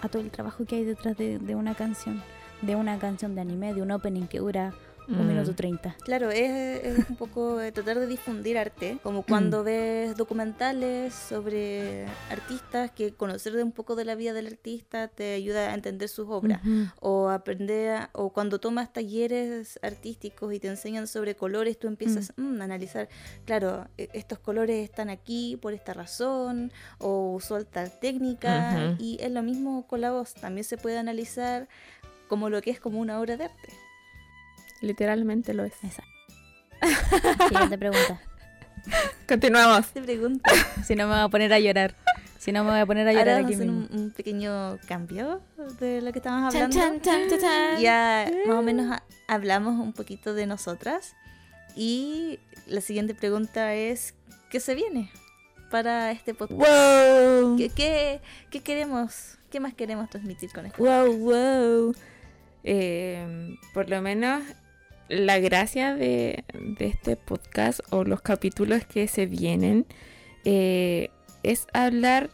a 0.00 0.08
todo 0.08 0.22
el 0.22 0.30
trabajo 0.30 0.64
que 0.64 0.76
hay 0.76 0.84
detrás 0.84 1.16
de, 1.18 1.38
de 1.38 1.54
una 1.54 1.74
canción. 1.74 2.22
De 2.64 2.76
una 2.76 2.98
canción 2.98 3.34
de 3.34 3.40
anime, 3.42 3.74
de 3.74 3.82
un 3.82 3.90
opening 3.90 4.26
que 4.26 4.38
dura 4.38 4.72
un 5.06 5.22
Mm. 5.26 5.28
minuto 5.28 5.54
treinta. 5.54 5.94
Claro, 6.02 6.30
es, 6.30 6.82
es 6.82 7.10
un 7.10 7.16
poco 7.16 7.58
tratar 7.74 7.98
de 8.00 8.06
difundir 8.06 8.56
arte, 8.56 8.96
como 9.02 9.22
cuando 9.22 9.62
ves 9.62 10.16
documentales 10.16 11.12
sobre 11.12 12.06
artistas, 12.30 12.90
que 12.90 13.12
conocer 13.12 13.52
de 13.52 13.62
un 13.62 13.72
poco 13.72 13.96
de 13.96 14.06
la 14.06 14.14
vida 14.14 14.32
del 14.32 14.46
artista 14.46 15.08
te 15.08 15.34
ayuda 15.34 15.68
a 15.72 15.74
entender 15.74 16.08
sus 16.08 16.26
obras. 16.30 16.62
O 17.00 17.28
aprender, 17.28 17.90
a- 17.90 18.10
o 18.14 18.30
cuando 18.32 18.58
tomas 18.60 18.94
talleres 18.94 19.78
artísticos 19.82 20.54
y 20.54 20.58
te 20.58 20.68
enseñan 20.68 21.06
sobre 21.06 21.34
colores, 21.36 21.78
tú 21.78 21.86
empiezas 21.86 22.32
mm, 22.38 22.62
a 22.62 22.64
analizar, 22.64 23.10
claro, 23.44 23.86
e- 23.98 24.08
estos 24.14 24.38
colores 24.38 24.82
están 24.82 25.10
aquí 25.10 25.58
por 25.60 25.74
esta 25.74 25.92
razón, 25.92 26.72
o 26.98 27.34
usó 27.34 27.62
tal 27.66 27.92
técnica, 28.00 28.96
y 28.98 29.18
es 29.20 29.30
lo 29.30 29.42
mismo 29.42 29.86
con 29.86 30.00
la 30.00 30.12
voz, 30.12 30.32
también 30.32 30.64
se 30.64 30.78
puede 30.78 30.96
analizar 30.96 31.68
como 32.34 32.50
lo 32.50 32.60
que 32.62 32.70
es 32.70 32.80
como 32.80 32.98
una 32.98 33.20
obra 33.20 33.36
de 33.36 33.44
arte. 33.44 33.68
Literalmente 34.80 35.54
lo 35.54 35.64
es. 35.64 35.72
Exacto. 35.82 36.10
Siguiente 37.48 37.78
pregunta. 37.78 38.20
Continuamos. 39.28 39.86
Te 39.92 40.02
pregunto. 40.02 40.50
Si 40.84 40.94
no 40.94 41.06
me 41.06 41.14
voy 41.14 41.22
a 41.22 41.28
poner 41.28 41.52
a 41.52 41.58
llorar. 41.58 41.94
Si 42.38 42.52
no 42.52 42.62
me 42.64 42.70
voy 42.72 42.80
a 42.80 42.84
poner 42.86 43.06
a 43.08 43.10
Ahora 43.12 43.22
llorar 43.22 43.42
vamos 43.42 43.46
aquí 43.46 43.54
a 43.54 43.56
hacer 43.56 43.70
mismo. 43.72 43.94
un, 43.96 44.00
un 44.06 44.10
pequeño 44.10 44.78
cambio 44.86 45.40
de 45.80 46.02
lo 46.02 46.12
que 46.12 46.18
estábamos 46.18 46.54
hablando. 46.54 46.76
chan, 46.76 47.00
chan, 47.00 47.28
chan, 47.30 47.40
chan. 47.40 47.80
Ya 47.80 48.30
más 48.46 48.56
o 48.56 48.62
menos 48.62 48.90
ha- 48.92 49.02
hablamos 49.28 49.80
un 49.80 49.94
poquito 49.94 50.34
de 50.34 50.46
nosotras. 50.46 51.14
Y 51.74 52.38
la 52.66 52.82
siguiente 52.82 53.14
pregunta 53.14 53.72
es, 53.74 54.14
¿qué 54.50 54.60
se 54.60 54.74
viene 54.74 55.10
para 55.70 56.10
este 56.12 56.34
podcast? 56.34 56.60
Wow. 56.60 57.56
¿Qué, 57.56 57.70
qué, 57.70 58.20
qué 58.50 58.60
queremos? 58.60 59.38
¿Qué 59.50 59.60
más 59.60 59.72
queremos 59.72 60.10
transmitir 60.10 60.50
con 60.52 60.66
esto? 60.66 60.82
Wow, 60.82 61.16
wow. 61.16 61.94
Eh, 62.64 63.56
por 63.72 63.90
lo 63.90 64.00
menos 64.02 64.42
la 65.08 65.38
gracia 65.38 65.94
de, 65.94 66.44
de 66.54 66.86
este 66.86 67.16
podcast 67.16 67.80
o 67.90 68.04
los 68.04 68.22
capítulos 68.22 68.86
que 68.86 69.06
se 69.06 69.26
vienen 69.26 69.86
eh, 70.44 71.10
es 71.42 71.66
hablar 71.72 72.30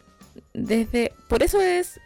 desde... 0.53 1.13
Por 1.27 1.43
eso 1.43 1.61
es 1.61 1.99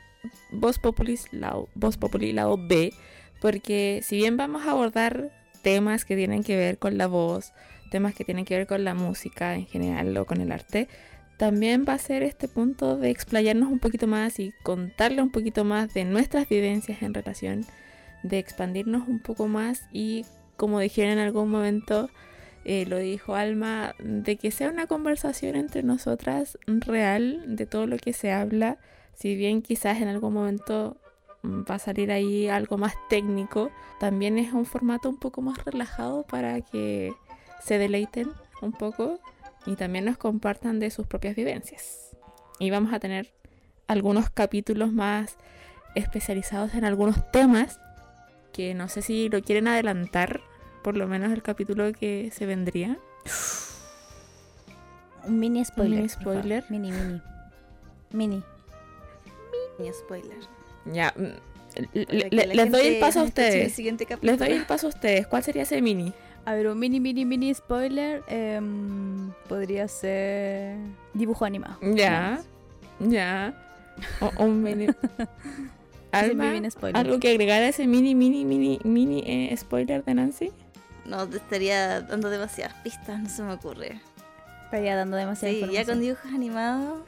Voz 0.52 0.80
Populi 0.80 1.20
Lao, 1.32 1.70
Voz 1.76 1.98
Populi 1.98 2.34
Lao 2.34 2.58
B, 2.58 2.94
porque 3.42 4.02
si 4.04 4.18
bien 4.18 4.38
vamos 4.38 4.66
a 4.66 4.72
abordar 4.72 5.32
temas 5.62 6.06
que 6.06 6.16
tienen 6.16 6.44
que 6.44 6.56
ver 6.58 6.78
con 6.78 6.98
la 6.98 7.08
voz, 7.08 7.54
temas 7.92 8.16
que 8.16 8.26
tienen 8.26 8.46
que 8.46 8.58
ver 8.58 8.68
con 8.68 8.84
la 8.84 8.94
música 8.94 9.56
en 9.56 9.66
general 9.66 10.16
o 10.18 10.26
con 10.26 10.42
el 10.42 10.52
arte, 10.52 10.88
también 11.38 11.86
va 11.88 11.94
a 11.94 12.00
ser 12.00 12.24
este 12.24 12.48
punto 12.48 12.98
de 12.98 13.10
explayarnos 13.10 13.72
un 13.72 13.80
poquito 13.80 14.08
más 14.08 14.40
y 14.40 14.54
contarle 14.64 15.22
un 15.22 15.32
poquito 15.32 15.64
más 15.66 15.94
de 15.94 16.06
nuestras 16.06 16.48
vivencias 16.48 17.02
en 17.02 17.14
relación, 17.14 17.66
de 18.28 18.40
expandirnos 18.40 19.08
un 19.08 19.20
poco 19.20 19.48
más 19.48 19.84
y, 19.92 20.26
como 20.58 20.80
dijeron 20.80 21.14
en 21.14 21.20
algún 21.20 21.50
momento, 21.50 22.10
eh, 22.64 22.86
lo 22.88 22.98
dijo 22.98 23.36
Alma, 23.36 23.94
de 24.00 24.38
que 24.38 24.50
sea 24.50 24.70
una 24.70 24.88
conversación 24.88 25.56
entre 25.56 25.84
nosotras 25.84 26.58
real 26.66 27.56
de 27.56 27.68
todo 27.68 27.86
lo 27.86 27.98
que 27.98 28.14
se 28.14 28.32
habla, 28.32 28.80
si 29.14 29.36
bien 29.36 29.62
quizás 29.62 30.02
en 30.02 30.08
algún 30.08 30.34
momento 30.34 30.98
mm, 31.44 31.62
va 31.70 31.76
a 31.76 31.80
salir 31.80 32.12
ahí 32.12 32.48
algo 32.48 32.78
más 32.78 32.96
técnico, 33.10 33.70
también 34.00 34.40
es 34.40 34.52
un 34.54 34.66
formato 34.66 35.08
un 35.08 35.18
poco 35.18 35.42
más 35.42 35.64
relajado 35.64 36.24
para 36.24 36.62
que 36.62 37.14
se 37.64 37.78
deleiten 37.78 38.32
un 38.64 38.72
poco 38.72 39.20
y 39.68 39.76
también 39.76 40.06
nos 40.06 40.18
compartan 40.18 40.80
de 40.80 40.90
sus 40.90 41.06
propias 41.06 41.36
vivencias. 41.36 42.18
Y 42.60 42.72
vamos 42.72 42.92
a 42.92 43.00
tener 43.00 43.32
algunos 43.88 44.32
capítulos 44.32 44.92
más 44.92 45.38
especializados 45.94 46.74
en 46.74 46.84
algunos 46.84 47.32
temas 47.32 47.80
que 48.56 48.74
no 48.74 48.88
sé 48.88 49.02
si 49.02 49.28
lo 49.28 49.42
quieren 49.42 49.68
adelantar, 49.68 50.40
por 50.82 50.96
lo 50.96 51.08
menos 51.08 51.34
el 51.34 51.44
capítulo 51.44 51.92
que 51.92 52.32
se 52.34 52.46
vendría. 52.46 52.98
Un 55.28 55.40
mini 55.40 55.66
spoiler. 55.66 55.98
mini 55.98 56.10
spoiler. 56.10 56.64
Mini, 56.70 56.92
mini. 56.92 57.22
Mini. 58.12 58.44
Ni 59.80 59.92
spoiler. 59.92 60.38
Ya, 60.86 61.14
mm, 61.18 61.82
le- 61.96 62.30
le- 62.32 62.56
les 62.56 62.72
doy 62.72 62.88
el 62.88 63.00
paso 63.00 63.20
a 63.20 63.24
ustedes. 63.24 63.74
siguiente 63.74 64.06
capítulo. 64.06 64.32
Les 64.32 64.40
doy 64.40 64.52
el 64.52 64.66
paso 64.66 64.88
a 64.88 64.90
ustedes. 64.90 65.28
¿Cuál 65.28 65.44
sería 65.44 65.64
ese 65.64 65.82
mini? 65.82 66.14
A 66.46 66.54
ver, 66.54 66.68
un 66.68 66.80
mini, 66.80 67.00
mini, 67.00 67.26
mini 67.26 67.54
spoiler. 67.54 68.24
em, 68.28 69.32
podría 69.50 69.88
ser 69.88 70.78
dibujo 71.14 71.44
animado. 71.44 71.78
Ya, 71.82 72.40
ya. 73.00 73.54
O- 74.22 74.44
un 74.46 74.64
mini. 74.64 74.88
Alma. 76.20 76.54
¿Algo 76.94 77.20
que 77.20 77.30
agregar 77.30 77.62
a 77.62 77.68
ese 77.68 77.88
mini, 77.88 78.16
mini, 78.16 78.46
mini, 78.46 78.80
mini 78.84 79.24
eh, 79.26 79.56
spoiler 79.58 80.04
de 80.04 80.14
Nancy? 80.14 80.52
No, 81.06 81.28
te 81.28 81.38
estaría 81.38 82.02
dando 82.02 82.30
demasiadas 82.30 82.74
pistas, 82.84 83.20
no 83.22 83.30
se 83.30 83.44
me 83.44 83.54
ocurre. 83.54 84.00
Estaría 84.66 84.96
dando 84.96 85.18
demasiada 85.18 85.54
Sí, 85.54 85.66
ya 85.72 85.86
con 85.86 86.00
dibujos 86.00 86.32
animados, 86.34 87.00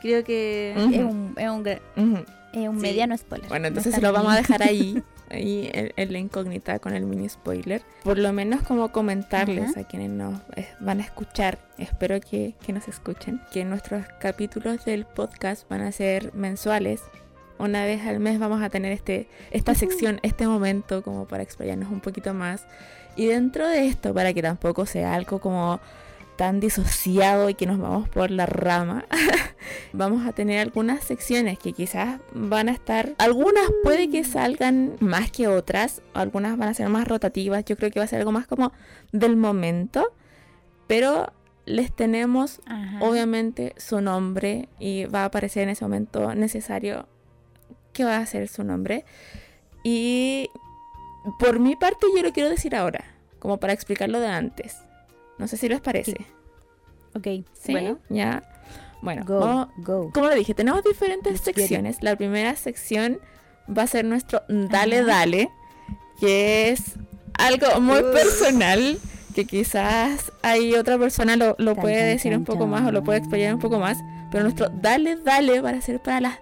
creo 0.00 0.22
que... 0.24 0.72
Es 0.76 1.02
un, 1.02 1.34
es 1.36 1.50
un, 1.50 1.66
es 1.66 2.68
un 2.68 2.76
Sí. 2.76 2.82
mediano 2.82 3.16
spoiler. 3.18 3.48
Bueno, 3.48 3.62
No 3.64 3.68
entonces 3.68 3.92
es 3.94 3.96
se 3.96 4.00
lo 4.00 4.12
vamos 4.12 4.32
a 4.32 4.36
dejar 4.36 4.62
ahí, 4.62 5.02
ahí 5.30 5.68
en, 5.72 6.12
la 6.12 6.18
incógnita 6.18 6.78
con 6.78 6.94
el 6.94 7.04
mini 7.04 7.28
spoiler. 7.28 7.82
Por 8.04 8.18
lo 8.18 8.32
menos 8.32 8.62
como 8.62 8.92
comentarles 8.92 9.76
a 9.76 9.82
quienes 9.82 10.10
nos 10.10 10.40
eh, 10.54 10.68
van 10.78 11.00
a 11.00 11.02
escuchar, 11.02 11.58
espero 11.78 12.20
que, 12.20 12.54
que 12.64 12.72
nos 12.72 12.86
escuchen, 12.86 13.40
que 13.52 13.64
nuestros 13.64 14.06
capítulos 14.20 14.84
del 14.84 15.04
podcast 15.04 15.68
van 15.68 15.80
a 15.80 15.90
ser 15.90 16.32
mensuales. 16.34 17.02
Una 17.58 17.84
vez 17.84 18.04
al 18.06 18.20
mes 18.20 18.38
vamos 18.38 18.62
a 18.62 18.70
tener 18.70 18.92
este, 18.92 19.28
esta 19.50 19.74
sección, 19.74 20.18
este 20.22 20.46
momento 20.46 21.02
como 21.02 21.26
para 21.26 21.42
explayarnos 21.42 21.90
un 21.90 22.00
poquito 22.00 22.34
más. 22.34 22.66
Y 23.16 23.26
dentro 23.26 23.68
de 23.68 23.86
esto, 23.86 24.12
para 24.12 24.32
que 24.32 24.42
tampoco 24.42 24.86
sea 24.86 25.14
algo 25.14 25.38
como 25.38 25.80
tan 26.36 26.60
disociado 26.60 27.48
y 27.48 27.54
que 27.54 27.66
nos 27.66 27.78
vamos 27.78 28.08
por 28.08 28.30
la 28.30 28.46
rama, 28.46 29.06
vamos 29.92 30.26
a 30.26 30.32
tener 30.32 30.58
algunas 30.58 31.04
secciones 31.04 31.58
que 31.58 31.72
quizás 31.72 32.20
van 32.32 32.68
a 32.68 32.72
estar, 32.72 33.14
algunas 33.18 33.64
puede 33.82 34.10
que 34.10 34.24
salgan 34.24 34.96
más 35.00 35.30
que 35.30 35.46
otras, 35.48 36.02
algunas 36.12 36.58
van 36.58 36.68
a 36.68 36.74
ser 36.74 36.88
más 36.88 37.06
rotativas, 37.06 37.64
yo 37.64 37.76
creo 37.76 37.90
que 37.90 38.00
va 38.00 38.04
a 38.04 38.08
ser 38.08 38.18
algo 38.18 38.32
más 38.32 38.46
como 38.46 38.72
del 39.12 39.36
momento, 39.36 40.12
pero 40.86 41.32
les 41.66 41.94
tenemos 41.94 42.60
Ajá. 42.66 42.98
obviamente 43.00 43.74
su 43.76 44.00
nombre 44.00 44.68
y 44.78 45.04
va 45.06 45.22
a 45.22 45.26
aparecer 45.26 45.62
en 45.62 45.70
ese 45.70 45.84
momento 45.84 46.34
necesario 46.34 47.06
que 47.94 48.04
va 48.04 48.18
a 48.18 48.26
ser 48.26 48.48
su 48.48 48.62
nombre. 48.64 49.04
Y 49.82 50.50
por 51.38 51.58
mi 51.60 51.76
parte 51.76 52.06
yo 52.14 52.22
lo 52.22 52.32
quiero 52.32 52.50
decir 52.50 52.76
ahora, 52.76 53.04
como 53.38 53.58
para 53.58 53.72
explicarlo 53.72 54.20
de 54.20 54.28
antes. 54.28 54.76
No 55.38 55.48
sé 55.48 55.56
si 55.56 55.68
les 55.68 55.80
parece. 55.80 56.26
Ok. 57.14 57.26
¿Sí? 57.54 57.72
Bueno. 57.72 57.98
ya. 58.10 58.42
Bueno, 59.02 59.22
Go. 59.26 59.38
vamos- 59.40 59.68
Go. 59.78 60.10
como 60.12 60.26
lo 60.28 60.34
dije, 60.34 60.54
tenemos 60.54 60.82
diferentes 60.82 61.32
Let's 61.34 61.44
secciones. 61.44 62.02
La 62.02 62.16
primera 62.16 62.56
sección 62.56 63.18
va 63.68 63.82
a 63.82 63.86
ser 63.86 64.04
nuestro 64.04 64.42
Dale 64.48 64.98
Ajá. 65.00 65.06
Dale, 65.06 65.50
que 66.18 66.70
es 66.70 66.80
algo 67.38 67.80
muy 67.80 67.98
Uf. 68.00 68.12
personal, 68.12 68.98
que 69.34 69.44
quizás 69.44 70.32
hay 70.42 70.74
otra 70.74 70.96
persona 70.98 71.36
lo, 71.36 71.54
lo 71.58 71.74
Tan, 71.74 71.82
puede 71.82 72.02
decir 72.04 72.32
tan, 72.32 72.40
un 72.40 72.44
poco 72.46 72.66
más 72.66 72.86
o 72.86 72.92
lo 72.92 73.02
puede 73.04 73.18
explayar 73.18 73.52
un 73.54 73.60
poco 73.60 73.78
más, 73.78 73.98
pero 74.30 74.44
nuestro 74.44 74.68
Dale 74.70 75.16
Dale 75.16 75.60
va 75.60 75.70
a 75.70 75.80
ser 75.82 76.00
para 76.00 76.20
las 76.20 76.38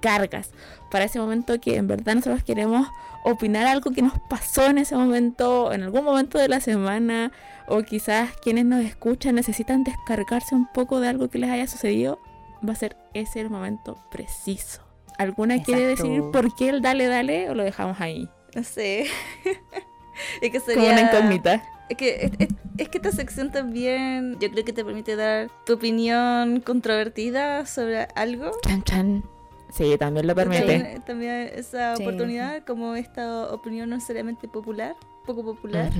descargas, 0.00 0.50
para 0.90 1.04
ese 1.04 1.18
momento 1.18 1.60
que 1.60 1.76
en 1.76 1.86
verdad 1.86 2.14
nosotros 2.14 2.42
queremos 2.44 2.88
opinar 3.24 3.66
algo 3.66 3.90
que 3.90 4.02
nos 4.02 4.14
pasó 4.30 4.66
en 4.66 4.78
ese 4.78 4.94
momento, 4.96 5.72
en 5.72 5.82
algún 5.82 6.04
momento 6.04 6.38
de 6.38 6.48
la 6.48 6.60
semana, 6.60 7.32
o 7.66 7.82
quizás 7.82 8.30
quienes 8.42 8.64
nos 8.64 8.84
escuchan 8.84 9.34
necesitan 9.34 9.84
descargarse 9.84 10.54
un 10.54 10.66
poco 10.72 11.00
de 11.00 11.08
algo 11.08 11.28
que 11.28 11.38
les 11.38 11.50
haya 11.50 11.66
sucedido, 11.66 12.18
va 12.66 12.72
a 12.72 12.76
ser 12.76 12.96
ese 13.14 13.40
el 13.40 13.50
momento 13.50 13.98
preciso. 14.10 14.82
¿Alguna 15.18 15.62
quiere 15.62 15.90
Exacto. 15.90 16.10
decir 16.10 16.22
por 16.32 16.54
qué 16.54 16.68
el 16.70 16.80
dale 16.80 17.06
dale 17.08 17.50
o 17.50 17.54
lo 17.54 17.64
dejamos 17.64 18.00
ahí? 18.00 18.28
No 18.54 18.62
sé. 18.62 19.06
es 20.40 20.50
que 20.50 20.60
Como 20.60 20.64
sería... 20.66 20.92
una 20.92 21.00
incógnita. 21.02 21.62
Es 21.88 21.96
que, 21.96 22.16
es, 22.24 22.32
es- 22.38 22.54
es 22.78 22.88
que 22.88 22.98
esta 22.98 23.10
sección 23.12 23.50
también 23.50 24.38
yo 24.40 24.48
creo 24.50 24.64
que 24.64 24.72
te 24.72 24.84
permite 24.84 25.16
dar 25.16 25.50
tu 25.66 25.72
opinión 25.74 26.60
controvertida 26.60 27.66
sobre 27.66 28.02
algo. 28.14 28.52
Chan 28.62 28.82
chan. 28.84 29.24
Sí, 29.70 29.96
también 29.98 30.26
lo 30.26 30.34
permite. 30.34 30.60
También, 30.78 31.02
también 31.02 31.50
esa 31.54 31.96
Sí, 31.96 32.02
oportunidad, 32.02 32.64
como 32.64 32.94
esta 32.94 33.52
opinión 33.52 33.90
no 33.90 33.96
necesariamente 33.96 34.48
popular, 34.48 34.94
poco 35.26 35.44
popular. 35.44 35.90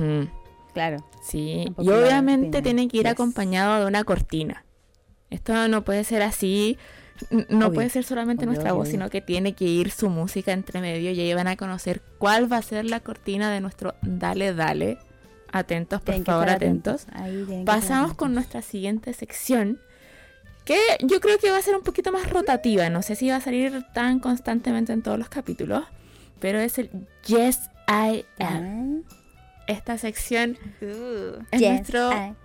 Claro. 0.73 0.97
Sí, 1.21 1.73
y 1.77 1.89
obviamente 1.89 2.47
opinion. 2.59 2.63
tiene 2.63 2.87
que 2.87 2.97
ir 2.97 3.03
Yes. 3.03 3.13
acompañado 3.13 3.79
de 3.81 3.85
una 3.87 4.03
cortina. 4.03 4.65
Esto 5.29 5.67
no 5.67 5.83
puede 5.83 6.03
ser 6.03 6.21
así, 6.23 6.77
no 7.49 7.67
Obvio, 7.67 7.73
puede 7.73 7.89
ser 7.89 8.03
solamente 8.03 8.41
obvio, 8.45 8.47
nuestra 8.53 8.71
obvio, 8.71 8.77
voz, 8.79 8.87
obvio. 8.87 8.91
sino 8.91 9.09
que 9.09 9.21
tiene 9.21 9.53
que 9.53 9.65
ir 9.65 9.91
su 9.91 10.09
música 10.09 10.51
entre 10.53 10.81
medio 10.81 11.11
y 11.11 11.19
ahí 11.19 11.33
van 11.33 11.47
a 11.47 11.57
conocer 11.57 12.01
cuál 12.17 12.51
va 12.51 12.57
a 12.57 12.61
ser 12.61 12.85
la 12.85 12.99
cortina 13.01 13.51
de 13.51 13.61
nuestro 13.61 13.93
Dale 14.01 14.53
Dale. 14.53 14.97
Atentos, 15.51 15.99
por 16.01 16.05
Tienen 16.13 16.25
favor, 16.25 16.49
atentos. 16.49 17.07
Ahí 17.11 17.63
Pasamos 17.65 18.13
con 18.13 18.33
nuestra 18.35 18.61
siguiente 18.61 19.13
sección, 19.13 19.79
que 20.69 21.05
yo 21.05 21.19
creo 21.19 21.37
que 21.39 21.49
va 21.51 21.57
a 21.57 21.61
ser 21.61 21.75
un 21.75 21.81
poquito 21.83 22.11
más 22.11 22.29
rotativa. 22.29 22.89
No 22.89 23.01
sé 23.01 23.15
si 23.15 23.29
va 23.29 23.37
a 23.37 23.41
salir 23.41 23.83
tan 23.93 24.19
constantemente 24.19 24.93
en 24.93 25.01
todos 25.01 25.17
los 25.17 25.29
capítulos, 25.29 25.83
pero 26.39 26.59
es 26.59 26.77
el 26.77 26.89
Yes 27.25 27.69
I 27.87 28.25
Am. 28.39 29.03
Ah, 29.07 29.13
Esta 29.67 29.97
sección 29.97 30.57
Uh, 30.81 31.41
es 31.51 31.59
yes, 31.59 31.69
nuestro 31.71 32.35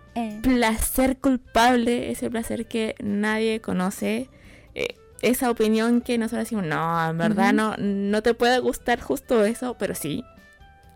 placer 0.43 1.17
culpable, 1.19 2.11
ese 2.11 2.31
placer 2.31 2.67
que 2.67 2.95
nadie 3.03 3.61
conoce. 3.61 4.29
eh, 4.75 4.95
esa 5.23 5.51
opinión 5.51 6.03
que 6.03 6.19
nosotros 6.19 6.41
decimos, 6.45 6.67
no, 6.67 7.09
en 7.11 7.17
verdad 7.17 7.53
no, 7.55 7.75
no 7.79 8.23
te 8.23 8.35
puede 8.35 8.59
gustar 8.59 9.01
justo 9.01 9.43
eso, 9.45 9.75
pero 9.79 9.95
sí, 9.95 10.23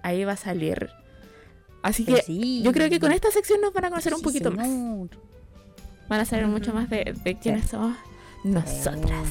ahí 0.02 0.24
va 0.24 0.32
a 0.32 0.36
salir. 0.36 0.90
Así 1.82 2.04
Pero 2.04 2.18
que 2.18 2.22
sí. 2.24 2.60
yo 2.62 2.72
creo 2.72 2.90
que 2.90 3.00
con 3.00 3.10
esta 3.12 3.30
sección 3.30 3.60
nos 3.62 3.72
van 3.72 3.86
a 3.86 3.88
conocer 3.90 4.12
un 4.12 4.20
poquito 4.20 4.50
más. 4.50 4.68
Van 6.08 6.20
a 6.20 6.24
saber 6.24 6.46
mucho 6.46 6.72
más 6.72 6.88
de, 6.88 7.14
de 7.24 7.34
quiénes 7.36 7.66
somos 7.66 7.96
nosotras. 8.44 9.26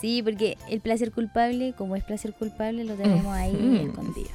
Sí, 0.00 0.22
porque 0.22 0.58
el 0.68 0.80
placer 0.80 1.10
culpable, 1.10 1.74
como 1.76 1.96
es 1.96 2.04
placer 2.04 2.34
culpable, 2.34 2.84
lo 2.84 2.94
tenemos 2.94 3.34
ahí 3.34 3.82
escondido. 3.88 4.28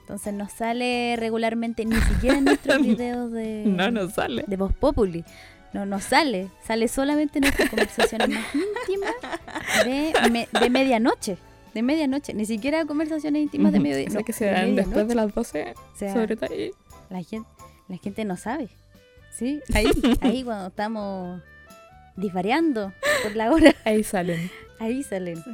Entonces 0.00 0.34
nos 0.34 0.52
sale 0.52 1.16
regularmente, 1.18 1.84
ni 1.84 1.96
siquiera 1.96 2.38
en 2.38 2.44
nuestros 2.44 2.80
videos 2.82 3.30
de, 3.30 3.64
No 3.66 3.90
nos 3.90 4.14
sale. 4.14 4.44
de 4.46 4.56
Voz 4.56 4.72
Populi. 4.74 5.24
No 5.72 5.84
nos 5.86 6.04
sale, 6.04 6.48
sale 6.64 6.86
solamente 6.88 7.38
en 7.38 7.42
nuestras 7.42 7.68
conversaciones 7.68 8.28
más 8.28 8.44
íntimas 8.54 9.12
de, 9.84 10.12
me- 10.30 10.48
de 10.60 10.70
medianoche. 10.70 11.36
De 11.74 11.82
medianoche, 11.82 12.32
ni 12.32 12.46
siquiera 12.46 12.84
conversaciones 12.84 13.42
íntimas 13.42 13.72
de 13.72 14.02
esas 14.02 14.14
no, 14.14 14.24
que 14.24 14.32
se 14.32 14.44
de 14.44 14.52
dan 14.52 14.76
después 14.76 15.08
de 15.08 15.14
medianoche. 15.16 15.26
las 15.26 15.34
12, 15.34 15.74
O 15.94 15.96
sea, 15.98 16.12
sobre 16.14 16.36
todo 16.36 16.50
ahí. 16.52 16.70
la 17.10 17.22
gente, 17.22 17.48
la 17.88 17.96
gente 17.98 18.24
no 18.24 18.36
sabe. 18.36 18.68
¿Sí? 19.34 19.60
Ahí, 19.74 19.90
ahí 20.20 20.44
cuando 20.44 20.68
estamos 20.68 21.42
disvariando 22.16 22.92
por 23.22 23.34
la 23.34 23.50
hora, 23.52 23.74
Ahí 23.84 24.04
salen. 24.04 24.50
ahí 24.78 25.02
salen. 25.02 25.36
Sí. 25.42 25.50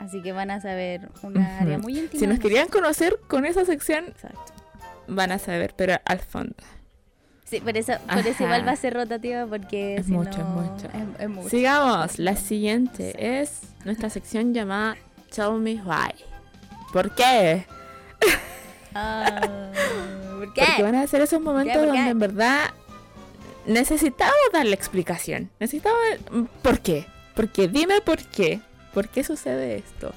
Así 0.00 0.20
que 0.22 0.32
van 0.32 0.50
a 0.50 0.60
saber 0.60 1.08
una 1.22 1.58
área 1.60 1.78
muy 1.78 1.98
íntima. 1.98 2.20
Si 2.20 2.26
nos 2.26 2.38
querían 2.40 2.68
conocer 2.68 3.18
con 3.28 3.46
esa 3.46 3.64
sección, 3.64 4.06
Exacto. 4.08 4.52
van 5.06 5.32
a 5.32 5.38
saber, 5.38 5.72
pero 5.76 5.94
al 6.04 6.18
fondo. 6.18 6.56
Sí, 7.44 7.60
por 7.60 7.76
eso, 7.76 7.92
por 8.12 8.26
eso 8.26 8.42
igual 8.44 8.66
va 8.66 8.72
a 8.72 8.76
ser 8.76 8.94
rotativa 8.94 9.46
porque 9.46 9.96
Es 9.96 10.06
si 10.06 10.12
mucho, 10.12 10.38
no, 10.38 10.44
mucho. 10.48 10.86
Es, 10.86 11.20
es 11.20 11.28
mucho. 11.28 11.48
Sigamos, 11.50 12.18
la 12.18 12.34
siguiente 12.36 13.40
es 13.40 13.60
nuestra 13.84 14.10
sección 14.10 14.52
llamada 14.54 14.96
Tell 15.34 15.52
Me 15.60 15.74
Why. 15.74 16.14
¿Por 16.92 17.14
qué? 17.14 17.64
Ah, 18.94 19.40
¿Por 20.38 20.52
qué? 20.54 20.62
Porque 20.66 20.82
van 20.82 20.94
a 20.96 21.06
ser 21.06 21.22
esos 21.22 21.40
momentos 21.40 21.76
¿Por 21.76 21.84
qué? 21.92 21.96
donde 21.96 22.10
en 22.10 22.18
verdad 22.18 22.70
necesitamos 23.66 24.34
darle 24.52 24.74
explicación. 24.74 25.50
Necesitamos... 25.60 25.98
¿Por 26.62 26.80
qué? 26.80 27.06
Porque 27.34 27.68
dime 27.68 28.00
por 28.00 28.18
qué. 28.22 28.60
¿Por 28.92 29.08
qué 29.08 29.24
sucede 29.24 29.76
esto? 29.76 30.12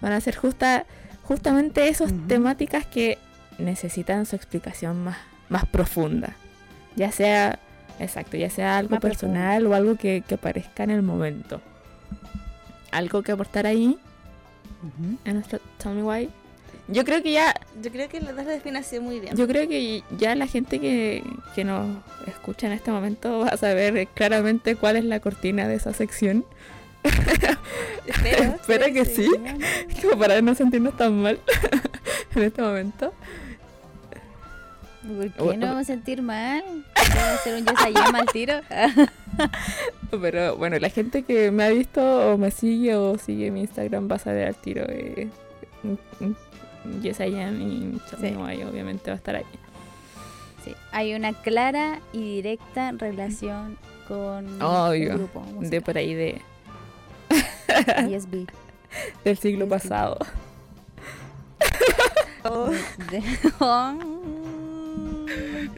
Van 0.00 0.12
a 0.12 0.20
ser 0.20 0.36
justa, 0.36 0.86
justamente 1.22 1.88
esas 1.88 2.12
temáticas 2.28 2.86
que 2.86 3.18
necesitan 3.58 4.24
su 4.26 4.36
explicación 4.36 5.02
más, 5.04 5.18
más 5.48 5.66
profunda. 5.66 6.36
Ya 6.96 7.12
sea, 7.12 7.58
exacto, 7.98 8.36
ya 8.36 8.50
sea 8.50 8.78
algo 8.78 8.92
Más 8.92 9.00
personal 9.00 9.66
o 9.66 9.74
algo 9.74 9.96
que, 9.96 10.22
que 10.26 10.34
aparezca 10.34 10.84
en 10.84 10.90
el 10.90 11.02
momento. 11.02 11.60
Algo 12.90 13.22
que 13.22 13.32
aportar 13.32 13.66
ahí 13.66 13.98
Ujú. 14.82 15.18
en 15.24 15.34
nuestro 15.34 15.60
Tell 15.78 15.92
Me 15.94 16.02
Why. 16.02 16.30
Yo 16.92 17.04
creo 17.04 17.22
que 17.22 17.32
ya 17.32 17.54
yo 17.82 17.90
creo 17.92 18.08
que 18.08 18.20
le 18.20 18.32
das 18.32 18.46
la 18.46 18.52
definición 18.52 19.04
muy 19.04 19.20
bien. 19.20 19.36
yo 19.36 19.46
creo 19.46 19.68
que 19.68 20.02
ya 20.18 20.34
la 20.34 20.46
gente 20.46 20.80
que, 20.80 21.22
que 21.54 21.64
nos 21.64 21.86
escucha 22.26 22.66
en 22.66 22.72
este 22.72 22.90
momento 22.90 23.40
va 23.40 23.48
a 23.48 23.56
saber 23.56 24.08
claramente 24.08 24.74
cuál 24.76 24.96
es 24.96 25.04
la 25.04 25.20
cortina 25.20 25.68
de 25.68 25.76
esa 25.76 25.92
sección. 25.92 26.44
Espero, 28.06 28.54
Espero 28.60 28.86
que 28.92 29.04
sí. 29.04 29.28
Como 30.02 30.18
para 30.18 30.40
no 30.42 30.54
sentirnos 30.54 30.96
tan 30.96 31.22
mal 31.22 31.38
en 32.34 32.42
este 32.42 32.60
momento. 32.60 33.12
¿Por 35.06 35.30
qué 35.32 35.42
O- 35.42 35.52
no 35.54 35.66
vamos 35.66 35.82
a 35.82 35.84
sentir 35.84 36.20
mal? 36.22 36.62
¿Vamos 36.94 37.16
a 37.16 37.34
hacer 37.34 37.54
un 37.54 37.64
yes 37.64 37.80
I 37.88 37.98
am 37.98 38.14
al 38.16 38.26
tiro? 38.26 38.54
Pero 40.20 40.56
bueno, 40.56 40.78
la 40.78 40.90
gente 40.90 41.22
que 41.22 41.50
me 41.50 41.64
ha 41.64 41.70
visto 41.70 42.32
o 42.32 42.36
me 42.36 42.50
sigue 42.50 42.94
o 42.96 43.16
sigue 43.16 43.50
mi 43.50 43.60
Instagram 43.62 44.10
va 44.10 44.16
a 44.16 44.18
saber 44.18 44.46
al 44.48 44.56
tiro. 44.56 44.84
Eh, 44.88 45.28
yes, 47.02 47.20
I 47.20 47.34
am 47.40 47.60
y 47.60 48.00
Sí. 48.20 48.34
Obviamente 48.34 49.10
va 49.10 49.14
a 49.14 49.16
estar 49.16 49.36
ahí. 49.36 49.44
Sí, 50.64 50.74
hay 50.92 51.14
una 51.14 51.32
clara 51.32 52.00
y 52.12 52.36
directa 52.36 52.92
relación 52.92 53.78
con 54.06 54.60
Obvio, 54.60 55.12
el 55.12 55.18
grupo 55.18 55.40
De 55.46 55.52
musical, 55.52 55.82
por 55.82 55.96
ahí 55.98 56.14
de, 56.14 56.42
ESB. 58.10 58.46
del 59.24 59.38
siglo 59.38 59.66
pasado. 59.68 60.18
Oh, 62.44 62.68
De- 63.10 63.22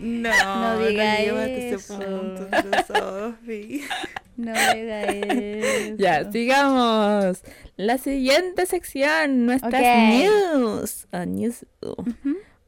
no, 0.00 0.30
No 0.30 0.78
diga 0.86 1.18
eso. 1.20 1.40
ese 1.40 1.94
punto, 1.94 2.46
pero 2.50 2.70
Sofi. 2.86 3.82
no 4.36 4.52
diga 4.52 5.02
eso. 5.04 5.94
Ya, 5.98 6.30
sigamos. 6.32 7.42
La 7.82 7.98
siguiente 7.98 8.64
sección, 8.66 9.44
nuestras 9.46 9.82
news. 9.82 11.08
Ah, 11.10 11.26
news. 11.26 11.66
uh. 11.82 12.04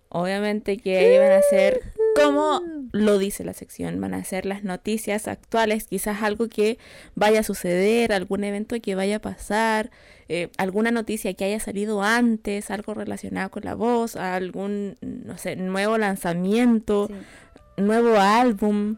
Obviamente 0.08 0.76
que 0.76 0.96
ahí 0.98 1.18
van 1.18 1.32
a 1.38 1.42
ser, 1.50 1.80
como 2.20 2.60
lo 2.92 3.18
dice 3.18 3.44
la 3.44 3.52
sección, 3.52 4.00
van 4.00 4.14
a 4.14 4.24
ser 4.24 4.44
las 4.44 4.64
noticias 4.64 5.26
actuales, 5.28 5.86
quizás 5.86 6.22
algo 6.22 6.48
que 6.48 6.78
vaya 7.14 7.40
a 7.40 7.42
suceder, 7.44 8.12
algún 8.12 8.42
evento 8.44 8.76
que 8.80 8.94
vaya 8.96 9.16
a 9.16 9.20
pasar, 9.20 9.90
eh, 10.28 10.50
alguna 10.56 10.90
noticia 10.90 11.34
que 11.34 11.44
haya 11.44 11.58
salido 11.60 12.02
antes, 12.02 12.70
algo 12.70 12.94
relacionado 12.94 13.50
con 13.50 13.64
la 13.64 13.74
voz, 13.74 14.16
algún, 14.16 14.96
no 15.00 15.36
sé, 15.38 15.54
nuevo 15.56 15.96
lanzamiento, 15.98 17.08
Sí. 17.08 17.82
nuevo 17.82 18.16
álbum. 18.18 18.96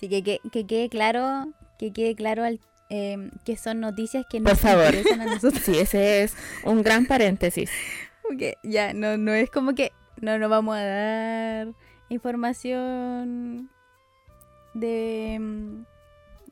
Sí, 0.00 0.08
que, 0.08 0.22
que, 0.22 0.40
que 0.52 0.66
quede 0.66 0.88
claro, 0.88 1.48
que 1.78 1.92
quede 1.92 2.14
claro 2.14 2.44
al- 2.44 2.60
em, 2.88 3.30
que 3.44 3.56
son 3.56 3.80
noticias 3.80 4.24
que 4.28 4.40
Por 4.40 4.50
nos 4.52 4.60
favor. 4.60 4.86
interesan 4.94 5.20
a 5.20 5.24
nosotros. 5.26 5.62
Sí, 5.64 5.78
ese 5.78 6.22
es 6.22 6.36
un 6.64 6.82
gran 6.82 7.06
paréntesis. 7.06 7.70
Porque 8.22 8.56
ya 8.62 8.92
no, 8.94 9.16
no 9.16 9.32
es 9.32 9.50
como 9.50 9.74
que 9.74 9.92
no 10.20 10.38
nos 10.38 10.48
vamos 10.50 10.76
a 10.76 10.82
dar 10.84 11.68
información 12.08 13.70
de 14.74 15.38
mm, 15.40 15.82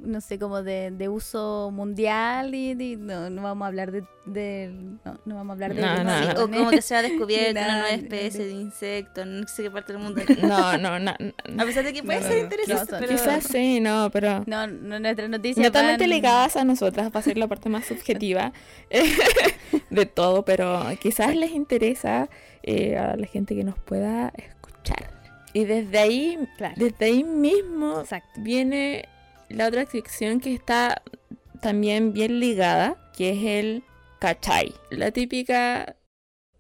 no 0.05 0.21
sé 0.21 0.39
como 0.39 0.63
de, 0.63 0.91
de 0.91 1.09
uso 1.09 1.71
mundial 1.73 2.55
y, 2.55 2.71
y 2.73 2.97
no, 2.97 3.31
no 3.31 3.43
vamos 3.43 3.65
a 3.65 3.69
hablar 3.69 3.93
de, 3.93 4.05
de- 4.27 4.71
no, 5.05 5.19
no 5.25 5.35
vamos 5.37 5.51
a 5.51 5.53
hablar 5.53 5.75
de 5.75 5.81
No, 5.83 6.05
no. 6.05 6.45
O 6.45 6.51
como 6.51 6.71
que 6.71 6.83
se 6.83 6.95
ha 6.97 7.03
descubierto 7.03 7.53
una 7.61 7.73
nueva 7.81 7.91
especie 7.91 8.45
de 8.45 8.53
insecto, 8.53 9.25
no 9.25 9.47
sé 9.49 9.63
qué 9.65 9.71
parte 9.71 9.93
del 9.93 10.03
mundo. 10.03 10.21
No, 10.43 10.77
no, 10.79 10.99
no. 10.99 11.15
no. 11.49 11.63
A 11.63 11.67
pesar 11.67 11.85
de 11.85 11.93
que 11.93 12.03
puede 12.03 12.21
No, 12.21 12.27
ser 12.29 12.39
interesante, 12.39 12.93
No, 12.93 12.99
pero... 13.01 13.13
Quizás 13.13 13.45
sí, 13.45 13.81
no, 13.81 14.11
pero... 14.13 14.45
no, 14.47 14.67
no 14.67 14.99
nuestras 15.01 15.31
noticias 15.31 15.63
Netamente 15.63 16.05
van- 16.05 16.11
ligadas 16.11 16.57
a 16.57 16.65
nosotras, 16.65 17.11
va 17.15 17.21
a 17.21 17.23
ser 17.23 17.39
la 17.39 17.49
parte 17.49 17.69
más 17.69 17.85
subjetiva 17.87 18.53
de 19.91 20.07
todo, 20.07 20.45
pero 20.45 20.83
quizás 21.01 21.35
les 21.37 21.53
interesa 21.53 22.29
eh, 22.63 22.97
a 22.97 23.17
la 23.17 23.27
gente 23.27 23.55
que 23.55 23.65
nos 23.65 23.79
pueda 23.79 24.33
escuchar. 24.37 25.11
Y 25.53 25.65
desde 25.65 25.99
ahí, 25.99 26.39
Claro. 26.57 26.75
desde 26.77 27.05
ahí 27.07 27.25
mismo 27.25 28.01
Exacto. 28.01 28.41
viene 28.41 29.07
la 29.53 29.69
otra 29.69 29.87
sección 29.87 30.41
que 30.41 30.55
está 30.55 31.03
también 31.61 32.13
bien 32.13 32.41
ligada, 32.41 32.97
que 33.17 33.31
es 33.31 33.45
el 33.45 33.85
cachai. 34.19 34.75
La 34.91 35.11
típica 35.11 35.97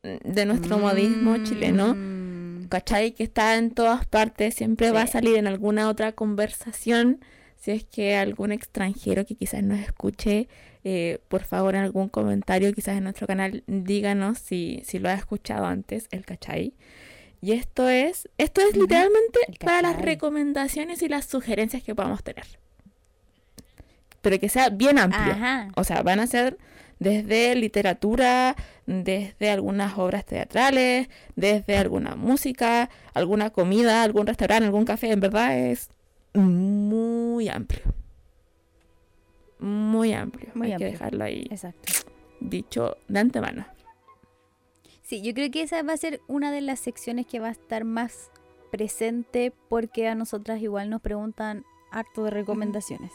de 0.02 0.46
nuestro 0.46 0.78
modismo 0.78 1.36
chileno. 1.44 1.94
Mm. 1.94 2.68
¿Cachai? 2.68 3.12
Que 3.12 3.24
está 3.24 3.56
en 3.56 3.70
todas 3.70 4.06
partes, 4.06 4.54
siempre 4.54 4.90
va 4.92 5.02
a 5.02 5.06
salir 5.06 5.36
en 5.36 5.46
alguna 5.46 5.88
otra 5.88 6.12
conversación. 6.12 7.20
Si 7.56 7.70
es 7.70 7.84
que 7.84 8.16
algún 8.16 8.50
extranjero 8.50 9.26
que 9.26 9.34
quizás 9.34 9.62
nos 9.62 9.78
escuche, 9.78 10.48
eh, 10.82 11.20
por 11.28 11.44
favor 11.44 11.74
en 11.74 11.82
algún 11.82 12.08
comentario, 12.08 12.72
quizás 12.72 12.96
en 12.96 13.04
nuestro 13.04 13.26
canal, 13.26 13.62
díganos 13.66 14.38
si, 14.38 14.82
si 14.84 14.98
lo 14.98 15.10
ha 15.10 15.14
escuchado 15.14 15.66
antes, 15.66 16.08
el 16.10 16.24
cachai. 16.24 16.74
Y 17.40 17.52
esto 17.52 17.88
es, 17.88 18.28
esto 18.38 18.60
es 18.62 18.76
literalmente 18.76 19.40
para 19.64 19.82
las 19.82 20.00
recomendaciones 20.00 21.02
y 21.02 21.08
las 21.08 21.26
sugerencias 21.26 21.82
que 21.82 21.94
podamos 21.94 22.22
tener. 22.22 22.61
Pero 24.22 24.38
que 24.40 24.48
sea 24.48 24.70
bien 24.70 24.98
amplio. 24.98 25.32
Ajá. 25.32 25.68
O 25.76 25.84
sea, 25.84 26.02
van 26.02 26.20
a 26.20 26.26
ser 26.26 26.56
desde 26.98 27.54
literatura, 27.56 28.56
desde 28.86 29.50
algunas 29.50 29.98
obras 29.98 30.24
teatrales, 30.24 31.08
desde 31.36 31.76
alguna 31.76 32.14
música, 32.16 32.88
alguna 33.14 33.50
comida, 33.50 34.02
algún 34.02 34.26
restaurante, 34.26 34.64
algún 34.66 34.84
café. 34.84 35.10
En 35.12 35.20
verdad 35.20 35.58
es 35.58 35.90
muy 36.34 37.48
amplio. 37.48 37.82
Muy 39.58 40.12
amplio. 40.12 40.50
Muy 40.54 40.68
Hay 40.68 40.72
amplio. 40.74 40.88
que 40.88 40.92
dejarlo 40.92 41.24
ahí 41.24 41.46
Exacto. 41.50 41.92
dicho 42.40 42.96
de 43.08 43.18
antemano. 43.20 43.66
Sí, 45.02 45.22
yo 45.22 45.34
creo 45.34 45.50
que 45.50 45.62
esa 45.62 45.82
va 45.82 45.92
a 45.92 45.96
ser 45.96 46.20
una 46.26 46.50
de 46.50 46.60
las 46.62 46.80
secciones 46.80 47.26
que 47.26 47.38
va 47.40 47.48
a 47.48 47.52
estar 47.52 47.84
más 47.84 48.30
presente 48.70 49.52
porque 49.68 50.08
a 50.08 50.14
nosotras 50.14 50.60
igual 50.62 50.88
nos 50.90 51.02
preguntan 51.02 51.64
harto 51.90 52.24
de 52.24 52.30
recomendaciones. 52.30 53.10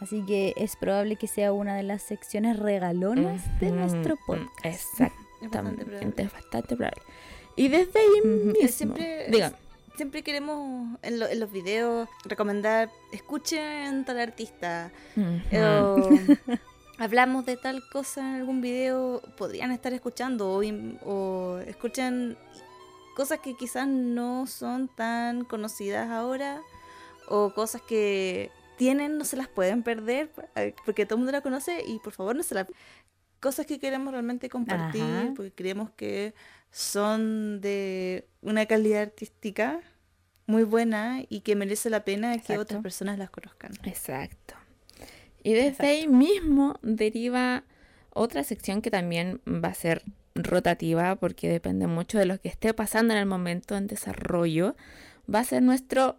Así 0.00 0.22
que 0.26 0.52
es 0.56 0.76
probable 0.76 1.16
que 1.16 1.26
sea 1.26 1.52
una 1.52 1.74
de 1.76 1.82
las 1.82 2.02
secciones 2.02 2.58
regalonas 2.58 3.42
de 3.60 3.70
nuestro 3.70 4.16
mm, 4.16 4.18
podcast. 4.26 4.64
Es 4.64 4.86
bastante 4.98 5.14
Exactamente, 5.42 5.84
probable. 5.84 6.14
es 6.22 6.32
bastante 6.32 6.76
probable. 6.76 7.02
Y 7.56 7.68
desde 7.68 7.98
ahí 8.00 8.20
mismo, 8.28 8.68
Siempre- 8.68 9.26
digan, 9.30 9.56
Siempre 9.96 10.22
queremos 10.22 10.98
en, 11.00 11.18
lo- 11.18 11.26
en 11.26 11.40
los 11.40 11.50
videos 11.50 12.06
recomendar, 12.26 12.90
escuchen 13.12 14.04
tal 14.04 14.18
artista. 14.20 14.90
o 15.16 15.96
hablamos 16.98 17.46
de 17.46 17.56
tal 17.56 17.82
cosa 17.90 18.20
en 18.20 18.34
algún 18.36 18.60
video, 18.60 19.22
podrían 19.38 19.70
estar 19.72 19.94
escuchando 19.94 20.50
o, 20.50 20.62
o 21.06 21.58
escuchen 21.60 22.36
cosas 23.16 23.38
que 23.40 23.54
quizás 23.56 23.88
no 23.88 24.46
son 24.46 24.88
tan 24.88 25.44
conocidas 25.44 26.10
ahora 26.10 26.60
o 27.28 27.54
cosas 27.54 27.80
que 27.80 28.50
tienen, 28.76 29.18
no 29.18 29.24
se 29.24 29.36
las 29.36 29.48
pueden 29.48 29.82
perder 29.82 30.30
eh, 30.54 30.74
porque 30.84 31.06
todo 31.06 31.16
el 31.16 31.20
mundo 31.20 31.32
la 31.32 31.40
conoce 31.40 31.82
y 31.86 31.98
por 31.98 32.12
favor 32.12 32.36
no 32.36 32.42
se 32.42 32.54
las... 32.54 32.66
Cosas 33.38 33.66
que 33.66 33.78
queremos 33.78 34.12
realmente 34.12 34.48
compartir 34.48 35.02
Ajá. 35.02 35.32
porque 35.36 35.52
creemos 35.52 35.90
que 35.90 36.34
son 36.70 37.60
de 37.60 38.26
una 38.40 38.64
calidad 38.66 39.02
artística 39.02 39.80
muy 40.46 40.64
buena 40.64 41.22
y 41.28 41.40
que 41.40 41.54
merece 41.54 41.90
la 41.90 42.04
pena 42.04 42.32
que 42.32 42.38
Exacto. 42.38 42.62
otras 42.62 42.82
personas 42.82 43.18
las 43.18 43.30
conozcan. 43.30 43.72
Exacto. 43.84 44.54
Y 45.42 45.52
desde 45.52 45.86
ahí 45.86 46.08
mismo 46.08 46.78
deriva 46.82 47.64
otra 48.10 48.42
sección 48.42 48.82
que 48.82 48.90
también 48.90 49.40
va 49.46 49.68
a 49.68 49.74
ser 49.74 50.02
rotativa 50.34 51.16
porque 51.16 51.48
depende 51.48 51.86
mucho 51.86 52.18
de 52.18 52.26
lo 52.26 52.40
que 52.40 52.48
esté 52.48 52.74
pasando 52.74 53.12
en 53.14 53.20
el 53.20 53.26
momento 53.26 53.76
en 53.76 53.86
desarrollo. 53.86 54.76
Va 55.32 55.40
a 55.40 55.44
ser 55.44 55.62
nuestro 55.62 56.16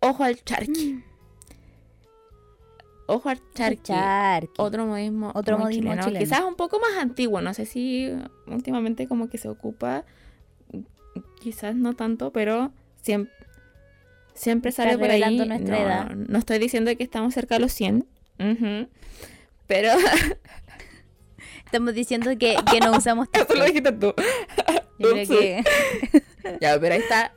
ojo 0.00 0.24
al 0.24 0.42
charqui. 0.44 1.02
Ojo 3.08 3.28
al 3.28 3.40
charqui. 3.54 3.82
Charqui. 3.84 4.52
Otro 4.58 4.84
modismo, 4.86 5.30
Otro 5.34 5.58
modismo 5.58 5.92
chileno. 5.96 6.18
Quizás 6.18 6.40
un 6.42 6.56
poco 6.56 6.80
más 6.80 6.96
antiguo. 7.00 7.40
No 7.40 7.54
sé 7.54 7.64
si 7.66 8.10
últimamente 8.46 9.06
como 9.06 9.28
que 9.28 9.38
se 9.38 9.48
ocupa. 9.48 10.04
Quizás 11.40 11.74
no 11.76 11.94
tanto, 11.94 12.32
pero 12.32 12.72
siempre, 13.02 13.32
siempre 14.34 14.70
Está 14.70 14.82
sale 14.84 14.98
por 14.98 15.10
ahí. 15.10 15.36
nuestra 15.36 15.76
no, 15.78 15.82
edad. 15.84 16.10
no 16.10 16.38
estoy 16.38 16.58
diciendo 16.58 16.90
que 16.96 17.04
estamos 17.04 17.32
cerca 17.34 17.54
de 17.54 17.60
los 17.60 17.72
100. 17.72 18.06
ujú, 18.40 18.88
Pero 19.66 19.90
Estamos 21.64 21.94
diciendo 21.94 22.30
que, 22.38 22.56
que 22.70 22.80
no 22.80 22.96
usamos 22.96 23.28
eso 23.32 23.54
lo 23.54 23.64
dijiste 23.64 23.92
tú. 23.92 24.14
Yo 24.98 25.10
creo 25.12 25.22
Ups. 25.22 25.28
que, 25.28 25.64
Ya, 26.60 26.78
pero 26.80 26.94
ahí 26.94 27.00
está. 27.00 27.32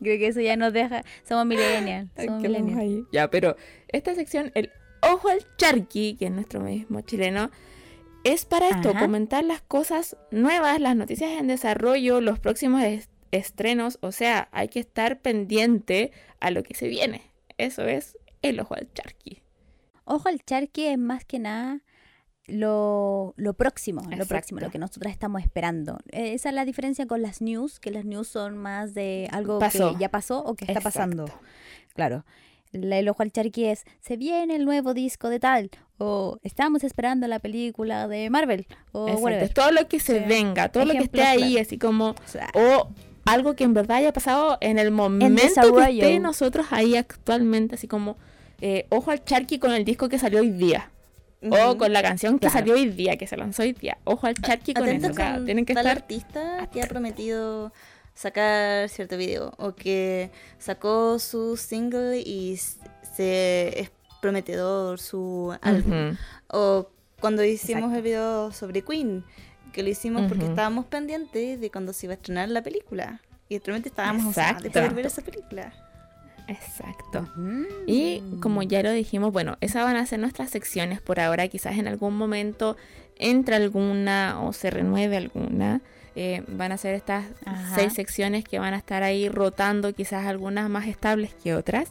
Creo 0.00 0.18
que 0.18 0.26
eso 0.28 0.40
ya 0.40 0.56
nos 0.56 0.72
deja. 0.72 1.02
Somos 1.28 1.46
millennials. 1.46 2.08
Somos 2.16 2.42
millennials. 2.42 3.06
Ya, 3.12 3.30
pero 3.30 3.56
esta 3.88 4.14
sección, 4.14 4.50
el 4.54 4.70
ojo 5.02 5.28
al 5.28 5.46
charqui, 5.56 6.16
que 6.18 6.26
es 6.26 6.30
nuestro 6.32 6.60
mismo 6.60 7.00
chileno, 7.02 7.50
es 8.24 8.44
para 8.44 8.68
esto, 8.68 8.90
Ajá. 8.90 9.00
comentar 9.00 9.44
las 9.44 9.62
cosas 9.62 10.16
nuevas, 10.30 10.78
las 10.80 10.94
noticias 10.96 11.30
en 11.40 11.46
desarrollo, 11.46 12.20
los 12.20 12.38
próximos 12.38 12.82
es- 12.82 13.08
estrenos, 13.30 13.98
o 14.02 14.12
sea, 14.12 14.48
hay 14.52 14.68
que 14.68 14.80
estar 14.80 15.20
pendiente 15.20 16.12
a 16.40 16.50
lo 16.50 16.62
que 16.62 16.74
se 16.74 16.88
viene. 16.88 17.22
Eso 17.58 17.84
es 17.84 18.18
el 18.42 18.58
ojo 18.60 18.74
al 18.74 18.92
charqui. 18.92 19.42
Ojo 20.04 20.28
al 20.28 20.40
charqui 20.44 20.86
es 20.86 20.98
más 20.98 21.24
que 21.24 21.38
nada 21.38 21.80
lo, 22.46 23.34
lo 23.36 23.54
próximo, 23.54 24.02
lo 24.16 24.26
próximo, 24.26 24.60
lo 24.60 24.70
que 24.70 24.78
nosotros 24.78 25.12
estamos 25.12 25.42
esperando. 25.42 25.98
Eh, 26.10 26.34
Esa 26.34 26.48
es 26.48 26.54
la 26.54 26.64
diferencia 26.64 27.06
con 27.06 27.22
las 27.22 27.40
news, 27.40 27.78
que 27.80 27.90
las 27.90 28.04
news 28.04 28.28
son 28.28 28.56
más 28.56 28.94
de 28.94 29.28
algo 29.32 29.58
Pasó. 29.58 29.92
que 29.92 30.00
ya 30.00 30.08
pasó 30.10 30.42
o 30.42 30.54
que 30.54 30.64
está 30.64 30.80
pasando. 30.80 31.26
Claro. 31.94 32.24
La- 32.72 32.98
El 32.98 33.08
ojo 33.08 33.22
al 33.22 33.32
charqui 33.32 33.64
es, 33.66 33.84
se 34.00 34.16
viene 34.16 34.54
el 34.56 34.64
nuevo 34.64 34.94
disco 34.94 35.28
de 35.28 35.40
tal, 35.40 35.70
o 35.98 36.38
estamos 36.42 36.84
esperando 36.84 37.26
la 37.26 37.38
película 37.40 38.06
de 38.08 38.30
Marvel, 38.30 38.66
o 38.92 39.08
Exacto, 39.08 39.54
todo 39.62 39.72
lo 39.72 39.88
que 39.88 39.98
se 40.00 40.20
Sí. 40.20 40.24
venga, 40.28 40.68
todo 40.70 40.84
lo 40.84 40.92
que 40.92 40.98
esté 41.04 41.22
ahí, 41.22 41.58
así 41.58 41.78
como, 41.78 42.14
O 42.54 42.88
algo 43.26 43.54
que 43.54 43.64
en 43.64 43.74
verdad 43.74 43.98
haya 43.98 44.12
pasado 44.12 44.56
en 44.60 44.78
el 44.78 44.90
momento 44.92 45.34
que 45.42 45.48
desarrollo. 45.48 46.02
esté 46.02 46.18
nosotros 46.20 46.66
ahí 46.70 46.96
actualmente, 46.96 47.74
así 47.74 47.86
como, 47.88 48.16
eh, 48.60 48.86
ojo 48.90 49.10
al 49.10 49.24
charqui 49.24 49.58
con 49.58 49.72
el 49.72 49.84
disco 49.84 50.08
que 50.08 50.18
salió 50.18 50.40
hoy 50.40 50.50
día. 50.50 50.90
O 51.42 51.78
con 51.78 51.92
la 51.92 52.02
canción 52.02 52.34
que 52.38 52.40
Claro. 52.48 52.52
salió 52.58 52.74
hoy 52.74 52.90
día, 52.90 53.16
que 53.16 53.26
se 53.26 53.36
lanzó 53.36 53.62
hoy 53.62 53.72
día. 53.72 53.96
Ojo 54.04 54.26
al 54.26 54.34
charqui 54.34 54.74
con 54.74 54.84
Atentos 54.84 55.10
eso. 55.10 55.12
O 55.12 55.16
sea, 55.16 55.34
con 55.36 55.44
tienen 55.46 55.64
que 55.64 55.74
tal 55.74 55.86
estar. 55.86 55.96
artista 56.02 56.68
que 56.72 56.82
ha 56.82 56.86
prometido 56.86 57.72
sacar 58.14 58.88
cierto 58.90 59.16
video 59.16 59.52
o 59.56 59.74
que 59.74 60.30
sacó 60.58 61.18
su 61.18 61.56
single 61.56 62.18
y 62.20 62.58
se 63.14 63.80
es 63.80 63.90
prometedor 64.20 64.98
su 65.00 65.56
álbum 65.62 66.16
o 66.48 66.88
cuando 67.20 67.42
hicimos 67.42 67.84
Exacto. 67.84 67.96
el 67.96 68.02
video 68.02 68.52
sobre 68.52 68.82
Queen 68.82 69.24
que 69.72 69.82
lo 69.82 69.88
hicimos 69.88 70.26
porque 70.28 70.44
estábamos 70.44 70.84
pendientes 70.86 71.58
de 71.60 71.70
cuando 71.70 71.94
se 71.94 72.04
iba 72.06 72.12
a 72.12 72.16
estrenar 72.16 72.50
la 72.50 72.62
película 72.62 73.22
y 73.48 73.58
realmente 73.60 73.88
estábamos 73.88 74.26
ansiosos 74.36 74.62
de 74.62 74.70
poder 74.70 74.92
ver 74.94 75.06
esa 75.06 75.22
película 75.22 75.72
Exacto. 76.50 77.28
mm. 77.36 77.64
Y 77.86 78.22
como 78.40 78.62
ya 78.62 78.82
lo 78.82 78.90
dijimos, 78.90 79.32
bueno, 79.32 79.56
esas 79.60 79.84
van 79.84 79.96
a 79.96 80.06
ser 80.06 80.18
nuestras 80.18 80.50
secciones 80.50 81.00
por 81.00 81.20
ahora. 81.20 81.48
Quizás 81.48 81.78
en 81.78 81.86
algún 81.86 82.16
momento 82.16 82.76
entre 83.16 83.56
alguna 83.56 84.40
o 84.42 84.52
se 84.52 84.70
renueve 84.70 85.16
alguna. 85.16 85.80
Eh, 86.16 86.42
van 86.48 86.72
a 86.72 86.76
ser 86.76 86.94
estas 86.94 87.24
Ajá. 87.44 87.76
seis 87.76 87.92
secciones 87.92 88.44
que 88.44 88.58
van 88.58 88.74
a 88.74 88.78
estar 88.78 89.04
ahí 89.04 89.28
rotando, 89.28 89.94
quizás 89.94 90.26
algunas 90.26 90.68
más 90.68 90.88
estables 90.88 91.32
que 91.34 91.54
otras. 91.54 91.88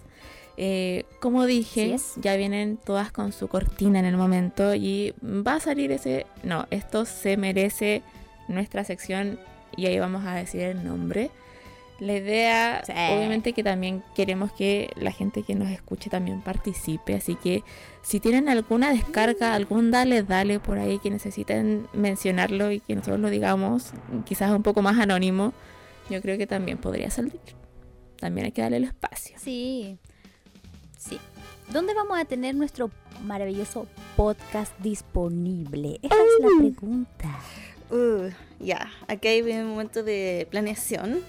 Eh, 0.57 1.05
como 1.22 1.45
dije, 1.45 1.95
ya 2.18 2.36
vienen 2.36 2.78
todas 2.78 3.14
con 3.14 3.32
su 3.32 3.47
cortina 3.47 3.99
en 3.99 4.05
el 4.05 4.18
momento 4.18 4.76
y 4.76 5.14
va 5.24 5.55
a 5.55 5.60
salir 5.62 5.93
ese... 5.93 6.26
No, 6.43 6.68
esto 6.70 7.05
se 7.05 7.38
merece 7.38 8.01
nuestra 8.49 8.84
sección 8.84 9.39
y 9.78 9.86
ahí 9.86 9.97
vamos 9.99 10.26
a 10.26 10.36
decir 10.36 10.62
el 10.62 10.84
nombre. 10.84 11.32
La 12.00 12.16
idea, 12.16 12.82
Sí. 12.86 12.93
obviamente 12.93 13.54
que 13.54 13.64
también 13.64 14.04
queremos 14.16 14.52
que 14.54 14.89
la 14.95 15.12
gente 15.12 15.43
que 15.43 15.56
nos 15.56 15.70
escuche 15.70 16.10
también 16.10 16.41
participe, 16.41 17.14
así 17.16 17.36
que 17.36 17.64
si 18.02 18.20
tienen 18.20 18.47
alguna 18.50 18.91
descarga, 18.91 19.54
algún 19.54 19.91
dale, 19.91 20.24
dale 20.24 20.60
por 20.60 20.78
ahí 20.80 21.00
que 21.00 21.10
necesiten 21.10 21.88
mencionarlo 21.93 22.72
y 22.72 22.80
que 22.80 22.95
nosotros 22.95 23.20
lo 23.20 23.30
digamos, 23.30 23.91
quizás 24.26 24.52
un 24.52 24.64
poco 24.64 24.82
más 24.82 24.97
anónimo, 24.97 25.54
yo 26.10 26.22
creo 26.22 26.38
que 26.38 26.47
también 26.47 26.78
podría 26.78 27.12
salir. 27.12 27.39
También 28.18 28.45
hay 28.45 28.52
que 28.52 28.62
darle 28.62 28.78
el 28.78 28.84
espacio. 28.86 29.36
Sí, 29.39 29.97
sí. 30.97 31.20
¿Dónde 31.72 31.93
vamos 31.93 32.18
a 32.18 32.26
tener 32.26 32.56
nuestro 32.56 32.89
maravilloso 33.24 33.88
podcast 34.16 34.78
disponible? 34.80 36.00
Esa 36.02 36.16
es 36.16 36.41
la 36.41 36.47
pregunta. 36.58 37.39
Uh, 37.91 38.30
ya, 38.60 38.89
aquí 39.08 39.28
hay 39.28 39.41
un 39.41 39.68
momento 39.70 40.04
de 40.04 40.47
planeación. 40.50 41.20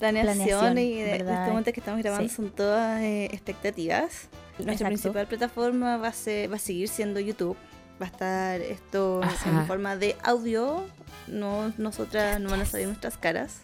Planeación, 0.00 0.78
y 0.78 0.94
de, 1.02 1.16
este 1.16 1.24
momento 1.48 1.72
que 1.72 1.80
estamos 1.80 2.02
grabando 2.02 2.28
Sí. 2.28 2.34
son 2.34 2.50
todas 2.50 3.00
eh, 3.02 3.26
expectativas. 3.26 4.28
Nuestra 4.58 4.72
Exacto. 4.72 4.86
principal 4.88 5.26
plataforma 5.26 5.96
va 5.96 6.08
a, 6.08 6.12
ser, 6.12 6.50
va 6.50 6.56
a 6.56 6.58
seguir 6.58 6.88
siendo 6.88 7.20
YouTube. 7.20 7.56
Va 8.00 8.06
a 8.06 8.08
estar 8.08 8.60
esto 8.62 9.20
Ajá. 9.22 9.50
en 9.60 9.66
forma 9.66 9.96
de 9.96 10.16
audio. 10.22 10.84
No, 11.28 11.72
nosotras 11.78 12.40
no 12.40 12.50
van 12.50 12.62
a 12.62 12.66
salir 12.66 12.86
nuestras 12.86 13.16
caras. 13.18 13.60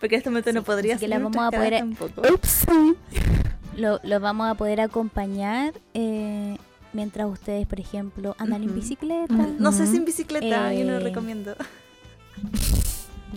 Porque 0.00 0.14
en 0.16 0.18
este 0.20 0.30
momento 0.30 0.52
no 0.52 0.62
podría 0.62 0.96
que 0.96 1.08
la 1.08 1.18
vamos 1.18 1.36
a 1.36 1.50
poder- 1.50 1.78
tampoco. 1.78 2.22
Ups. 2.32 2.66
Lo, 3.76 3.98
lo 4.04 4.20
vamos 4.20 4.48
a 4.48 4.54
poder 4.54 4.80
acompañar 4.80 5.74
eh, 5.94 6.56
mientras 6.92 7.26
ustedes, 7.28 7.66
por 7.66 7.80
ejemplo, 7.80 8.36
andan 8.38 8.62
en 8.62 8.72
bicicleta. 8.72 9.34
No 9.58 9.72
sé 9.72 9.88
si 9.88 9.96
en 9.96 10.04
bicicleta, 10.04 10.72
yo 10.72 10.84
no 10.84 10.92
lo 10.92 10.98
Eh, 10.98 11.00
recomiendo. 11.00 11.56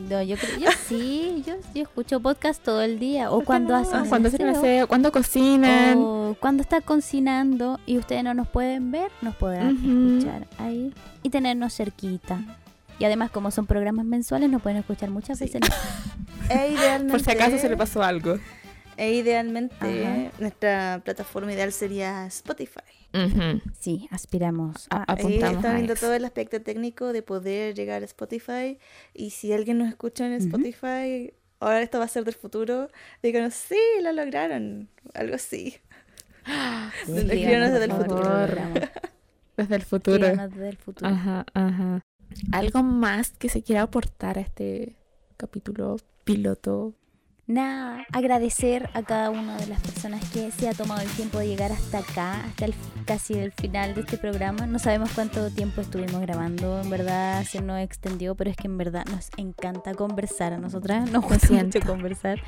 No, 0.10 0.22
yo 0.22 0.38
creo, 0.38 0.58
yo 0.60 0.70
sí, 0.88 1.44
yo, 1.46 1.56
yo 1.74 1.82
escucho 1.84 2.20
podcast 2.20 2.64
todo 2.64 2.82
el 2.82 3.00
día. 3.00 3.30
O 3.32 3.36
¿Por 3.36 3.42
qué 3.42 3.46
cuando 3.46 3.74
no? 3.74 3.80
hacen 3.80 4.10
cuando 4.10 4.30
hacen 4.30 4.48
aseo, 4.48 4.88
cuando 4.88 5.12
cocinan. 5.12 5.98
O 6.00 6.36
cuando 6.40 6.62
está 6.62 6.82
cocinando 6.82 7.80
y 7.86 7.98
ustedes 7.98 8.24
no 8.24 8.34
nos 8.34 8.48
pueden 8.48 8.92
ver, 8.92 9.12
nos 9.22 9.36
podrán 9.36 9.76
escuchar 9.76 10.48
ahí 10.60 10.94
y 11.24 11.30
tenernos 11.30 11.74
cerquita. 11.76 12.40
Y 13.00 13.06
además, 13.06 13.30
como 13.32 13.52
son 13.52 13.66
programas 13.68 14.06
mensuales, 14.06 14.50
nos 14.50 14.62
pueden 14.62 14.80
escuchar 14.80 15.10
muchas 15.10 15.38
Sí. 15.40 15.46
veces. 15.46 15.62
E 16.50 16.70
idealmente, 16.72 17.12
Por 17.12 17.22
si 17.22 17.30
acaso 17.32 17.58
se 17.58 17.68
le 17.68 17.76
pasó 17.76 18.02
algo. 18.02 18.38
E 18.96 19.12
idealmente, 19.14 20.06
Ajá. 20.06 20.32
nuestra 20.40 21.02
plataforma 21.04 21.52
ideal 21.52 21.74
sería 21.74 22.26
Spotify. 22.28 22.80
Sí, 23.80 24.08
aspiramos. 24.12 24.88
A- 24.90 25.04
Apuntamos 25.12 25.56
está 25.58 25.72
a 25.72 25.76
viendo 25.76 25.94
eso. 25.94 26.06
todo 26.06 26.16
el 26.16 26.26
aspecto 26.26 26.62
técnico 26.62 27.14
de 27.14 27.22
poder 27.24 27.74
llegar 27.76 28.02
a 28.02 28.06
Spotify. 28.06 28.78
Y 29.14 29.32
si 29.32 29.54
alguien 29.54 29.78
nos 29.80 29.90
escucha 29.90 30.26
en. 30.28 30.34
Spotify, 30.34 31.34
ahora 31.60 31.82
esto 31.82 31.98
va 32.00 32.06
a 32.06 32.10
ser 32.10 32.26
del 32.26 32.36
futuro, 32.36 32.90
díganos, 33.24 33.54
sí, 33.54 33.78
lo 34.02 34.12
lograron. 34.14 34.90
Algo 35.14 35.36
así. 35.36 35.78
Sí, 37.06 37.12
desde 37.14 37.84
el 37.86 37.92
favor. 37.92 38.58
Desde 39.58 39.76
el 39.76 39.82
futuro. 39.84 40.28
Desde 40.28 40.70
el 40.70 40.78
futuro. 40.78 41.10
Ajá, 41.10 41.46
ajá. 41.54 42.02
¿Algo 42.52 42.84
más 42.84 43.32
que 43.32 43.50
se 43.50 43.64
quiera 43.64 43.82
aportar 43.82 44.38
a 44.38 44.42
este 44.42 44.96
capítulo 45.38 45.98
piloto? 46.24 46.94
Nada, 47.50 48.06
agradecer 48.12 48.90
a 48.94 49.04
cada 49.04 49.30
una 49.30 49.56
de 49.56 49.68
las 49.68 49.80
personas 49.80 50.22
que 50.32 50.52
se 50.52 50.68
ha 50.68 50.74
tomado 50.74 51.00
el 51.00 51.08
tiempo 51.12 51.40
de 51.40 51.48
llegar 51.48 51.72
hasta 51.72 52.00
acá, 52.00 52.44
hasta 52.44 52.66
el, 52.66 52.74
casi 53.06 53.36
el 53.36 53.54
final 53.54 53.96
de 53.96 54.02
este 54.02 54.18
programa. 54.18 54.68
No 54.68 54.80
sabemos 54.80 55.12
cuánto 55.16 55.50
tiempo 55.50 55.80
estuvimos 55.80 56.20
grabando, 56.20 56.82
en 56.82 56.90
verdad 56.90 57.46
se 57.46 57.62
nos 57.62 57.80
extendió, 57.80 58.36
pero 58.36 58.50
es 58.50 58.58
que 58.58 58.68
en 58.68 58.78
verdad 58.78 59.06
nos 59.06 59.30
encanta 59.38 59.94
conversar 59.94 60.52
a 60.52 60.58
nosotras, 60.58 61.10
nos 61.10 61.24
gusta 61.24 61.54
mucho 61.54 61.80
conversar. 61.86 62.42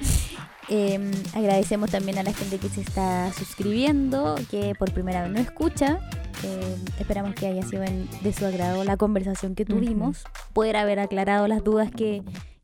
Eh, 0.68 1.00
agradecemos 1.34 1.90
también 1.92 2.18
a 2.18 2.24
la 2.24 2.34
gente 2.34 2.58
que 2.58 2.68
se 2.68 2.82
está 2.82 3.32
suscribiendo, 3.32 4.36
que 4.52 4.76
por 4.78 4.92
primera 4.92 5.22
vez 5.24 5.32
nos 5.32 5.42
escucha. 5.44 6.00
Eh, 6.44 6.76
esperamos 7.00 7.36
que 7.36 7.48
haya 7.48 7.64
sido 7.64 7.84
en- 7.84 8.10
de 8.22 8.34
su 8.34 8.46
agrado 8.46 8.84
la 8.84 8.98
conversación 8.98 9.56
que 9.56 9.64
tuvimos, 9.64 10.26
poder 10.52 10.76
haber 10.76 11.00
aclarado 11.00 11.48
las 11.48 11.64
dudas 11.64 11.90
que 11.90 12.22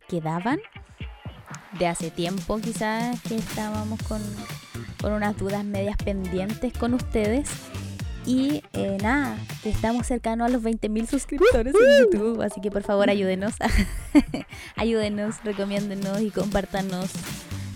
quedaban 0.10 0.60
de 1.80 1.88
hace 1.88 2.12
tiempo 2.12 2.58
quizás 2.58 3.22
que 3.22 3.36
estábamos 3.36 4.02
con, 4.04 4.22
con 5.02 5.14
unas 5.14 5.38
dudas 5.38 5.64
medias 5.64 5.98
pendientes 5.98 6.74
con 6.74 6.94
ustedes. 6.94 7.50
Y 8.26 8.64
eh, 8.74 8.98
nada, 9.04 9.38
que 9.62 9.70
estamos 9.70 10.08
cercanos 10.08 10.48
a 10.48 10.50
los 10.50 10.64
20.000 10.64 11.08
suscriptores 11.08 11.76
en 11.76 12.06
YouTube, 12.06 12.42
así 12.42 12.60
que 12.60 12.72
por 12.72 12.82
favor 12.82 13.12
ayúdenos, 13.12 13.54
ayúdenos, 14.76 15.36
recomiéndenos 15.44 16.22
y 16.22 16.32
compártanos 16.32 17.12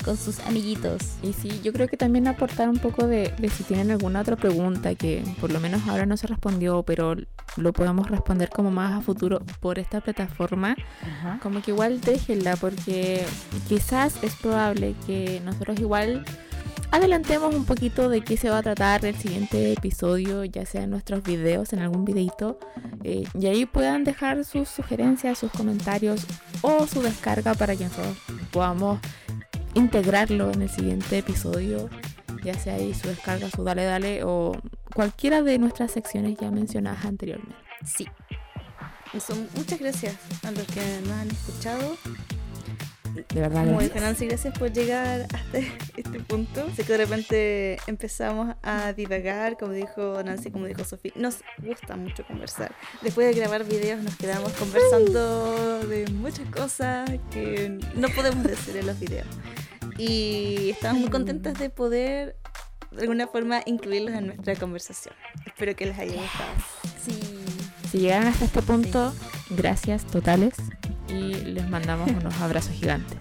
con 0.09 0.17
sus 0.17 0.39
amiguitos. 0.39 1.17
Y 1.21 1.33
sí, 1.33 1.61
yo 1.63 1.71
creo 1.71 1.87
que 1.87 1.95
también 1.95 2.27
aportar 2.27 2.67
un 2.67 2.79
poco 2.79 3.05
de, 3.05 3.31
de 3.37 3.47
si 3.47 3.61
tienen 3.61 3.91
alguna 3.91 4.21
otra 4.21 4.35
pregunta 4.35 4.95
que 4.95 5.23
por 5.39 5.51
lo 5.51 5.59
menos 5.59 5.87
ahora 5.87 6.07
no 6.07 6.17
se 6.17 6.25
respondió, 6.25 6.81
pero 6.81 7.15
lo 7.57 7.73
podemos 7.73 8.09
responder 8.09 8.49
como 8.49 8.71
más 8.71 8.97
a 8.97 9.01
futuro 9.01 9.39
por 9.59 9.77
esta 9.77 10.01
plataforma. 10.01 10.75
Como 11.43 11.61
que 11.61 11.69
igual 11.69 12.01
déjenla 12.01 12.55
porque 12.55 13.23
quizás 13.67 14.23
es 14.23 14.33
probable 14.33 14.95
que 15.05 15.43
nosotros 15.45 15.79
igual 15.79 16.25
adelantemos 16.89 17.53
un 17.53 17.65
poquito 17.65 18.09
de 18.09 18.21
qué 18.21 18.35
se 18.35 18.49
va 18.49 18.57
a 18.57 18.63
tratar 18.63 19.05
el 19.05 19.15
siguiente 19.15 19.73
episodio, 19.73 20.43
ya 20.43 20.65
sea 20.65 20.85
en 20.85 20.89
nuestros 20.89 21.21
videos, 21.21 21.71
en 21.71 21.81
algún 21.81 22.03
videito, 22.03 22.57
eh, 23.03 23.25
y 23.39 23.45
ahí 23.45 23.67
puedan 23.67 24.05
dejar 24.05 24.43
sus 24.43 24.69
sugerencias, 24.69 25.37
sus 25.37 25.51
comentarios 25.51 26.25
o 26.63 26.87
su 26.87 27.03
descarga 27.03 27.53
para 27.53 27.75
que 27.75 27.83
nosotros 27.83 28.17
podamos 28.51 28.99
integrarlo 29.73 30.51
en 30.51 30.63
el 30.63 30.69
siguiente 30.69 31.19
episodio, 31.19 31.89
ya 32.43 32.53
sea 32.53 32.75
ahí 32.75 32.93
su 32.93 33.07
descarga, 33.07 33.49
su 33.49 33.63
dale 33.63 33.83
dale 33.83 34.23
o 34.23 34.53
cualquiera 34.93 35.41
de 35.41 35.57
nuestras 35.57 35.91
secciones 35.91 36.37
ya 36.37 36.51
mencionadas 36.51 37.05
anteriormente. 37.05 37.55
Sí, 37.85 38.07
Eso, 39.13 39.33
muchas 39.55 39.79
gracias 39.79 40.15
a 40.43 40.51
los 40.51 40.65
que 40.67 40.81
nos 41.03 41.11
han 41.13 41.29
escuchado. 41.29 41.97
De 43.33 43.41
verdad, 43.41 43.65
Como 43.65 43.81
dijo 43.81 43.99
Nancy, 43.99 44.27
gracias 44.27 44.57
por 44.57 44.71
llegar 44.71 45.27
hasta 45.33 45.59
este 45.97 46.19
punto. 46.19 46.69
Sé 46.75 46.83
que 46.83 46.93
de 46.93 46.97
repente 46.97 47.77
empezamos 47.87 48.55
a 48.63 48.93
divagar, 48.93 49.57
como 49.57 49.73
dijo 49.73 50.21
Nancy, 50.23 50.51
como 50.51 50.65
dijo 50.65 50.83
Sofía. 50.83 51.11
Nos 51.15 51.39
gusta 51.57 51.95
mucho 51.95 52.25
conversar. 52.25 52.73
Después 53.01 53.27
de 53.27 53.39
grabar 53.39 53.63
videos 53.65 54.01
nos 54.01 54.15
quedamos 54.15 54.53
conversando 54.53 55.79
de 55.87 56.07
muchas 56.07 56.49
cosas 56.49 57.09
que 57.31 57.79
no 57.95 58.09
podemos 58.09 58.43
decir 58.43 58.77
en 58.77 58.87
los 58.87 58.99
videos. 58.99 59.27
Y 59.97 60.69
estamos 60.71 61.01
muy 61.01 61.09
contentas 61.09 61.59
de 61.59 61.69
poder 61.69 62.35
de 62.91 63.01
alguna 63.01 63.27
forma 63.27 63.61
incluirlos 63.65 64.13
en 64.15 64.27
nuestra 64.27 64.55
conversación. 64.55 65.13
Espero 65.45 65.75
que 65.75 65.85
les 65.85 65.99
haya 65.99 66.13
gustado. 66.13 66.51
sí. 67.03 67.58
Si 67.91 67.97
llegaron 67.97 68.27
hasta 68.27 68.45
este 68.45 68.61
punto, 68.61 69.13
gracias 69.49 70.05
totales 70.05 70.53
y 71.07 71.33
les 71.33 71.67
mandamos 71.67 72.11
unos 72.11 72.39
abrazos 72.39 72.73
gigantes. 72.73 73.17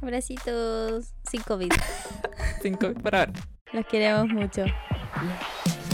Abracitos 0.00 1.12
sin 1.28 1.42
COVID. 1.42 1.72
Cinco 2.62 2.94
por 2.94 3.16
ahora. 3.16 3.32
Los 3.72 3.86
queremos 3.86 4.28
mucho. 4.28 4.64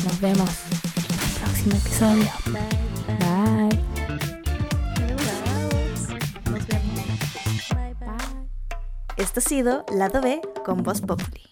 Nos 0.05 0.21
vemos 0.21 0.51
en 1.09 1.15
el 1.15 1.31
próximo 1.41 1.77
episodio. 1.77 2.31
Bye. 2.47 2.91
Bye, 7.75 7.95
bye. 7.95 8.21
Esto 9.17 9.41
ha 9.41 9.43
sido 9.43 9.87
Lado 9.97 10.21
B 10.21 10.43
con 10.65 10.83
Voz 10.83 11.01
Populi. 11.01 11.50